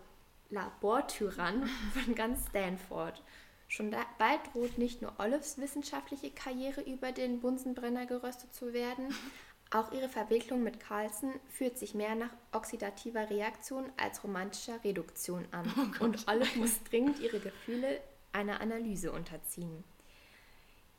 Labortyrann 0.51 1.67
von 1.95 2.15
ganz 2.15 2.49
Stanford. 2.49 3.23
Schon 3.69 3.91
da, 3.91 4.05
bald 4.19 4.41
droht 4.53 4.79
nicht 4.79 5.03
nur 5.03 5.13
Olives 5.19 5.59
wissenschaftliche 5.59 6.31
Karriere 6.31 6.83
über 6.83 7.13
den 7.13 7.41
Bunsenbrenner 7.41 8.07
geröstet 8.07 8.55
zu 8.55 8.73
werden, 8.73 9.15
auch 9.73 9.91
ihre 9.91 10.09
Verwicklung 10.09 10.63
mit 10.63 10.79
Carlson 10.79 11.33
fühlt 11.49 11.77
sich 11.77 11.95
mehr 11.95 12.15
nach 12.15 12.31
oxidativer 12.53 13.29
Reaktion 13.29 13.91
als 13.97 14.23
romantischer 14.23 14.83
Reduktion 14.85 15.47
an. 15.51 15.73
Oh 16.01 16.05
und 16.05 16.29
Olive 16.29 16.59
muss 16.59 16.83
dringend 16.85 17.19
ihre 17.19 17.41
Gefühle 17.41 18.01
einer 18.33 18.61
Analyse 18.61 19.11
unterziehen 19.11 19.83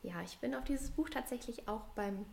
ja, 0.02 0.22
ich 0.22 0.38
bin 0.38 0.54
auf 0.54 0.64
dieses 0.64 0.90
Buch 0.90 1.08
tatsächlich 1.08 1.68
auch 1.68 1.84
beim 1.94 2.24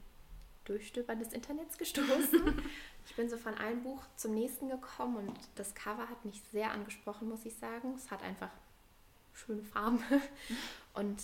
Durchstöbern 0.65 1.19
des 1.19 1.33
Internets 1.33 1.77
gestoßen. 1.77 2.61
ich 3.05 3.15
bin 3.15 3.29
so 3.29 3.37
von 3.37 3.55
einem 3.55 3.83
Buch 3.83 4.01
zum 4.15 4.33
nächsten 4.33 4.69
gekommen 4.69 5.17
und 5.17 5.39
das 5.55 5.75
Cover 5.75 6.09
hat 6.09 6.25
mich 6.25 6.41
sehr 6.51 6.71
angesprochen, 6.71 7.29
muss 7.29 7.45
ich 7.45 7.55
sagen. 7.55 7.93
Es 7.95 8.11
hat 8.11 8.23
einfach 8.23 8.49
schöne 9.33 9.63
Farben 9.63 10.03
und 10.93 11.21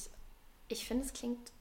ich 0.67 0.85
finde, 0.85 1.05
es 1.05 1.13
klingt 1.13 1.51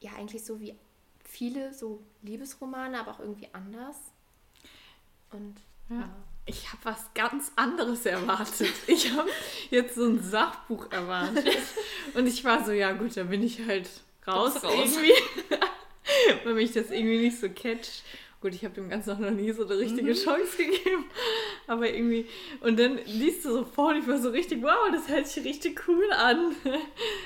ja 0.00 0.12
eigentlich 0.12 0.44
so 0.44 0.60
wie 0.60 0.76
viele 1.24 1.72
so 1.72 2.02
Liebesromane, 2.22 2.98
aber 2.98 3.12
auch 3.12 3.20
irgendwie 3.20 3.48
anders. 3.52 3.96
Und 5.30 5.56
ja. 5.88 5.96
ja. 6.00 6.10
Ich 6.44 6.68
habe 6.72 6.84
was 6.84 7.14
ganz 7.14 7.52
anderes 7.56 8.04
erwartet. 8.04 8.72
Ich 8.86 9.12
habe 9.12 9.28
jetzt 9.70 9.94
so 9.94 10.04
ein 10.04 10.22
Sachbuch 10.22 10.90
erwartet. 10.90 11.56
Und 12.14 12.26
ich 12.26 12.44
war 12.44 12.64
so, 12.64 12.72
ja 12.72 12.92
gut, 12.92 13.16
da 13.16 13.24
bin 13.24 13.42
ich 13.42 13.64
halt 13.64 13.88
raus, 14.26 14.62
raus. 14.62 14.74
irgendwie. 14.74 15.12
Weil 16.44 16.54
mich 16.54 16.72
das 16.72 16.90
irgendwie 16.90 17.18
nicht 17.18 17.38
so 17.38 17.48
catcht. 17.48 18.02
Gut, 18.42 18.56
ich 18.56 18.64
habe 18.64 18.74
dem 18.74 18.88
Ganzen 18.88 19.20
noch 19.20 19.30
nie 19.30 19.52
so 19.52 19.64
eine 19.64 19.78
richtige 19.78 20.10
mhm. 20.10 20.14
Chance 20.14 20.56
gegeben. 20.56 21.04
Aber 21.68 21.88
irgendwie. 21.88 22.26
Und 22.60 22.76
dann 22.76 22.98
liest 23.06 23.44
du 23.44 23.52
so 23.52 23.64
vor 23.64 23.90
und 23.90 23.98
ich 23.98 24.08
war 24.08 24.18
so 24.18 24.30
richtig, 24.30 24.60
wow, 24.62 24.90
das 24.90 25.08
hört 25.08 25.28
sich 25.28 25.44
richtig 25.44 25.88
cool 25.88 26.12
an. 26.12 26.56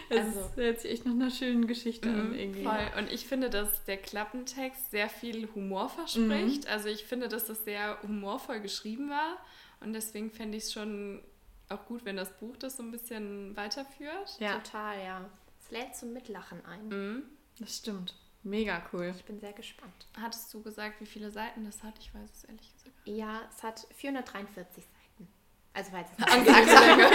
Es 0.09 0.19
also, 0.19 0.51
hört 0.55 0.81
sich 0.81 0.93
echt 0.93 1.07
nach 1.07 1.15
einer 1.15 1.31
schönen 1.31 1.67
Geschichte 1.67 2.09
an. 2.11 2.29
Mhm, 2.29 2.39
irgendwie. 2.39 2.63
Voll. 2.63 2.91
Und 2.99 3.11
ich 3.11 3.27
finde, 3.27 3.51
dass 3.51 3.85
der 3.87 3.97
Klappentext 3.97 4.93
sehr 4.93 5.09
viel 5.09 5.49
Humor 5.55 5.89
verspricht. 5.89 6.65
Mhm. 6.65 6.71
Also 6.71 6.89
ich 6.89 7.07
finde, 7.07 7.29
dass 7.29 7.47
das 7.47 7.65
sehr 7.65 7.99
humorvoll 8.03 8.61
geschrieben 8.61 9.11
war. 9.11 9.39
Und 9.81 9.95
deswegen 9.95 10.31
fände 10.31 10.59
ich 10.59 10.65
es 10.65 10.73
schon 10.73 11.23
auch 11.71 11.87
gut, 11.87 12.05
wenn 12.05 12.17
das 12.17 12.37
Buch 12.37 12.57
das 12.57 12.77
so 12.77 12.83
ein 12.83 12.93
bisschen 12.93 13.57
weiterführt. 13.57 14.37
Ja. 14.39 14.59
Total, 14.59 15.03
ja. 15.03 15.31
Es 15.61 15.71
lädt 15.71 15.97
zum 15.97 16.13
Mitlachen 16.13 16.65
ein. 16.65 16.89
Mhm. 16.89 17.23
Das 17.59 17.79
stimmt. 17.79 18.15
Mega 18.47 18.81
cool. 18.93 19.13
Ich 19.17 19.25
bin 19.25 19.41
sehr 19.41 19.53
gespannt. 19.53 20.07
Hattest 20.21 20.55
du 20.55 20.63
gesagt, 20.63 21.01
wie 21.01 21.07
viele 21.07 21.33
Seiten 21.33 21.65
das 21.65 21.83
hat? 21.83 21.95
Ich 21.99 22.15
weiß 22.15 22.31
es 22.33 22.45
ehrlich 22.45 22.73
gesagt. 22.75 22.97
Ja, 23.05 23.41
es 23.53 23.61
hat 23.65 23.89
443 23.97 24.85
Seiten. 24.85 25.29
Also 25.75 25.91
weil 25.91 26.05
es 26.05 26.11
angesagt 26.33 26.69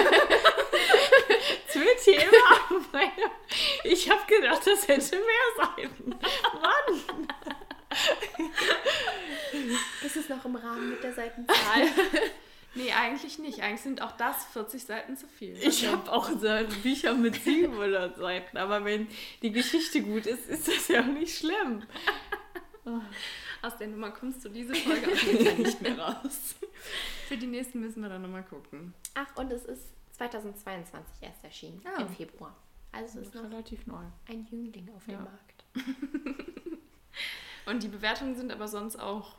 Zum 1.69 1.83
Thema. 2.03 3.09
Ich 3.85 4.09
habe 4.09 4.21
gedacht, 4.27 4.67
das 4.67 4.85
hätte 4.89 5.15
mehr 5.15 5.55
Seiten. 5.55 6.09
Mann. 6.09 7.01
Ist 10.05 10.17
es 10.17 10.27
noch 10.27 10.43
im 10.43 10.57
Rahmen 10.57 10.89
mit 10.89 11.01
der 11.01 11.13
Seitenzahl? 11.13 11.87
Nee, 12.73 12.91
eigentlich 12.93 13.38
nicht. 13.39 13.62
Eigentlich 13.62 13.81
sind 13.81 14.01
auch 14.01 14.13
das 14.13 14.45
40 14.45 14.84
Seiten 14.86 15.17
zu 15.17 15.27
viel. 15.27 15.55
Ich 15.57 15.86
habe 15.88 16.10
auch 16.12 16.29
so 16.29 16.47
Bücher 16.84 17.13
mit 17.13 17.36
700 17.36 18.15
Seiten, 18.17 18.57
aber 18.57 18.86
wenn 18.86 19.07
die 19.41 19.51
Geschichte 19.51 20.01
gut 20.01 20.25
ist, 20.25 20.47
ist 20.49 20.67
das 20.67 20.88
ja 20.88 21.01
auch 21.01 21.05
nicht 21.07 21.38
schlimm. 21.38 21.84
Aus 23.62 23.77
der 23.77 23.88
Nummer 23.88 24.12
kommst 24.12 24.43
du 24.45 24.49
diese 24.49 24.73
Folge 24.75 25.12
auf 25.12 25.21
jeden 25.23 25.45
Fall 25.45 25.55
nicht 25.57 25.81
mehr 25.81 25.99
raus. 25.99 26.55
Für 27.27 27.38
die 27.38 27.47
nächsten 27.47 27.79
müssen 27.81 28.01
wir 28.01 28.10
dann 28.10 28.21
nochmal 28.21 28.43
gucken. 28.45 28.93
Ach, 29.15 29.36
und 29.36 29.51
es 29.51 29.65
ist 29.65 29.84
2022 30.13 31.13
erst 31.21 31.43
erschienen, 31.43 31.81
Ah. 31.86 32.01
im 32.01 32.10
Februar. 32.10 32.55
Also 32.93 33.19
es 33.19 33.27
ist 33.27 33.36
noch 33.36 33.43
relativ 33.43 33.86
neu. 33.88 34.03
ein 34.27 34.45
Jüngling 34.49 34.89
auf 34.95 35.07
Ja. 35.07 35.17
dem 35.17 35.23
Markt. 35.25 35.63
Und 37.67 37.84
die 37.84 37.88
Bewertungen 37.89 38.36
sind 38.36 38.51
aber 38.51 38.67
sonst 38.67 38.97
auch. 38.99 39.36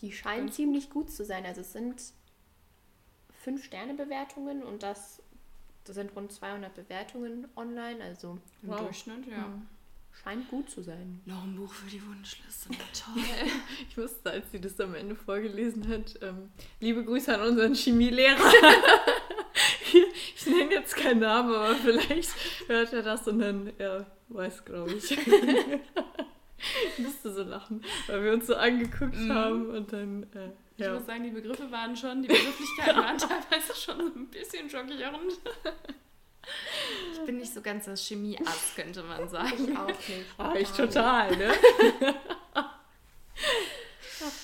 Die 0.00 0.12
scheinen 0.12 0.50
ziemlich 0.50 0.90
gut 0.90 1.10
zu 1.10 1.24
sein. 1.24 1.44
Also 1.46 1.60
es 1.60 1.72
sind 1.72 2.02
5-Sterne-Bewertungen 3.44 4.62
und 4.62 4.82
das, 4.82 5.22
das 5.84 5.94
sind 5.96 6.14
rund 6.16 6.32
200 6.32 6.74
Bewertungen 6.74 7.46
online. 7.56 8.02
Also 8.02 8.38
Im 8.62 8.68
Wow. 8.70 8.80
Durchschnitt, 8.80 9.26
ja. 9.26 9.48
scheint 10.22 10.48
gut 10.50 10.68
zu 10.70 10.82
sein. 10.82 11.20
Noch 11.26 11.42
ein 11.44 11.56
Buch 11.56 11.72
für 11.72 11.90
die 11.90 12.02
Wunschliste. 12.06 12.68
Toll. 12.92 13.22
Ich 13.88 13.96
wusste, 13.96 14.30
als 14.30 14.50
sie 14.50 14.60
das 14.60 14.78
am 14.80 14.94
Ende 14.94 15.14
vorgelesen 15.14 15.88
hat, 15.88 16.18
ähm, 16.22 16.50
liebe 16.80 17.04
Grüße 17.04 17.34
an 17.34 17.48
unseren 17.48 17.74
Chemielehrer. 17.74 18.36
ich 20.36 20.46
nenne 20.46 20.72
jetzt 20.74 20.96
keinen 20.96 21.20
Namen, 21.20 21.54
aber 21.54 21.74
vielleicht 21.76 22.30
hört 22.68 22.92
er 22.92 23.02
das 23.02 23.26
und 23.28 23.38
dann, 23.40 23.72
er 23.78 24.06
weiß, 24.28 24.64
glaube 24.64 24.92
ich. 24.94 25.10
ich 25.18 26.98
musste 26.98 27.32
so 27.32 27.42
lachen, 27.42 27.82
weil 28.06 28.22
wir 28.24 28.32
uns 28.32 28.46
so 28.46 28.54
angeguckt 28.56 29.16
Mhm. 29.16 29.32
haben 29.32 29.70
und 29.70 29.92
dann, 29.92 30.22
äh, 30.34 30.50
Ich 30.80 30.86
ja. 30.86 30.94
muss 30.94 31.04
sagen, 31.04 31.24
die 31.24 31.30
Begriffe 31.30 31.70
waren 31.70 31.94
schon, 31.94 32.22
die 32.22 32.28
Begrifflichkeiten 32.28 32.96
waren 32.96 33.18
teilweise 33.18 33.74
schon 33.74 33.98
so 33.98 34.18
ein 34.18 34.28
bisschen 34.28 34.70
schockierend. 34.70 35.38
Ich 37.12 37.20
bin 37.26 37.36
nicht 37.36 37.52
so 37.52 37.60
ganz 37.60 37.84
das 37.84 38.02
Chemie-Ass, 38.06 38.72
könnte 38.74 39.02
man 39.02 39.28
sagen. 39.28 39.68
Ich 39.70 39.76
auch 39.76 39.86
nicht. 39.88 40.24
Ah, 40.38 40.54
ich 40.54 40.70
total, 40.70 41.36
ne? 41.36 41.52
Ach 42.54 42.72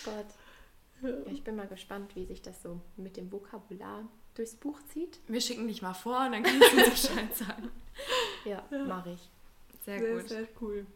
Gott. 0.05 0.27
Ja, 1.03 1.33
ich 1.33 1.43
bin 1.43 1.57
mal 1.57 1.69
gespannt, 1.69 2.15
wie 2.15 2.27
sich 2.27 2.43
das 2.43 2.63
so 2.63 2.83
mit 2.99 3.17
dem 3.17 3.33
Vokabular 3.33 4.07
durchs 4.35 4.57
Buch 4.57 4.79
zieht. 4.93 5.19
Wir 5.29 5.41
schicken 5.41 5.67
dich 5.67 5.81
mal 5.81 5.95
vor 5.95 6.27
und 6.27 6.33
dann 6.33 6.43
kannst 6.43 6.71
du 6.71 6.77
Bescheid 6.91 7.35
sagen. 7.35 7.71
Ja, 8.45 8.63
mache 8.87 9.13
ich. 9.13 9.31
Sehr, 9.87 10.01
Sehr, 10.01 10.15
gut. 10.17 10.29
sehr 10.29 10.49
cool. 10.61 10.87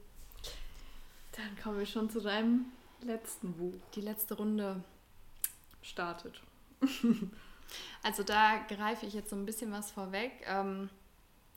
Dann 1.33 1.57
kommen 1.63 1.79
wir 1.79 1.87
schon 1.87 2.11
zu 2.11 2.21
deinem 2.21 2.67
letzten 3.01 3.55
Buch. 3.55 3.81
Die 3.95 4.03
letzte 4.03 4.35
Runde. 4.35 4.85
Startet. 5.83 6.41
Also 8.03 8.25
da 8.25 8.57
greife 8.69 9.07
ich 9.07 9.15
jetzt 9.15 9.31
so 9.31 9.37
ein 9.37 9.47
bisschen 9.47 9.71
was 9.71 9.93
vorweg. 9.93 10.33
Ähm, 10.47 10.91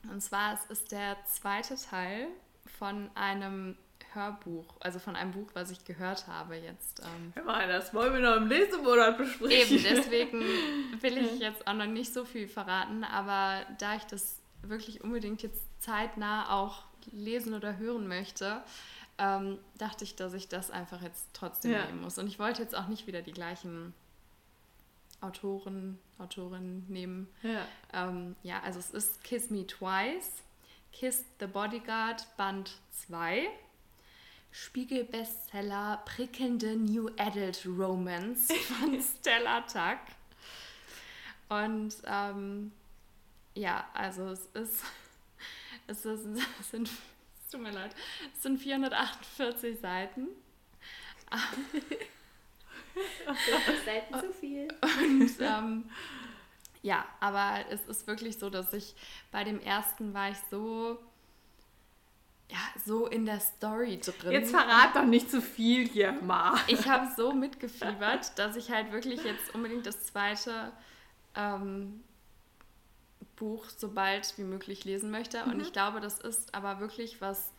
Und 0.08 0.20
zwar 0.20 0.54
es 0.54 0.64
ist 0.66 0.92
der 0.92 1.16
zweite 1.26 1.74
Teil 1.74 2.28
von 2.78 3.10
einem 3.16 3.76
Hörbuch, 4.12 4.66
also 4.78 5.00
von 5.00 5.16
einem 5.16 5.32
Buch, 5.32 5.48
was 5.54 5.72
ich 5.72 5.84
gehört 5.84 6.28
habe 6.28 6.54
jetzt. 6.54 7.00
Ähm, 7.00 7.32
Hör 7.34 7.42
mal, 7.44 7.66
das 7.66 7.92
wollen 7.94 8.12
wir 8.12 8.20
noch 8.20 8.36
im 8.36 8.46
Lesemonat 8.46 9.18
besprechen. 9.18 9.76
Eben, 9.78 9.82
deswegen 9.82 10.40
will 11.02 11.18
ich 11.18 11.40
jetzt 11.40 11.66
auch 11.66 11.74
noch 11.74 11.86
nicht 11.86 12.14
so 12.14 12.24
viel 12.24 12.46
verraten, 12.46 13.02
aber 13.02 13.66
da 13.78 13.96
ich 13.96 14.04
das 14.04 14.38
wirklich 14.62 15.02
unbedingt 15.02 15.42
jetzt 15.42 15.62
zeitnah 15.82 16.48
auch 16.52 16.82
lesen 17.10 17.54
oder 17.54 17.76
hören 17.78 18.06
möchte, 18.06 18.62
ähm, 19.18 19.58
dachte 19.78 20.04
ich, 20.04 20.14
dass 20.14 20.32
ich 20.32 20.46
das 20.48 20.70
einfach 20.70 21.02
jetzt 21.02 21.26
trotzdem 21.32 21.72
Ja. 21.72 21.86
nehmen 21.86 22.02
muss. 22.02 22.18
Und 22.18 22.28
ich 22.28 22.38
wollte 22.38 22.62
jetzt 22.62 22.76
auch 22.76 22.86
nicht 22.86 23.08
wieder 23.08 23.20
die 23.22 23.32
gleichen 23.32 23.94
Autoren, 25.24 25.98
Autorinnen 26.18 26.84
nehmen. 26.88 27.28
Ja. 27.42 27.66
Ähm, 27.92 28.36
ja, 28.42 28.60
also 28.62 28.78
es 28.78 28.90
ist 28.90 29.24
Kiss 29.24 29.50
Me 29.50 29.66
Twice, 29.66 30.42
Kiss 30.92 31.24
the 31.40 31.46
Bodyguard 31.46 32.24
Band 32.36 32.70
2, 33.06 33.48
Spiegel-Bestseller 34.52 36.02
prickelnde 36.04 36.76
New 36.76 37.08
Adult 37.16 37.66
Romance 37.66 38.52
von 38.78 39.00
Stella 39.00 39.62
Tuck. 39.62 39.98
Und 41.48 41.94
ähm, 42.06 42.72
ja, 43.54 43.88
also 43.94 44.28
es 44.28 44.46
ist, 44.54 44.82
es, 45.86 46.04
ist, 46.04 46.26
es 46.60 46.70
sind, 46.70 46.88
es 46.88 47.50
tut 47.50 47.62
mir 47.62 47.72
leid, 47.72 47.94
es 48.34 48.42
sind 48.42 48.58
448 48.58 49.80
Seiten. 49.80 50.28
Selten 53.84 54.20
zu 54.20 54.32
viel. 54.32 54.68
Und 54.82 55.30
ähm, 55.40 55.90
ja, 56.82 57.04
aber 57.20 57.64
es 57.70 57.86
ist 57.86 58.06
wirklich 58.06 58.38
so, 58.38 58.50
dass 58.50 58.72
ich 58.72 58.94
bei 59.32 59.44
dem 59.44 59.60
ersten 59.60 60.12
war 60.12 60.30
ich 60.30 60.36
so, 60.50 60.98
ja, 62.50 62.58
so 62.84 63.06
in 63.06 63.24
der 63.24 63.40
Story 63.40 63.98
drin. 64.00 64.32
Jetzt 64.32 64.50
verrat 64.50 64.94
doch 64.94 65.06
nicht 65.06 65.30
zu 65.30 65.40
viel 65.40 65.88
hier, 65.88 66.12
Ma. 66.12 66.54
ich 66.66 66.86
habe 66.86 67.10
so 67.16 67.32
mitgefiebert, 67.32 68.38
dass 68.38 68.56
ich 68.56 68.70
halt 68.70 68.92
wirklich 68.92 69.24
jetzt 69.24 69.54
unbedingt 69.54 69.86
das 69.86 70.04
zweite 70.04 70.72
ähm, 71.34 72.04
Buch 73.36 73.68
so 73.70 73.88
bald 73.88 74.36
wie 74.36 74.44
möglich 74.44 74.84
lesen 74.84 75.10
möchte. 75.10 75.42
Und 75.44 75.60
ich 75.60 75.72
glaube, 75.72 76.00
das 76.00 76.18
ist 76.20 76.54
aber 76.54 76.80
wirklich 76.80 77.20
was 77.20 77.52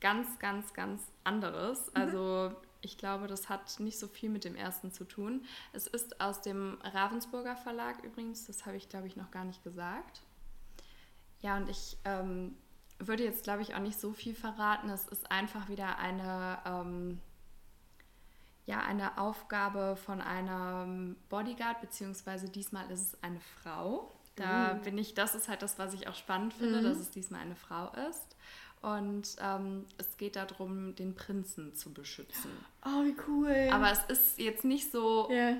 ganz, 0.00 0.38
ganz, 0.38 0.72
ganz 0.72 1.02
anderes. 1.24 1.94
Also 1.94 2.52
ich 2.80 2.98
glaube, 2.98 3.26
das 3.26 3.48
hat 3.48 3.80
nicht 3.80 3.98
so 3.98 4.06
viel 4.06 4.30
mit 4.30 4.44
dem 4.44 4.54
ersten 4.54 4.92
zu 4.92 5.04
tun. 5.04 5.44
Es 5.72 5.86
ist 5.86 6.20
aus 6.20 6.40
dem 6.40 6.78
Ravensburger 6.82 7.56
Verlag 7.56 8.02
übrigens, 8.04 8.46
das 8.46 8.66
habe 8.66 8.76
ich, 8.76 8.88
glaube 8.88 9.06
ich, 9.06 9.16
noch 9.16 9.30
gar 9.30 9.44
nicht 9.44 9.64
gesagt. 9.64 10.22
Ja, 11.40 11.56
und 11.56 11.68
ich 11.68 11.96
ähm, 12.04 12.56
würde 12.98 13.24
jetzt, 13.24 13.44
glaube 13.44 13.62
ich, 13.62 13.74
auch 13.74 13.80
nicht 13.80 13.98
so 13.98 14.12
viel 14.12 14.34
verraten. 14.34 14.90
Es 14.90 15.06
ist 15.08 15.30
einfach 15.30 15.68
wieder 15.68 15.98
eine, 15.98 16.58
ähm, 16.64 17.20
ja, 18.66 18.80
eine 18.80 19.18
Aufgabe 19.18 19.96
von 19.96 20.20
einem 20.20 21.16
Bodyguard, 21.28 21.80
beziehungsweise 21.80 22.48
diesmal 22.48 22.90
ist 22.90 23.00
es 23.00 23.22
eine 23.22 23.40
Frau. 23.40 24.14
Da 24.36 24.74
bin 24.84 24.96
ich, 24.98 25.14
das 25.14 25.34
ist 25.34 25.48
halt 25.48 25.62
das, 25.62 25.80
was 25.80 25.94
ich 25.94 26.06
auch 26.06 26.14
spannend 26.14 26.54
finde, 26.54 26.80
dass 26.80 26.98
es 26.98 27.10
diesmal 27.10 27.40
eine 27.40 27.56
Frau 27.56 27.90
ist. 28.08 28.36
Und 28.80 29.36
ähm, 29.40 29.86
es 29.98 30.16
geht 30.16 30.36
darum, 30.36 30.94
den 30.94 31.14
Prinzen 31.14 31.74
zu 31.74 31.92
beschützen. 31.92 32.50
Oh, 32.84 33.04
wie 33.04 33.16
cool. 33.26 33.70
Aber 33.72 33.90
es 33.90 34.04
ist 34.08 34.38
jetzt 34.38 34.64
nicht 34.64 34.92
so 34.92 35.28
ja, 35.30 35.56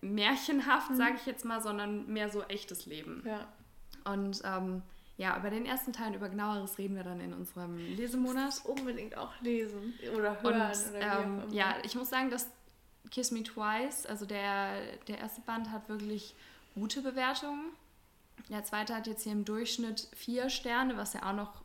märchenhaft, 0.00 0.94
sage 0.96 1.14
ich 1.16 1.26
jetzt 1.26 1.44
mal, 1.44 1.62
sondern 1.62 2.06
mehr 2.06 2.30
so 2.30 2.42
echtes 2.44 2.86
Leben. 2.86 3.22
ja. 3.26 3.46
Und 4.04 4.42
ähm, 4.44 4.82
ja, 5.16 5.38
über 5.38 5.48
den 5.48 5.64
ersten 5.64 5.92
Teil 5.92 6.08
und 6.08 6.14
über 6.14 6.28
genaueres 6.28 6.76
reden 6.76 6.96
wir 6.96 7.04
dann 7.04 7.20
in 7.20 7.32
unserem 7.32 7.76
Lesemonat. 7.76 8.62
Unbedingt 8.64 9.16
auch 9.16 9.32
lesen 9.40 9.94
oder 10.14 10.32
Und 10.42 10.54
hören 10.54 10.56
oder 10.56 10.72
wie 10.92 11.04
auch 11.04 11.24
ähm, 11.24 11.42
ja, 11.52 11.76
ich 11.84 11.94
muss 11.94 12.10
sagen, 12.10 12.30
dass 12.30 12.48
Kiss 13.10 13.30
Me 13.30 13.44
Twice, 13.44 14.06
also 14.06 14.26
der, 14.26 14.96
der 15.06 15.18
erste 15.18 15.40
Band 15.42 15.70
hat 15.70 15.88
wirklich 15.88 16.34
gute 16.74 17.00
Bewertungen. 17.00 17.70
Der 18.50 18.64
zweite 18.64 18.94
hat 18.94 19.06
jetzt 19.06 19.22
hier 19.22 19.32
im 19.32 19.44
Durchschnitt 19.44 20.08
vier 20.14 20.50
Sterne, 20.50 20.96
was 20.96 21.12
ja 21.12 21.22
auch 21.22 21.34
noch 21.34 21.62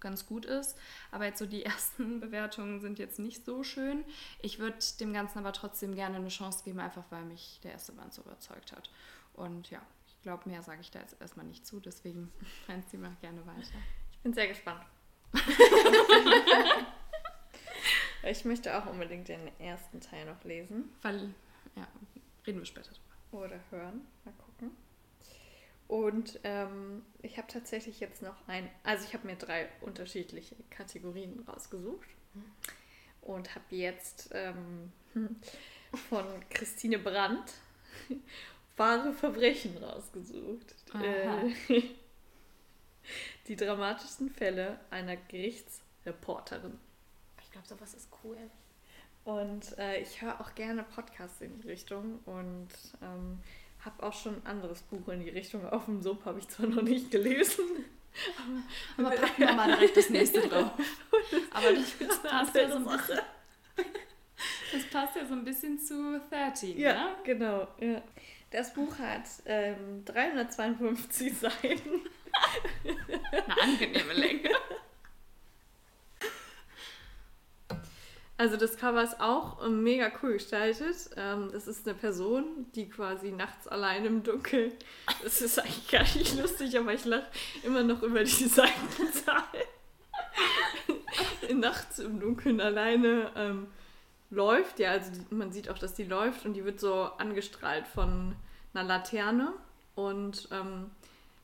ganz 0.00 0.26
gut 0.26 0.44
ist. 0.46 0.76
Aber 1.10 1.24
jetzt 1.26 1.38
so 1.38 1.46
die 1.46 1.64
ersten 1.66 2.20
Bewertungen 2.20 2.80
sind 2.80 2.98
jetzt 2.98 3.18
nicht 3.18 3.44
so 3.44 3.62
schön. 3.62 4.04
Ich 4.40 4.58
würde 4.58 4.78
dem 4.98 5.12
Ganzen 5.12 5.38
aber 5.38 5.52
trotzdem 5.52 5.94
gerne 5.94 6.16
eine 6.16 6.28
Chance 6.28 6.64
geben, 6.64 6.80
einfach 6.80 7.04
weil 7.10 7.24
mich 7.24 7.60
der 7.62 7.72
erste 7.72 7.92
Band 7.92 8.12
so 8.14 8.22
überzeugt 8.22 8.72
hat. 8.72 8.90
Und 9.34 9.70
ja, 9.70 9.80
ich 10.06 10.20
glaube, 10.22 10.48
mehr 10.48 10.62
sage 10.62 10.80
ich 10.80 10.90
da 10.90 11.00
jetzt 11.00 11.20
erstmal 11.20 11.46
nicht 11.46 11.66
zu, 11.66 11.80
deswegen 11.80 12.32
Franzi 12.66 12.96
macht 12.96 13.20
gerne 13.20 13.46
weiter. 13.46 13.78
Ich 14.12 14.18
bin 14.18 14.34
sehr 14.34 14.48
gespannt. 14.48 14.82
ich 18.24 18.44
möchte 18.44 18.76
auch 18.76 18.86
unbedingt 18.86 19.28
den 19.28 19.48
ersten 19.60 20.00
Teil 20.00 20.26
noch 20.26 20.42
lesen 20.44 20.90
Weil, 21.02 21.32
ja, 21.76 21.86
reden 22.46 22.58
wir 22.58 22.66
später 22.66 22.90
drüber. 22.90 23.44
oder 23.44 23.60
hören. 23.70 24.06
Mal 24.24 24.32
gucken. 24.34 24.49
Und 25.90 26.38
ähm, 26.44 27.02
ich 27.20 27.36
habe 27.36 27.48
tatsächlich 27.48 27.98
jetzt 27.98 28.22
noch 28.22 28.46
ein, 28.46 28.70
also 28.84 29.04
ich 29.04 29.12
habe 29.12 29.26
mir 29.26 29.34
drei 29.34 29.68
unterschiedliche 29.80 30.54
Kategorien 30.70 31.44
rausgesucht 31.48 32.08
und 33.22 33.52
habe 33.56 33.64
jetzt 33.70 34.30
ähm, 34.32 34.92
von 36.08 36.24
Christine 36.48 37.00
Brandt 37.00 37.54
wahre 38.76 39.12
Verbrechen 39.12 39.78
rausgesucht. 39.78 40.76
Äh, 40.94 41.82
die 43.48 43.56
dramatischsten 43.56 44.30
Fälle 44.30 44.78
einer 44.90 45.16
Gerichtsreporterin. 45.16 46.78
Ich 47.42 47.50
glaube, 47.50 47.66
sowas 47.66 47.94
ist 47.94 48.08
cool. 48.22 48.38
Und 49.24 49.76
äh, 49.76 49.98
ich 50.00 50.22
höre 50.22 50.40
auch 50.40 50.54
gerne 50.54 50.84
Podcasts 50.84 51.40
in 51.40 51.60
die 51.60 51.66
Richtung 51.66 52.20
und 52.26 52.68
ähm, 53.02 53.40
habe 53.84 54.02
auch 54.02 54.12
schon 54.12 54.36
ein 54.36 54.46
anderes 54.46 54.82
Buch 54.82 55.08
in 55.08 55.20
die 55.20 55.30
Richtung. 55.30 55.66
Auf 55.68 55.86
dem 55.86 56.02
Sub 56.02 56.24
habe 56.24 56.38
ich 56.38 56.48
zwar 56.48 56.66
noch 56.66 56.82
nicht 56.82 57.10
gelesen. 57.10 57.64
Aber, 58.96 59.08
aber 59.08 59.16
packen 59.16 59.42
wir 59.42 59.52
mal 59.52 59.68
direkt 59.68 59.96
das 59.96 60.10
nächste 60.10 60.40
drauf. 60.40 60.72
Aber 61.52 61.72
das, 61.72 61.96
das 61.98 62.22
passt 62.22 62.54
ja 62.56 62.68
so 62.68 62.76
ein 62.76 62.84
bisschen, 62.84 63.20
das 64.72 64.84
passt 64.90 65.16
ja 65.16 65.26
so 65.26 65.34
ein 65.34 65.44
bisschen 65.44 65.78
zu 65.78 66.20
13, 66.30 66.78
ja? 66.78 66.92
Ne? 66.92 67.16
genau. 67.24 67.68
Ja. 67.78 68.02
Das 68.50 68.74
Buch 68.74 68.98
hat 68.98 69.22
ähm, 69.46 70.04
352 70.04 71.38
Seiten. 71.38 72.00
Eine 73.32 73.62
angenehme 73.62 74.12
Länge. 74.12 74.50
Also 78.40 78.56
das 78.56 78.78
Cover 78.78 79.02
ist 79.02 79.20
auch 79.20 79.62
ähm, 79.62 79.82
mega 79.82 80.10
cool 80.22 80.32
gestaltet. 80.32 81.10
Ähm, 81.14 81.50
das 81.52 81.68
ist 81.68 81.86
eine 81.86 81.94
Person, 81.94 82.64
die 82.74 82.88
quasi 82.88 83.32
nachts 83.32 83.68
allein 83.68 84.06
im 84.06 84.22
Dunkeln. 84.22 84.72
Das 85.22 85.42
ist 85.42 85.58
eigentlich 85.58 85.90
gar 85.90 86.04
nicht 86.04 86.40
lustig, 86.40 86.78
aber 86.78 86.94
ich 86.94 87.04
lache 87.04 87.26
immer 87.64 87.82
noch 87.82 88.02
über 88.02 88.24
die 88.24 88.30
Seitenzahl. 88.48 89.44
nachts 91.54 91.98
im 91.98 92.18
Dunkeln 92.18 92.62
alleine 92.62 93.30
ähm, 93.36 93.66
läuft. 94.30 94.78
Ja, 94.78 94.92
also 94.92 95.10
man 95.28 95.52
sieht 95.52 95.68
auch, 95.68 95.78
dass 95.78 95.92
die 95.92 96.04
läuft 96.04 96.46
und 96.46 96.54
die 96.54 96.64
wird 96.64 96.80
so 96.80 97.10
angestrahlt 97.18 97.86
von 97.88 98.34
einer 98.72 98.88
Laterne. 98.88 99.52
Und 99.94 100.48
ähm, 100.50 100.90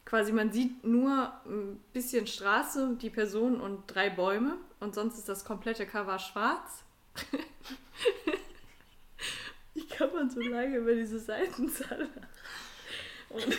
quasi 0.06 0.32
man 0.32 0.50
sieht 0.50 0.82
nur 0.82 1.30
ein 1.44 1.78
bisschen 1.92 2.26
Straße, 2.26 2.96
die 3.02 3.10
Person 3.10 3.60
und 3.60 3.82
drei 3.86 4.08
Bäume. 4.08 4.56
Und 4.80 4.94
sonst 4.94 5.18
ist 5.18 5.28
das 5.28 5.44
komplette 5.44 5.84
Cover 5.84 6.18
schwarz. 6.18 6.85
Wie 9.74 9.86
kann 9.86 10.12
man 10.12 10.30
so 10.30 10.40
lange 10.40 10.76
über 10.76 10.94
diese 10.94 11.18
Seitenzahl 11.18 12.08
und 13.28 13.42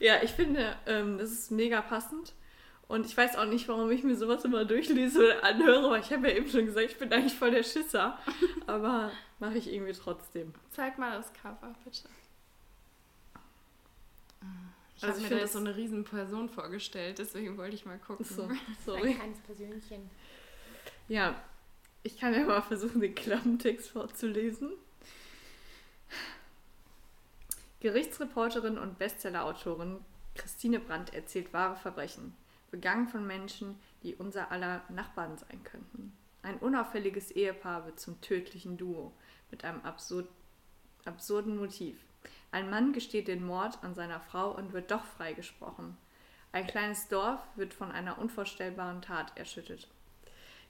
Ja, 0.00 0.22
ich 0.22 0.32
finde, 0.32 0.76
ähm, 0.86 1.18
das 1.18 1.30
ist 1.30 1.50
mega 1.50 1.80
passend. 1.80 2.32
Und 2.88 3.06
ich 3.06 3.16
weiß 3.16 3.36
auch 3.36 3.46
nicht, 3.46 3.68
warum 3.68 3.90
ich 3.90 4.02
mir 4.02 4.16
sowas 4.16 4.44
immer 4.44 4.64
durchlese 4.64 5.24
oder 5.24 5.44
anhöre, 5.44 5.90
weil 5.90 6.00
ich 6.00 6.12
habe 6.12 6.28
ja 6.28 6.36
eben 6.36 6.48
schon 6.48 6.66
gesagt, 6.66 6.90
ich 6.90 6.98
bin 6.98 7.12
eigentlich 7.12 7.34
voll 7.34 7.52
der 7.52 7.62
Schisser. 7.62 8.18
Aber 8.66 9.10
mache 9.38 9.58
ich 9.58 9.72
irgendwie 9.72 9.92
trotzdem. 9.92 10.52
Zeig 10.72 10.98
mal 10.98 11.16
das 11.16 11.32
Cover, 11.32 11.74
bitte. 11.84 12.08
Ich 14.96 15.04
also 15.04 15.22
habe 15.22 15.34
mir 15.34 15.40
da 15.40 15.46
so 15.46 15.58
eine 15.58 15.74
riesen 15.74 16.04
Person 16.04 16.48
vorgestellt, 16.48 17.18
deswegen 17.18 17.56
wollte 17.56 17.76
ich 17.76 17.86
mal 17.86 17.98
gucken. 17.98 18.26
So, 18.26 18.48
sorry. 18.84 19.10
Ein 19.10 19.14
kleines 19.14 19.38
Persönchen. 19.40 20.10
Ja, 21.08 21.40
ich 22.02 22.18
kann 22.18 22.34
ja 22.34 22.44
mal 22.44 22.62
versuchen, 22.62 23.00
den 23.00 23.14
Klappentext 23.14 23.90
vorzulesen. 23.90 24.72
Gerichtsreporterin 27.80 28.78
und 28.78 28.98
Bestsellerautorin 28.98 30.04
Christine 30.34 30.80
Brandt 30.80 31.12
erzählt 31.12 31.52
wahre 31.52 31.76
Verbrechen, 31.76 32.34
begangen 32.70 33.08
von 33.08 33.26
Menschen, 33.26 33.78
die 34.02 34.14
unser 34.14 34.50
aller 34.50 34.82
Nachbarn 34.88 35.36
sein 35.36 35.62
könnten. 35.64 36.16
Ein 36.42 36.58
unauffälliges 36.58 37.30
Ehepaar 37.30 37.86
wird 37.86 38.00
zum 38.00 38.20
tödlichen 38.20 38.76
Duo 38.76 39.12
mit 39.50 39.64
einem 39.64 39.80
absurd, 39.82 40.28
absurden 41.04 41.56
Motiv. 41.56 41.98
Ein 42.50 42.70
Mann 42.70 42.92
gesteht 42.92 43.28
den 43.28 43.44
Mord 43.44 43.82
an 43.82 43.94
seiner 43.94 44.20
Frau 44.20 44.52
und 44.52 44.72
wird 44.72 44.90
doch 44.90 45.04
freigesprochen. 45.04 45.96
Ein 46.50 46.66
kleines 46.66 47.08
Dorf 47.08 47.40
wird 47.56 47.74
von 47.74 47.92
einer 47.92 48.18
unvorstellbaren 48.18 49.02
Tat 49.02 49.36
erschüttert. 49.36 49.88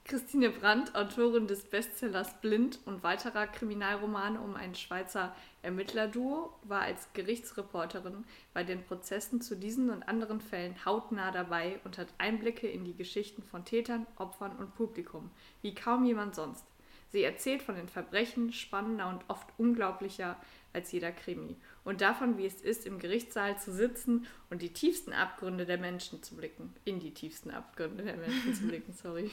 Christine 0.05 0.51
Brandt, 0.51 0.97
Autorin 0.97 1.47
des 1.47 1.63
Bestsellers 1.63 2.41
Blind 2.41 2.81
und 2.87 3.05
weiterer 3.05 3.47
Kriminalromane 3.47 4.41
um 4.41 4.57
ein 4.57 4.75
Schweizer 4.75 5.35
Ermittlerduo, 5.63 6.53
war 6.65 6.83
als 6.83 7.09
Gerichtsreporterin 7.13 8.25
bei 8.53 8.65
den 8.65 8.83
Prozessen 8.83 9.41
zu 9.41 9.57
diesen 9.57 9.91
und 9.91 10.03
anderen 10.03 10.41
Fällen 10.41 10.85
hautnah 10.85 11.31
dabei 11.31 11.79
und 11.85 11.99
hat 11.99 12.09
Einblicke 12.19 12.67
in 12.67 12.85
die 12.85 12.97
Geschichten 12.97 13.45
von 13.45 13.65
Tätern, 13.65 14.07
Opfern 14.17 14.57
und 14.57 14.75
Publikum, 14.75 15.31
wie 15.63 15.75
kaum 15.75 16.05
jemand 16.05 16.35
sonst. 16.35 16.65
Sie 17.13 17.23
erzählt 17.23 17.63
von 17.63 17.77
den 17.77 17.89
Verbrechen 17.89 18.53
spannender 18.53 19.09
und 19.09 19.23
oft 19.29 19.47
unglaublicher 19.57 20.37
als 20.73 20.91
jeder 20.91 21.13
Krimi 21.13 21.57
und 21.85 22.01
davon, 22.01 22.39
wie 22.39 22.47
es 22.47 22.61
ist, 22.61 22.87
im 22.87 22.99
Gerichtssaal 22.99 23.59
zu 23.59 23.73
sitzen 23.73 24.27
und 24.51 24.63
die 24.63 24.73
tiefsten 24.73 25.13
Abgründe 25.13 25.67
der 25.67 25.79
Menschen 25.79 26.23
zu 26.23 26.37
blicken. 26.37 26.73
In 26.85 27.01
die 27.01 27.13
tiefsten 27.13 27.51
Abgründe 27.51 28.05
der 28.05 28.17
Menschen 28.17 28.55
zu 28.55 28.69
blicken, 28.69 28.93
sorry. 28.93 29.31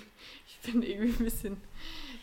Ich 0.47 0.71
bin 0.71 0.81
irgendwie 0.81 1.11
ein 1.11 1.23
bisschen. 1.23 1.57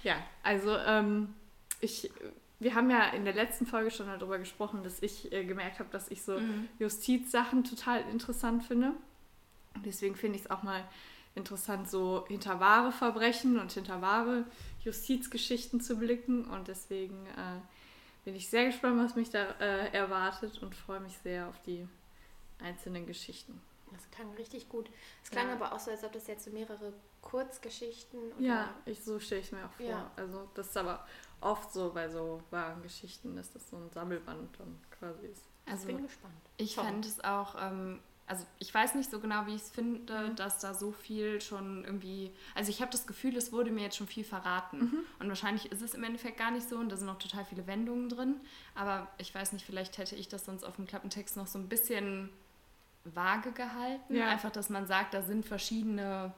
Ja, 0.02 0.16
also 0.42 0.76
ähm, 0.76 1.34
ich. 1.80 2.10
Wir 2.58 2.74
haben 2.74 2.88
ja 2.88 3.10
in 3.10 3.26
der 3.26 3.34
letzten 3.34 3.66
Folge 3.66 3.90
schon 3.90 4.06
darüber 4.06 4.38
gesprochen, 4.38 4.82
dass 4.82 5.02
ich 5.02 5.30
äh, 5.30 5.44
gemerkt 5.44 5.78
habe, 5.78 5.90
dass 5.90 6.10
ich 6.10 6.22
so 6.22 6.40
mhm. 6.40 6.68
Justizsachen 6.78 7.64
total 7.64 8.02
interessant 8.10 8.64
finde. 8.64 8.92
Und 9.74 9.84
deswegen 9.84 10.16
finde 10.16 10.38
ich 10.38 10.46
es 10.46 10.50
auch 10.50 10.62
mal 10.62 10.82
interessant, 11.34 11.88
so 11.88 12.24
hinter 12.28 12.58
wahre 12.58 12.92
Verbrechen 12.92 13.58
und 13.58 13.72
hinter 13.72 14.00
wahre 14.00 14.46
Justizgeschichten 14.82 15.82
zu 15.82 15.98
blicken. 15.98 16.46
Und 16.46 16.68
deswegen 16.68 17.26
äh, 17.26 17.60
bin 18.26 18.34
ich 18.34 18.50
sehr 18.50 18.66
gespannt, 18.66 19.00
was 19.02 19.14
mich 19.14 19.30
da 19.30 19.52
äh, 19.60 19.92
erwartet 19.92 20.60
und 20.60 20.74
freue 20.74 20.98
mich 20.98 21.16
sehr 21.18 21.46
auf 21.46 21.62
die 21.62 21.86
einzelnen 22.58 23.06
Geschichten. 23.06 23.62
Das 23.92 24.10
klang 24.10 24.34
richtig 24.34 24.68
gut. 24.68 24.90
Es 25.22 25.30
klang 25.30 25.46
ja. 25.46 25.54
aber 25.54 25.72
auch 25.72 25.78
so, 25.78 25.92
als 25.92 26.02
ob 26.02 26.12
das 26.12 26.26
jetzt 26.26 26.44
so 26.44 26.50
mehrere 26.50 26.92
Kurzgeschichten 27.22 28.18
oder 28.18 28.40
Ja, 28.40 28.74
ich, 28.84 29.02
so 29.04 29.20
stelle 29.20 29.42
ich 29.42 29.52
mir 29.52 29.64
auch 29.64 29.70
vor. 29.70 29.86
Ja. 29.86 30.10
Also 30.16 30.50
das 30.54 30.66
ist 30.66 30.76
aber 30.76 31.06
oft 31.40 31.72
so 31.72 31.92
bei 31.92 32.08
so 32.08 32.42
wahren 32.50 32.82
Geschichten, 32.82 33.36
dass 33.36 33.52
das 33.52 33.70
so 33.70 33.76
ein 33.76 33.90
Sammelband 33.90 34.58
dann 34.58 34.80
quasi 34.98 35.26
ist. 35.28 35.44
Also 35.64 35.88
ich 35.88 35.94
bin 35.94 36.04
gespannt. 36.04 36.34
Ich 36.56 36.74
fände 36.74 37.06
es 37.06 37.22
auch 37.22 37.54
ähm, 37.60 38.00
also 38.26 38.44
ich 38.58 38.72
weiß 38.72 38.94
nicht 38.96 39.10
so 39.10 39.20
genau, 39.20 39.46
wie 39.46 39.54
ich 39.54 39.62
es 39.62 39.70
finde, 39.70 40.30
mhm. 40.30 40.36
dass 40.36 40.58
da 40.58 40.74
so 40.74 40.92
viel 40.92 41.40
schon 41.40 41.84
irgendwie, 41.84 42.32
also 42.54 42.70
ich 42.70 42.80
habe 42.80 42.90
das 42.90 43.06
Gefühl, 43.06 43.36
es 43.36 43.52
wurde 43.52 43.70
mir 43.70 43.82
jetzt 43.82 43.96
schon 43.96 44.06
viel 44.06 44.24
verraten 44.24 44.78
mhm. 44.78 44.98
und 45.20 45.28
wahrscheinlich 45.28 45.70
ist 45.70 45.82
es 45.82 45.94
im 45.94 46.02
Endeffekt 46.02 46.36
gar 46.36 46.50
nicht 46.50 46.68
so 46.68 46.76
und 46.76 46.90
da 46.90 46.96
sind 46.96 47.06
noch 47.06 47.18
total 47.18 47.44
viele 47.44 47.66
Wendungen 47.66 48.08
drin, 48.08 48.36
aber 48.74 49.08
ich 49.18 49.34
weiß 49.34 49.52
nicht, 49.52 49.64
vielleicht 49.64 49.98
hätte 49.98 50.16
ich 50.16 50.28
das 50.28 50.44
sonst 50.44 50.64
auf 50.64 50.76
dem 50.76 50.86
Klappentext 50.86 51.36
noch 51.36 51.46
so 51.46 51.58
ein 51.58 51.68
bisschen 51.68 52.30
vage 53.04 53.52
gehalten, 53.52 54.16
ja. 54.16 54.28
einfach, 54.28 54.50
dass 54.50 54.70
man 54.70 54.86
sagt, 54.86 55.14
da 55.14 55.22
sind 55.22 55.46
verschiedene 55.46 56.34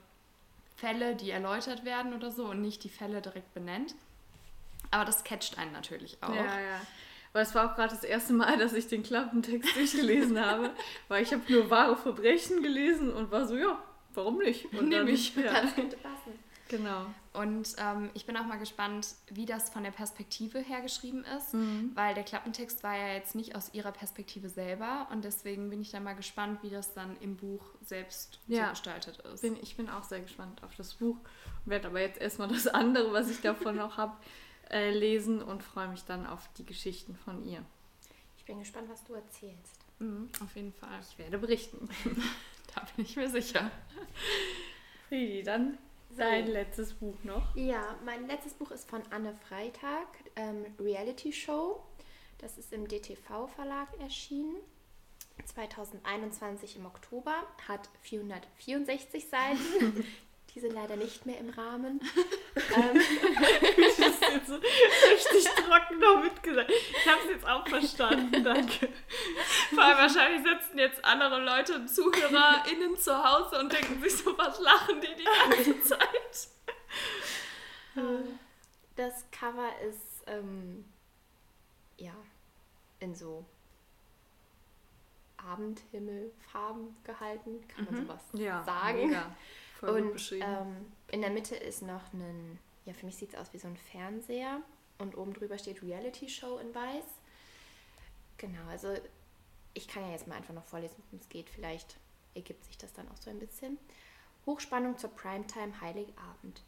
Fälle, 0.77 1.17
die 1.17 1.31
erläutert 1.31 1.85
werden 1.85 2.13
oder 2.13 2.31
so 2.31 2.47
und 2.47 2.61
nicht 2.61 2.85
die 2.85 2.91
Fälle 2.91 3.23
direkt 3.23 3.53
benennt. 3.55 3.95
Aber 4.91 5.05
das 5.05 5.25
catcht 5.25 5.59
einen 5.59 5.73
natürlich 5.73 6.19
auch. 6.23 6.35
Ja, 6.35 6.61
ja. 6.61 6.81
Weil 7.39 7.45
es 7.45 7.55
war 7.55 7.71
auch 7.71 7.77
gerade 7.77 7.95
das 7.95 8.03
erste 8.03 8.33
Mal, 8.33 8.59
dass 8.59 8.73
ich 8.73 8.89
den 8.89 9.05
Klappentext 9.05 9.77
durchgelesen 9.77 10.41
habe, 10.45 10.73
weil 11.07 11.23
ich 11.23 11.33
habe 11.33 11.43
nur 11.49 11.71
wahre 11.71 11.97
Verbrechen 11.97 12.65
gelesen 12.65 13.13
und 13.13 13.31
war 13.31 13.47
so, 13.47 13.57
ja, 13.57 13.81
warum 14.13 14.39
nicht? 14.39 14.65
Und 14.73 14.89
Nehme 14.89 15.13
ich. 15.13 15.37
Ja. 15.37 15.53
Das 15.63 15.73
könnte 15.77 15.97
passen. 15.99 16.37
Genau. 16.67 17.07
Und 17.35 17.77
ähm, 17.79 18.11
ich 18.15 18.27
bin 18.27 18.37
auch 18.37 18.45
mal 18.45 18.59
gespannt, 18.59 19.15
wie 19.31 19.47
das 19.47 19.71
von 19.71 19.85
der 19.85 19.93
Perspektive 19.93 20.59
her 20.59 20.81
geschrieben 20.81 21.25
ist, 21.37 21.55
mhm. 21.55 21.93
weil 21.95 22.13
der 22.17 22.25
Klappentext 22.25 22.83
war 22.83 22.99
ja 22.99 23.15
jetzt 23.15 23.37
nicht 23.37 23.55
aus 23.55 23.73
ihrer 23.73 23.93
Perspektive 23.93 24.49
selber 24.49 25.07
und 25.13 25.25
deswegen 25.25 25.71
bin 25.71 25.81
ich 25.81 25.93
da 25.93 26.01
mal 26.01 26.15
gespannt, 26.15 26.65
wie 26.65 26.71
das 26.71 26.93
dann 26.93 27.17
im 27.21 27.37
Buch 27.37 27.63
selbst 27.83 28.41
ja. 28.49 28.65
so 28.65 28.71
gestaltet 28.71 29.19
ist. 29.33 29.43
Bin, 29.43 29.57
ich 29.63 29.77
bin 29.77 29.89
auch 29.89 30.03
sehr 30.03 30.23
gespannt 30.23 30.61
auf 30.65 30.75
das 30.75 30.95
Buch, 30.95 31.19
werde 31.67 31.87
aber 31.87 32.01
jetzt 32.01 32.21
erstmal 32.21 32.49
das 32.49 32.67
andere, 32.67 33.13
was 33.13 33.31
ich 33.31 33.41
davon 33.41 33.77
noch 33.77 33.97
habe, 33.97 34.17
äh, 34.71 34.91
lesen 34.91 35.43
und 35.43 35.63
freue 35.63 35.89
mich 35.89 36.05
dann 36.05 36.27
auf 36.27 36.49
die 36.59 36.65
Geschichten 36.65 37.15
von 37.15 37.45
ihr. 37.45 37.65
Ich 38.37 38.45
bin 38.45 38.59
gespannt, 38.59 38.89
was 38.89 39.05
du 39.05 39.15
erzählst. 39.15 39.85
Mhm, 39.99 40.31
auf 40.43 40.55
jeden 40.57 40.73
Fall. 40.73 41.01
Ich 41.01 41.19
werde 41.19 41.39
berichten. 41.39 41.89
da 42.75 42.87
bin 42.95 43.05
ich 43.05 43.17
mir 43.17 43.29
sicher. 43.29 43.71
Friedi, 45.09 45.43
dann 45.43 45.79
dein 46.17 46.47
so. 46.47 46.53
letztes 46.53 46.95
Buch 46.95 47.17
noch. 47.25 47.55
Ja, 47.57 47.97
mein 48.05 48.27
letztes 48.27 48.55
Buch 48.55 48.71
ist 48.71 48.89
von 48.89 49.03
Anne 49.11 49.35
Freitag, 49.49 50.07
ähm, 50.37 50.65
Reality 50.79 51.33
Show. 51.33 51.83
Das 52.39 52.57
ist 52.57 52.73
im 52.73 52.87
DTV 52.87 53.49
Verlag 53.49 53.89
erschienen. 54.01 54.57
2021 55.45 56.77
im 56.77 56.87
Oktober, 56.87 57.35
hat 57.67 57.89
464 58.03 59.29
Seiten. 59.29 60.05
Die 60.55 60.61
sind 60.61 60.73
leider 60.73 60.97
nicht 60.97 61.25
mehr 61.27 61.39
im 61.39 61.51
Rahmen. 61.51 62.01
ähm. 62.57 63.01
Ich 63.77 64.25
habe 64.25 64.35
jetzt 64.37 64.49
so 64.49 64.55
richtig 64.57 65.45
trocken 65.55 65.99
noch 65.99 66.23
mitgesagt. 66.23 66.71
Ich 66.71 67.09
habe 67.09 67.21
es 67.25 67.31
jetzt 67.31 67.47
auch 67.47 67.67
verstanden, 67.69 68.45
danke. 68.45 68.89
Vor 69.75 69.83
allem 69.83 69.99
wahrscheinlich 69.99 70.43
sitzen 70.43 70.79
jetzt 70.79 71.05
andere 71.05 71.43
Leute, 71.45 71.87
ZuhörerInnen 71.87 72.97
zu 72.99 73.23
Hause 73.25 73.59
und 73.61 73.73
denken 73.73 74.01
sich 74.03 74.17
so, 74.19 74.37
was 74.37 74.59
lachen 74.61 75.01
die 75.01 75.15
die 75.15 75.25
ganze 75.25 75.81
Zeit? 75.83 76.49
Das 78.97 79.25
Cover 79.31 79.71
ist, 79.89 80.23
ähm, 80.27 80.85
ja, 81.97 82.15
in 83.01 83.15
so 83.15 83.45
Abendhimmelfarben 85.37 86.97
gehalten, 87.05 87.67
kann 87.69 87.85
man 87.87 87.95
Mhm. 87.95 88.07
sowas 88.07 88.23
Ja, 88.35 88.63
sagen. 88.65 89.09
mega. 89.09 89.37
Voll 89.79 89.95
gut 89.95 90.03
Und 90.03 90.13
beschrieben. 90.13 90.45
ähm, 90.47 90.93
in 91.11 91.21
der 91.21 91.31
Mitte 91.31 91.55
ist 91.55 91.83
noch 91.83 92.13
ein, 92.13 92.59
ja, 92.85 92.93
für 92.95 93.07
mich 93.07 93.17
sieht 93.17 93.31
es 93.31 93.39
aus 93.39 93.53
wie 93.53 93.59
so 93.59 93.69
ein 93.69 93.77
Fernseher. 93.77 94.61
Und 94.99 95.17
oben 95.17 95.33
drüber 95.33 95.57
steht 95.59 95.83
Reality 95.83 96.29
Show 96.29 96.59
in 96.59 96.75
weiß. 96.75 97.05
Genau, 98.37 98.67
also 98.69 98.95
ich 99.75 99.87
kann 99.87 100.03
ja 100.03 100.11
jetzt 100.11 100.27
mal 100.27 100.37
einfach 100.37 100.55
noch 100.55 100.65
vorlesen, 100.65 100.97
worum 101.05 101.21
es 101.21 101.29
geht. 101.29 101.49
Vielleicht 101.51 101.97
ergibt 102.35 102.65
sich 102.65 102.79
das 102.79 102.93
dann 102.93 103.09
auch 103.09 103.17
so 103.17 103.31
ein 103.31 103.39
bisschen. 103.39 103.79
Hochspannung 104.47 104.99
zur 104.99 105.11
Primetime 105.11 105.81
Heiligabend. 105.81 106.63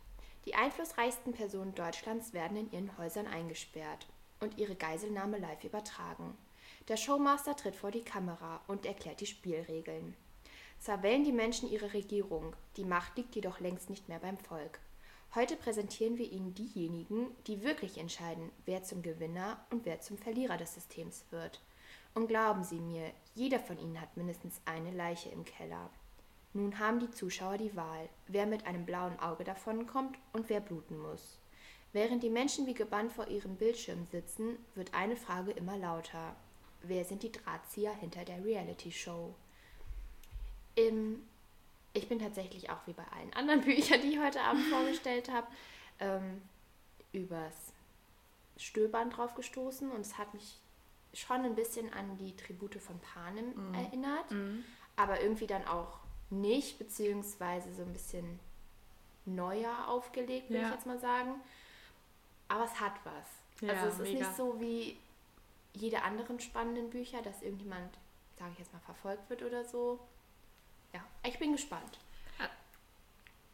Die 0.45 0.55
einflussreichsten 0.55 1.33
Personen 1.33 1.75
Deutschlands 1.75 2.33
werden 2.33 2.57
in 2.57 2.73
ihren 2.73 2.99
Häusern 2.99 3.27
eingesperrt 3.27 4.07
und 4.39 4.59
ihre 4.59 4.75
Geiselnahme 4.75 5.39
live 5.39 5.65
übertragen. 5.65 6.37
Der 6.89 6.97
Showmaster 6.97 7.57
tritt 7.57 7.75
vor 7.75 7.91
die 7.91 8.05
Kamera 8.05 8.61
und 8.67 8.87
erklärt 8.87 9.21
die 9.21 9.27
Spielregeln. 9.27 10.17
Zwar 10.81 11.03
wählen 11.03 11.24
die 11.24 11.33
Menschen 11.33 11.70
ihre 11.70 11.93
Regierung, 11.93 12.57
die 12.78 12.85
Macht 12.85 13.18
liegt 13.18 13.35
jedoch 13.35 13.61
längst 13.61 13.91
nicht 13.91 14.09
mehr 14.09 14.18
beim 14.18 14.39
Volk. 14.39 14.81
Heute 15.35 15.55
präsentieren 15.55 16.16
wir 16.16 16.33
Ihnen 16.33 16.55
diejenigen, 16.55 17.26
die 17.47 17.62
wirklich 17.62 17.99
entscheiden, 17.99 18.51
wer 18.64 18.83
zum 18.83 19.03
Gewinner 19.03 19.62
und 19.70 19.85
wer 19.85 20.01
zum 20.01 20.16
Verlierer 20.16 20.57
des 20.57 20.72
Systems 20.72 21.26
wird. 21.31 21.61
Und 22.14 22.28
glauben 22.28 22.64
Sie 22.64 22.81
mir, 22.81 23.12
jeder 23.35 23.61
von 23.61 23.78
Ihnen 23.78 24.01
hat 24.01 24.16
mindestens 24.16 24.59
eine 24.64 24.91
Leiche 24.91 25.28
im 25.28 25.45
Keller. 25.45 25.91
Nun 26.55 26.78
haben 26.78 26.99
die 26.99 27.11
Zuschauer 27.11 27.59
die 27.59 27.76
Wahl, 27.76 28.09
wer 28.26 28.47
mit 28.47 28.66
einem 28.66 28.87
blauen 28.87 29.20
Auge 29.20 29.45
davonkommt 29.45 30.16
und 30.33 30.49
wer 30.49 30.61
bluten 30.61 30.99
muss. 30.99 31.39
Während 31.93 32.22
die 32.22 32.31
Menschen 32.31 32.66
wie 32.66 32.74
gebannt 32.74 33.12
vor 33.12 33.28
ihren 33.28 33.57
Bildschirmen 33.57 34.07
sitzen, 34.07 34.57
wird 34.74 34.95
eine 34.95 35.16
Frage 35.16 35.51
immer 35.51 35.76
lauter. 35.76 36.35
Wer 36.83 37.05
sind 37.05 37.22
die 37.22 37.33
Drahtzieher 37.33 37.95
hinter 37.95 38.24
der 38.24 38.43
Reality-Show? 38.43 39.35
Im, 40.75 41.23
ich 41.93 42.09
bin 42.09 42.18
tatsächlich 42.18 42.71
auch 42.71 42.87
wie 42.87 42.93
bei 42.93 43.05
allen 43.16 43.33
anderen 43.35 43.61
Büchern, 43.64 44.01
die 44.01 44.12
ich 44.14 44.18
heute 44.21 44.41
Abend 44.43 44.64
vorgestellt 44.66 45.31
habe, 45.31 45.47
ähm, 45.99 46.43
übers 47.12 47.73
Stöbern 48.57 49.11
drauf 49.11 49.35
gestoßen 49.35 49.91
und 49.91 50.01
es 50.01 50.18
hat 50.18 50.33
mich 50.35 50.59
schon 51.12 51.45
ein 51.45 51.55
bisschen 51.57 51.93
an 51.93 52.16
die 52.18 52.37
Tribute 52.37 52.77
von 52.77 52.99
Panem 53.01 53.75
erinnert, 53.75 54.27
aber 54.97 55.21
irgendwie 55.21 55.47
dann 55.49 55.66
auch 55.66 55.99
nicht, 56.29 56.79
beziehungsweise 56.79 57.75
so 57.75 57.83
ein 57.83 57.93
bisschen 57.93 58.39
neuer 59.27 59.89
aufgelegt, 59.89 60.51
würde 60.51 60.62
Ja. 60.62 60.68
ich 60.68 60.75
jetzt 60.75 60.87
mal 60.87 61.01
sagen. 61.01 61.41
Aber 62.49 62.64
es 62.64 62.79
hat 62.79 62.93
was. 63.05 63.27
Ja, 63.61 63.73
also 63.75 63.87
es 63.89 63.95
ist 63.95 64.12
mega. 64.12 64.18
nicht 64.27 64.37
so 64.37 64.61
wie 64.61 64.97
jede 65.75 66.03
anderen 66.03 66.39
spannenden 66.39 66.91
Bücher, 66.91 67.23
dass 67.23 67.43
irgendjemand, 67.43 67.99
sage 68.39 68.53
ich 68.53 68.59
jetzt 68.61 68.73
mal, 68.73 68.81
verfolgt 68.81 69.29
wird 69.31 69.43
oder 69.43 69.64
so. 69.64 69.99
Ja, 70.93 71.01
ich 71.26 71.38
bin 71.38 71.53
gespannt. 71.53 71.99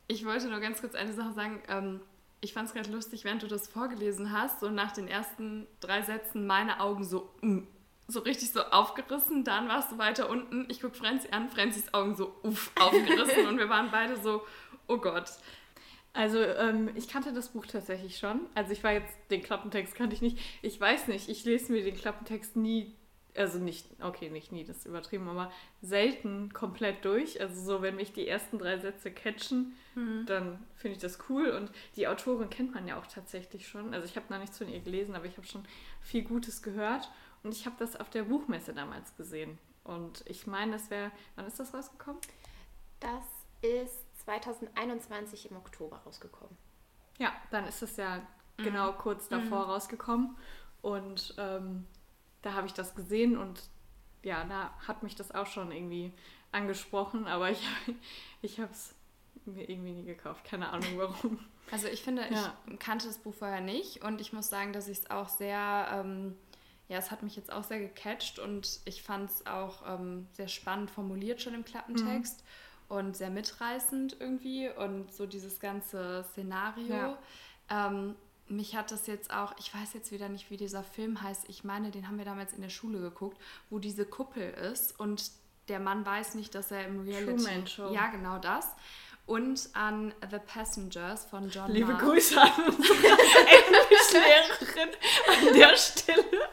Ich 0.09 0.25
wollte 0.25 0.49
nur 0.49 0.61
ganz 0.61 0.81
kurz 0.81 0.95
eine 0.95 1.13
Sache 1.13 1.33
sagen. 1.33 1.63
Ähm, 1.69 2.01
ich 2.41 2.53
fand 2.53 2.69
es 2.69 2.75
gerade 2.75 2.91
lustig, 2.93 3.25
während 3.25 3.43
du 3.43 3.49
das 3.49 3.67
vorgelesen 3.67 4.33
hast, 4.33 4.61
so 4.61 4.71
nach 4.71 4.93
den 4.93 5.09
ersten 5.09 5.67
drei 5.81 6.03
Sätzen 6.03 6.47
meine 6.47 6.81
Augen 6.81 7.03
so, 7.03 7.31
mm, 7.41 7.63
so 8.07 8.21
richtig 8.21 8.53
so 8.53 8.63
aufgerissen. 8.63 9.43
Dann 9.43 9.69
warst 9.69 9.91
du 9.91 9.99
weiter 9.99 10.31
unten. 10.31 10.67
Ich 10.69 10.81
gucke 10.81 10.95
Franzi 10.95 11.29
an, 11.31 11.51
Franzis 11.51 11.93
Augen 11.93 12.15
so 12.15 12.37
uff, 12.43 12.71
aufgerissen 12.81 13.47
und 13.49 13.59
wir 13.59 13.69
waren 13.69 13.91
beide 13.91 14.17
so, 14.17 14.43
oh 14.87 14.99
Gott. 14.99 15.31
Also 16.13 16.39
ähm, 16.41 16.91
ich 16.95 17.09
kannte 17.09 17.33
das 17.33 17.49
Buch 17.49 17.67
tatsächlich 17.67 18.17
schon. 18.17 18.41
Also 18.55 18.73
ich 18.73 18.83
war 18.85 18.93
jetzt, 18.93 19.15
den 19.31 19.43
Klappentext 19.43 19.95
kannte 19.95 20.15
ich 20.15 20.23
nicht. 20.23 20.39
Ich 20.63 20.81
weiß 20.81 21.09
nicht, 21.09 21.29
ich 21.29 21.45
lese 21.45 21.73
mir 21.73 21.83
den 21.83 21.97
Klappentext 21.97 22.57
nie, 22.57 22.95
also 23.37 23.59
nicht, 23.59 23.87
okay, 24.01 24.31
nicht 24.31 24.53
nie, 24.53 24.65
das 24.65 24.79
ist 24.79 24.87
übertrieben, 24.87 25.29
aber 25.29 25.51
selten 25.83 26.53
komplett 26.53 27.05
durch. 27.05 27.41
Also 27.41 27.61
so, 27.61 27.83
wenn 27.83 27.97
mich 27.97 28.13
die 28.13 28.27
ersten 28.27 28.59
drei 28.59 28.79
Sätze 28.79 29.11
catchen, 29.11 29.77
dann 30.27 30.63
finde 30.75 30.97
ich 30.97 31.03
das 31.03 31.19
cool. 31.31 31.49
Und 31.49 31.71
die 31.97 32.07
Autorin 32.07 32.51
kennt 32.51 32.75
man 32.75 32.87
ja 32.87 32.99
auch 32.99 33.07
tatsächlich 33.07 33.67
schon. 33.67 33.95
Also 33.95 34.07
ich 34.07 34.17
habe 34.17 34.27
noch 34.29 34.39
nichts 34.39 34.59
von 34.59 34.69
ihr 34.69 34.81
gelesen, 34.81 35.15
aber 35.15 35.25
ich 35.25 35.37
habe 35.39 35.47
schon 35.47 35.65
viel 36.03 36.23
Gutes 36.23 36.63
gehört. 36.63 37.11
Und 37.43 37.53
ich 37.55 37.65
habe 37.65 37.77
das 37.79 37.99
auf 37.99 38.11
der 38.11 38.25
Buchmesse 38.25 38.75
damals 38.75 39.17
gesehen. 39.17 39.59
Und 39.85 40.23
ich 40.27 40.47
meine, 40.47 40.73
das 40.73 40.91
wäre, 40.91 41.11
wann 41.37 41.47
ist 41.47 41.59
das 41.59 41.73
rausgekommen? 41.73 42.21
Das 43.01 43.25
ist 43.63 44.25
2021 44.25 45.51
im 45.51 45.57
Oktober 45.57 45.99
rausgekommen. 45.99 46.57
Ja, 47.19 47.33
dann 47.51 47.67
ist 47.67 47.83
es 47.83 47.97
ja 47.97 48.21
genau 48.57 48.93
kurz 48.93 49.29
davor 49.29 49.65
rausgekommen. 49.67 50.37
Und 50.83 51.35
ähm, 51.39 51.87
da 52.47 52.55
habe 52.55 52.67
ich 52.69 52.73
das 52.73 52.95
gesehen 52.95 53.37
und 53.37 53.61
ja, 54.23 54.45
da 54.45 54.71
hat 54.87 55.03
mich 55.03 55.15
das 55.17 55.33
auch 55.35 55.47
schon 55.47 55.73
irgendwie 55.73 56.13
angesprochen, 56.53 57.27
aber 57.27 57.51
ich, 57.51 57.61
ich 58.43 58.61
habe 58.61 58.71
es 58.73 58.95
mir 59.45 59.69
irgendwie 59.69 59.93
nie 59.93 60.05
gekauft. 60.05 60.45
Keine 60.45 60.71
Ahnung 60.71 60.91
warum. 60.97 61.39
Also 61.71 61.89
ich 61.89 62.03
finde, 62.03 62.23
Ja. 62.31 62.55
ich 62.71 62.79
kannte 62.79 63.07
das 63.09 63.19
Buch 63.19 63.35
vorher 63.35 63.61
nicht 63.61 64.03
und 64.05 64.21
ich 64.21 64.33
muss 64.33 64.49
sagen, 64.49 64.73
dass 64.73 64.87
ich 64.89 64.99
es 64.99 65.11
auch 65.11 65.29
sehr, 65.29 65.89
ähm, 65.93 66.37
ja, 66.89 66.99
es 66.99 67.11
hat 67.11 67.23
mich 67.25 67.35
jetzt 67.37 67.53
auch 67.53 67.65
sehr 67.65 67.81
gecatcht 67.81 68.39
und 68.39 68.81
ich 68.85 69.03
fand 69.03 69.31
es 69.31 69.47
auch 69.47 69.83
ähm, 69.87 70.29
sehr 70.33 70.49
spannend 70.49 70.91
formuliert 70.91 71.43
schon 71.43 71.55
im 71.55 71.65
Klappentext 71.65 72.45
und 72.89 73.17
sehr 73.17 73.31
mitreißend 73.31 74.17
irgendwie 74.21 74.69
und 74.71 75.13
so 75.13 75.27
dieses 75.27 75.59
ganze 75.59 76.25
Szenario. 76.31 76.95
Ja. 76.95 77.19
Ähm, 77.69 78.15
mich 78.49 78.77
hat 78.77 78.91
das 78.91 79.07
jetzt 79.07 79.33
auch, 79.33 79.55
ich 79.59 79.75
weiß 79.75 79.93
jetzt 79.95 80.13
wieder 80.13 80.29
nicht, 80.29 80.51
wie 80.51 80.57
dieser 80.57 80.83
Film 80.83 81.23
heißt. 81.23 81.49
Ich 81.49 81.65
meine, 81.65 81.91
den 81.91 82.09
haben 82.09 82.19
wir 82.19 82.25
damals 82.25 82.53
in 82.53 82.63
der 82.63 82.69
Schule 82.69 83.01
geguckt, 83.01 83.39
wo 83.71 83.79
diese 83.79 84.05
Kuppel 84.05 84.51
ist 84.51 84.99
und 84.99 85.31
der 85.69 85.81
Mann 85.81 86.07
weiß 86.07 86.35
nicht, 86.37 86.55
dass 86.55 86.71
er 86.71 86.87
im 86.87 87.01
Reality... 87.01 87.43
Truman 87.43 87.67
Show. 87.67 87.93
Ja, 87.93 88.07
genau 88.09 88.39
das. 88.39 88.69
Und 89.27 89.69
an 89.73 90.15
The 90.31 90.39
Passengers 90.39 91.25
von 91.25 91.51
John 91.51 91.73
Liebe 91.73 91.93
Marr. 91.93 92.01
Grüße 92.01 92.41
an 92.41 92.53
unsere 92.69 92.97
Englischlehrerin 93.75 94.91
an 95.27 95.55
der 95.55 95.77
Stelle. 95.77 96.49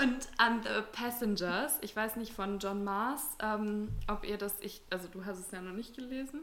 Und 0.00 0.28
an 0.36 0.62
The 0.62 0.82
Passengers, 0.92 1.78
ich 1.80 1.96
weiß 1.96 2.14
nicht 2.14 2.32
von 2.32 2.60
John 2.60 2.84
Mars, 2.84 3.22
ähm, 3.42 3.88
ob 4.06 4.24
ihr 4.24 4.38
das, 4.38 4.54
ich, 4.60 4.82
also 4.90 5.08
du 5.08 5.24
hast 5.24 5.40
es 5.40 5.50
ja 5.50 5.60
noch 5.60 5.72
nicht 5.72 5.96
gelesen. 5.96 6.42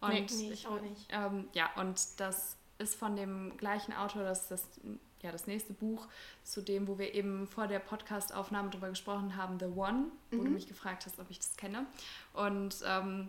Und 0.00 0.10
Nee, 0.10 0.26
Nee, 0.30 0.52
ich 0.52 0.66
auch 0.66 0.80
nicht. 0.80 1.06
Ähm, 1.10 1.48
ja, 1.52 1.70
und 1.76 2.20
das 2.20 2.56
ist 2.78 2.94
von 2.94 3.16
dem 3.16 3.56
gleichen 3.56 3.92
Autor, 3.92 4.22
das 4.22 4.48
das, 4.48 4.64
ja, 5.20 5.30
das 5.30 5.46
nächste 5.46 5.74
Buch 5.74 6.08
zu 6.42 6.62
dem, 6.62 6.88
wo 6.88 6.98
wir 6.98 7.14
eben 7.14 7.46
vor 7.46 7.66
der 7.66 7.78
Podcast-Aufnahme 7.78 8.70
drüber 8.70 8.88
gesprochen 8.88 9.36
haben, 9.36 9.58
The 9.58 9.66
One, 9.66 10.06
wo 10.30 10.42
du 10.42 10.50
mich 10.50 10.66
gefragt 10.66 11.04
hast, 11.04 11.18
ob 11.18 11.30
ich 11.30 11.38
das 11.38 11.56
kenne. 11.56 11.86
Und 12.32 12.76
ähm, 12.86 13.28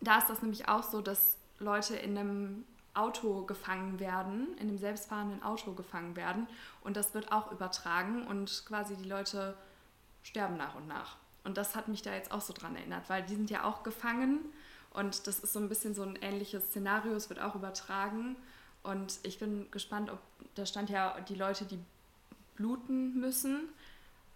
da 0.00 0.18
ist 0.18 0.28
das 0.28 0.42
nämlich 0.42 0.68
auch 0.68 0.82
so, 0.82 1.00
dass 1.00 1.38
Leute 1.58 1.96
in 1.96 2.16
einem 2.16 2.64
Auto 2.92 3.44
gefangen 3.44 4.00
werden, 4.00 4.54
in 4.58 4.68
einem 4.68 4.78
selbstfahrenden 4.78 5.42
Auto 5.42 5.72
gefangen 5.72 6.16
werden. 6.16 6.46
Und 6.82 6.96
das 6.96 7.14
wird 7.14 7.32
auch 7.32 7.52
übertragen 7.52 8.26
und 8.26 8.64
quasi 8.66 8.96
die 8.96 9.08
Leute 9.08 9.56
sterben 10.22 10.56
nach 10.56 10.74
und 10.74 10.86
nach. 10.86 11.16
Und 11.44 11.56
das 11.56 11.76
hat 11.76 11.88
mich 11.88 12.02
da 12.02 12.12
jetzt 12.12 12.32
auch 12.32 12.40
so 12.40 12.52
dran 12.52 12.76
erinnert, 12.76 13.08
weil 13.08 13.22
die 13.22 13.36
sind 13.36 13.48
ja 13.48 13.64
auch 13.64 13.82
gefangen 13.82 14.40
und 14.92 15.26
das 15.26 15.40
ist 15.40 15.52
so 15.52 15.60
ein 15.60 15.68
bisschen 15.68 15.94
so 15.94 16.02
ein 16.02 16.16
ähnliches 16.20 16.66
Szenario, 16.66 17.12
es 17.12 17.28
wird 17.28 17.40
auch 17.40 17.54
übertragen. 17.54 18.36
Und 18.82 19.20
ich 19.22 19.38
bin 19.38 19.70
gespannt, 19.70 20.10
ob 20.10 20.18
da 20.54 20.66
stand 20.66 20.90
ja 20.90 21.20
die 21.20 21.34
Leute, 21.34 21.64
die 21.64 21.78
bluten 22.56 23.20
müssen. 23.20 23.68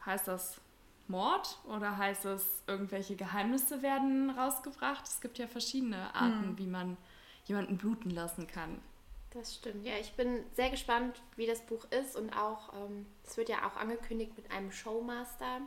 Heißt 0.04 0.28
das 0.28 0.60
Mord 1.08 1.58
oder 1.64 1.96
heißt 1.96 2.24
es, 2.26 2.62
irgendwelche 2.66 3.16
Geheimnisse 3.16 3.82
werden 3.82 4.30
rausgebracht? 4.30 5.06
Es 5.06 5.20
gibt 5.20 5.38
ja 5.38 5.46
verschiedene 5.46 6.14
Arten, 6.14 6.56
wie 6.56 6.66
man 6.66 6.96
jemanden 7.46 7.76
bluten 7.76 8.10
lassen 8.10 8.46
kann. 8.46 8.80
Das 9.30 9.56
stimmt. 9.56 9.84
Ja, 9.84 9.94
ich 9.98 10.12
bin 10.12 10.44
sehr 10.54 10.70
gespannt, 10.70 11.20
wie 11.36 11.46
das 11.46 11.60
Buch 11.62 11.84
ist 11.90 12.16
und 12.16 12.32
auch, 12.36 12.72
ähm, 12.74 13.06
es 13.26 13.36
wird 13.36 13.48
ja 13.48 13.66
auch 13.66 13.76
angekündigt 13.76 14.36
mit 14.36 14.50
einem 14.52 14.70
Showmaster. 14.70 15.60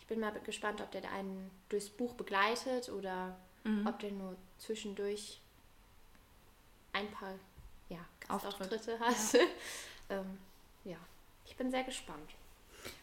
Ich 0.00 0.06
bin 0.06 0.18
mal 0.18 0.32
gespannt, 0.40 0.80
ob 0.80 0.90
der 0.90 1.08
einen 1.12 1.50
durchs 1.68 1.88
Buch 1.88 2.14
begleitet 2.14 2.88
oder 2.88 3.36
ob 3.86 3.98
der 3.98 4.10
nur 4.12 4.36
zwischendurch 4.58 5.40
ein 6.92 7.10
paar 7.10 7.34
ja, 7.88 7.98
Gastauftritte 8.26 8.98
hat. 8.98 9.16
ähm, 10.10 10.38
ja, 10.84 10.96
ich 11.44 11.56
bin 11.56 11.70
sehr 11.70 11.84
gespannt. 11.84 12.30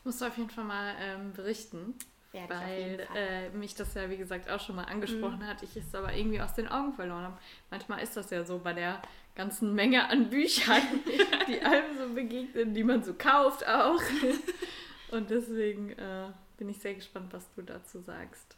Musst 0.03 0.21
du 0.21 0.25
auf 0.25 0.37
jeden 0.37 0.49
Fall 0.49 0.63
mal 0.63 0.95
ähm, 0.99 1.33
berichten. 1.33 1.95
Werde 2.31 2.53
weil 2.53 3.07
äh, 3.13 3.49
mich 3.49 3.75
das 3.75 3.93
ja, 3.93 4.09
wie 4.09 4.15
gesagt, 4.15 4.49
auch 4.49 4.59
schon 4.59 4.77
mal 4.77 4.85
angesprochen 4.85 5.45
hat. 5.45 5.63
Ich 5.63 5.75
es 5.75 5.93
aber 5.93 6.13
irgendwie 6.13 6.39
aus 6.39 6.53
den 6.53 6.69
Augen 6.69 6.93
verloren 6.93 7.23
habe. 7.23 7.37
Manchmal 7.69 8.01
ist 8.01 8.15
das 8.15 8.29
ja 8.29 8.45
so 8.45 8.59
bei 8.59 8.71
der 8.71 9.01
ganzen 9.35 9.75
Menge 9.75 10.07
an 10.07 10.29
Büchern, 10.29 10.81
die 11.47 11.59
einem 11.59 11.97
so 11.97 12.13
begegnen, 12.13 12.73
die 12.73 12.85
man 12.85 13.03
so 13.03 13.13
kauft 13.15 13.67
auch. 13.67 14.01
Und 15.11 15.29
deswegen 15.29 15.89
äh, 15.91 16.29
bin 16.57 16.69
ich 16.69 16.79
sehr 16.79 16.93
gespannt, 16.93 17.33
was 17.33 17.51
du 17.53 17.63
dazu 17.63 17.99
sagst. 17.99 18.55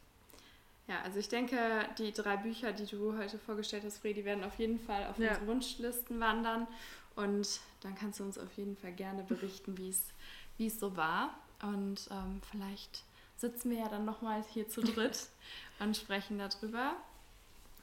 Ja, 0.87 1.01
also 1.03 1.17
ich 1.19 1.29
denke, 1.29 1.57
die 1.97 2.11
drei 2.11 2.35
Bücher, 2.37 2.73
die 2.73 2.85
du 2.85 3.17
heute 3.17 3.39
vorgestellt 3.39 3.83
hast, 3.85 3.99
Fredi, 3.99 4.25
werden 4.25 4.43
auf 4.43 4.59
jeden 4.59 4.79
Fall 4.79 5.07
auf 5.07 5.17
Ja. 5.17 5.29
unsere 5.29 5.47
Wunschlisten 5.47 6.19
wandern. 6.19 6.67
Und 7.15 7.59
dann 7.81 7.95
kannst 7.95 8.19
du 8.19 8.23
uns 8.23 8.37
auf 8.37 8.51
jeden 8.57 8.75
Fall 8.75 8.91
gerne 8.91 9.23
berichten, 9.23 9.77
wie 9.77 10.67
es 10.67 10.79
so 10.79 10.97
war. 10.97 11.37
Und 11.61 12.09
ähm, 12.11 12.41
vielleicht 12.51 13.03
sitzen 13.37 13.71
wir 13.71 13.79
ja 13.79 13.87
dann 13.89 14.03
nochmal 14.05 14.43
hier 14.53 14.67
zu 14.67 14.81
dritt 14.81 15.27
und 15.79 15.95
sprechen 15.95 16.37
darüber. 16.37 16.95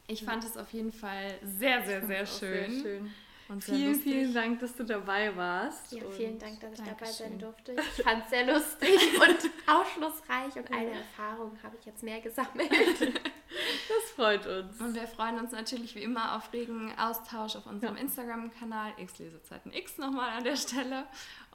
Ich 0.06 0.24
fand 0.24 0.44
es 0.44 0.56
auf 0.56 0.72
jeden 0.72 0.92
Fall 0.92 1.38
sehr, 1.42 1.84
sehr, 1.84 2.06
sehr 2.06 2.26
schön. 2.26 2.70
sehr 2.70 2.82
schön. 2.82 3.14
Und 3.50 3.64
vielen, 3.64 3.96
vielen 3.96 4.32
Dank, 4.32 4.60
dass 4.60 4.76
du 4.76 4.84
dabei 4.84 5.34
warst. 5.36 5.90
Ja, 5.90 6.08
vielen 6.08 6.38
Dank, 6.38 6.60
dass 6.60 6.70
ich 6.70 6.78
Dankeschön. 6.78 6.96
dabei 6.98 7.12
sein 7.12 7.38
durfte. 7.40 7.72
Ich 7.72 8.04
fand 8.04 8.22
es 8.22 8.30
sehr 8.30 8.46
lustig 8.46 9.20
und 9.20 9.74
aufschlussreich 9.74 10.54
und 10.54 10.70
eine 10.70 10.92
Erfahrung 10.92 11.58
habe 11.60 11.76
ich 11.76 11.84
jetzt 11.84 12.02
mehr 12.02 12.20
gesammelt. 12.20 12.70
Das 13.88 14.12
freut 14.12 14.46
uns. 14.46 14.80
Und 14.80 14.94
wir 14.94 15.08
freuen 15.08 15.40
uns 15.40 15.50
natürlich 15.50 15.96
wie 15.96 16.04
immer 16.04 16.36
auf 16.36 16.52
regen 16.52 16.92
Austausch 16.96 17.56
auf 17.56 17.66
unserem 17.66 17.96
ja. 17.96 18.02
Instagram-Kanal 18.02 18.92
X-Lesezeiten 18.98 19.72
X 19.72 19.98
nochmal 19.98 20.30
an 20.30 20.44
der 20.44 20.54
Stelle. 20.54 21.04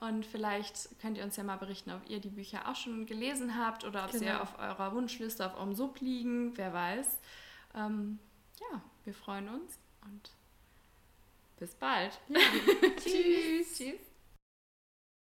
Und 0.01 0.25
vielleicht 0.25 0.99
könnt 0.99 1.17
ihr 1.17 1.23
uns 1.23 1.37
ja 1.37 1.45
mal 1.45 1.55
berichten, 1.55 1.91
ob 1.91 2.01
ihr 2.09 2.19
die 2.19 2.29
Bücher 2.29 2.69
auch 2.69 2.75
schon 2.75 3.05
gelesen 3.05 3.57
habt 3.57 3.85
oder 3.85 4.03
ob 4.03 4.11
genau. 4.11 4.23
sie 4.23 4.31
auf 4.31 4.59
eurer 4.59 4.93
Wunschliste 4.93 5.45
auf 5.45 5.55
eurem 5.55 5.73
Sub 5.73 6.01
liegen, 6.01 6.57
wer 6.57 6.73
weiß. 6.73 7.19
Ähm, 7.75 8.19
ja, 8.59 8.81
wir 9.05 9.13
freuen 9.13 9.47
uns 9.47 9.79
und 10.01 10.34
bis 11.59 11.75
bald. 11.75 12.19
Ja. 12.29 12.39
Tschüss. 12.97 13.77
Tschüss. 13.77 14.14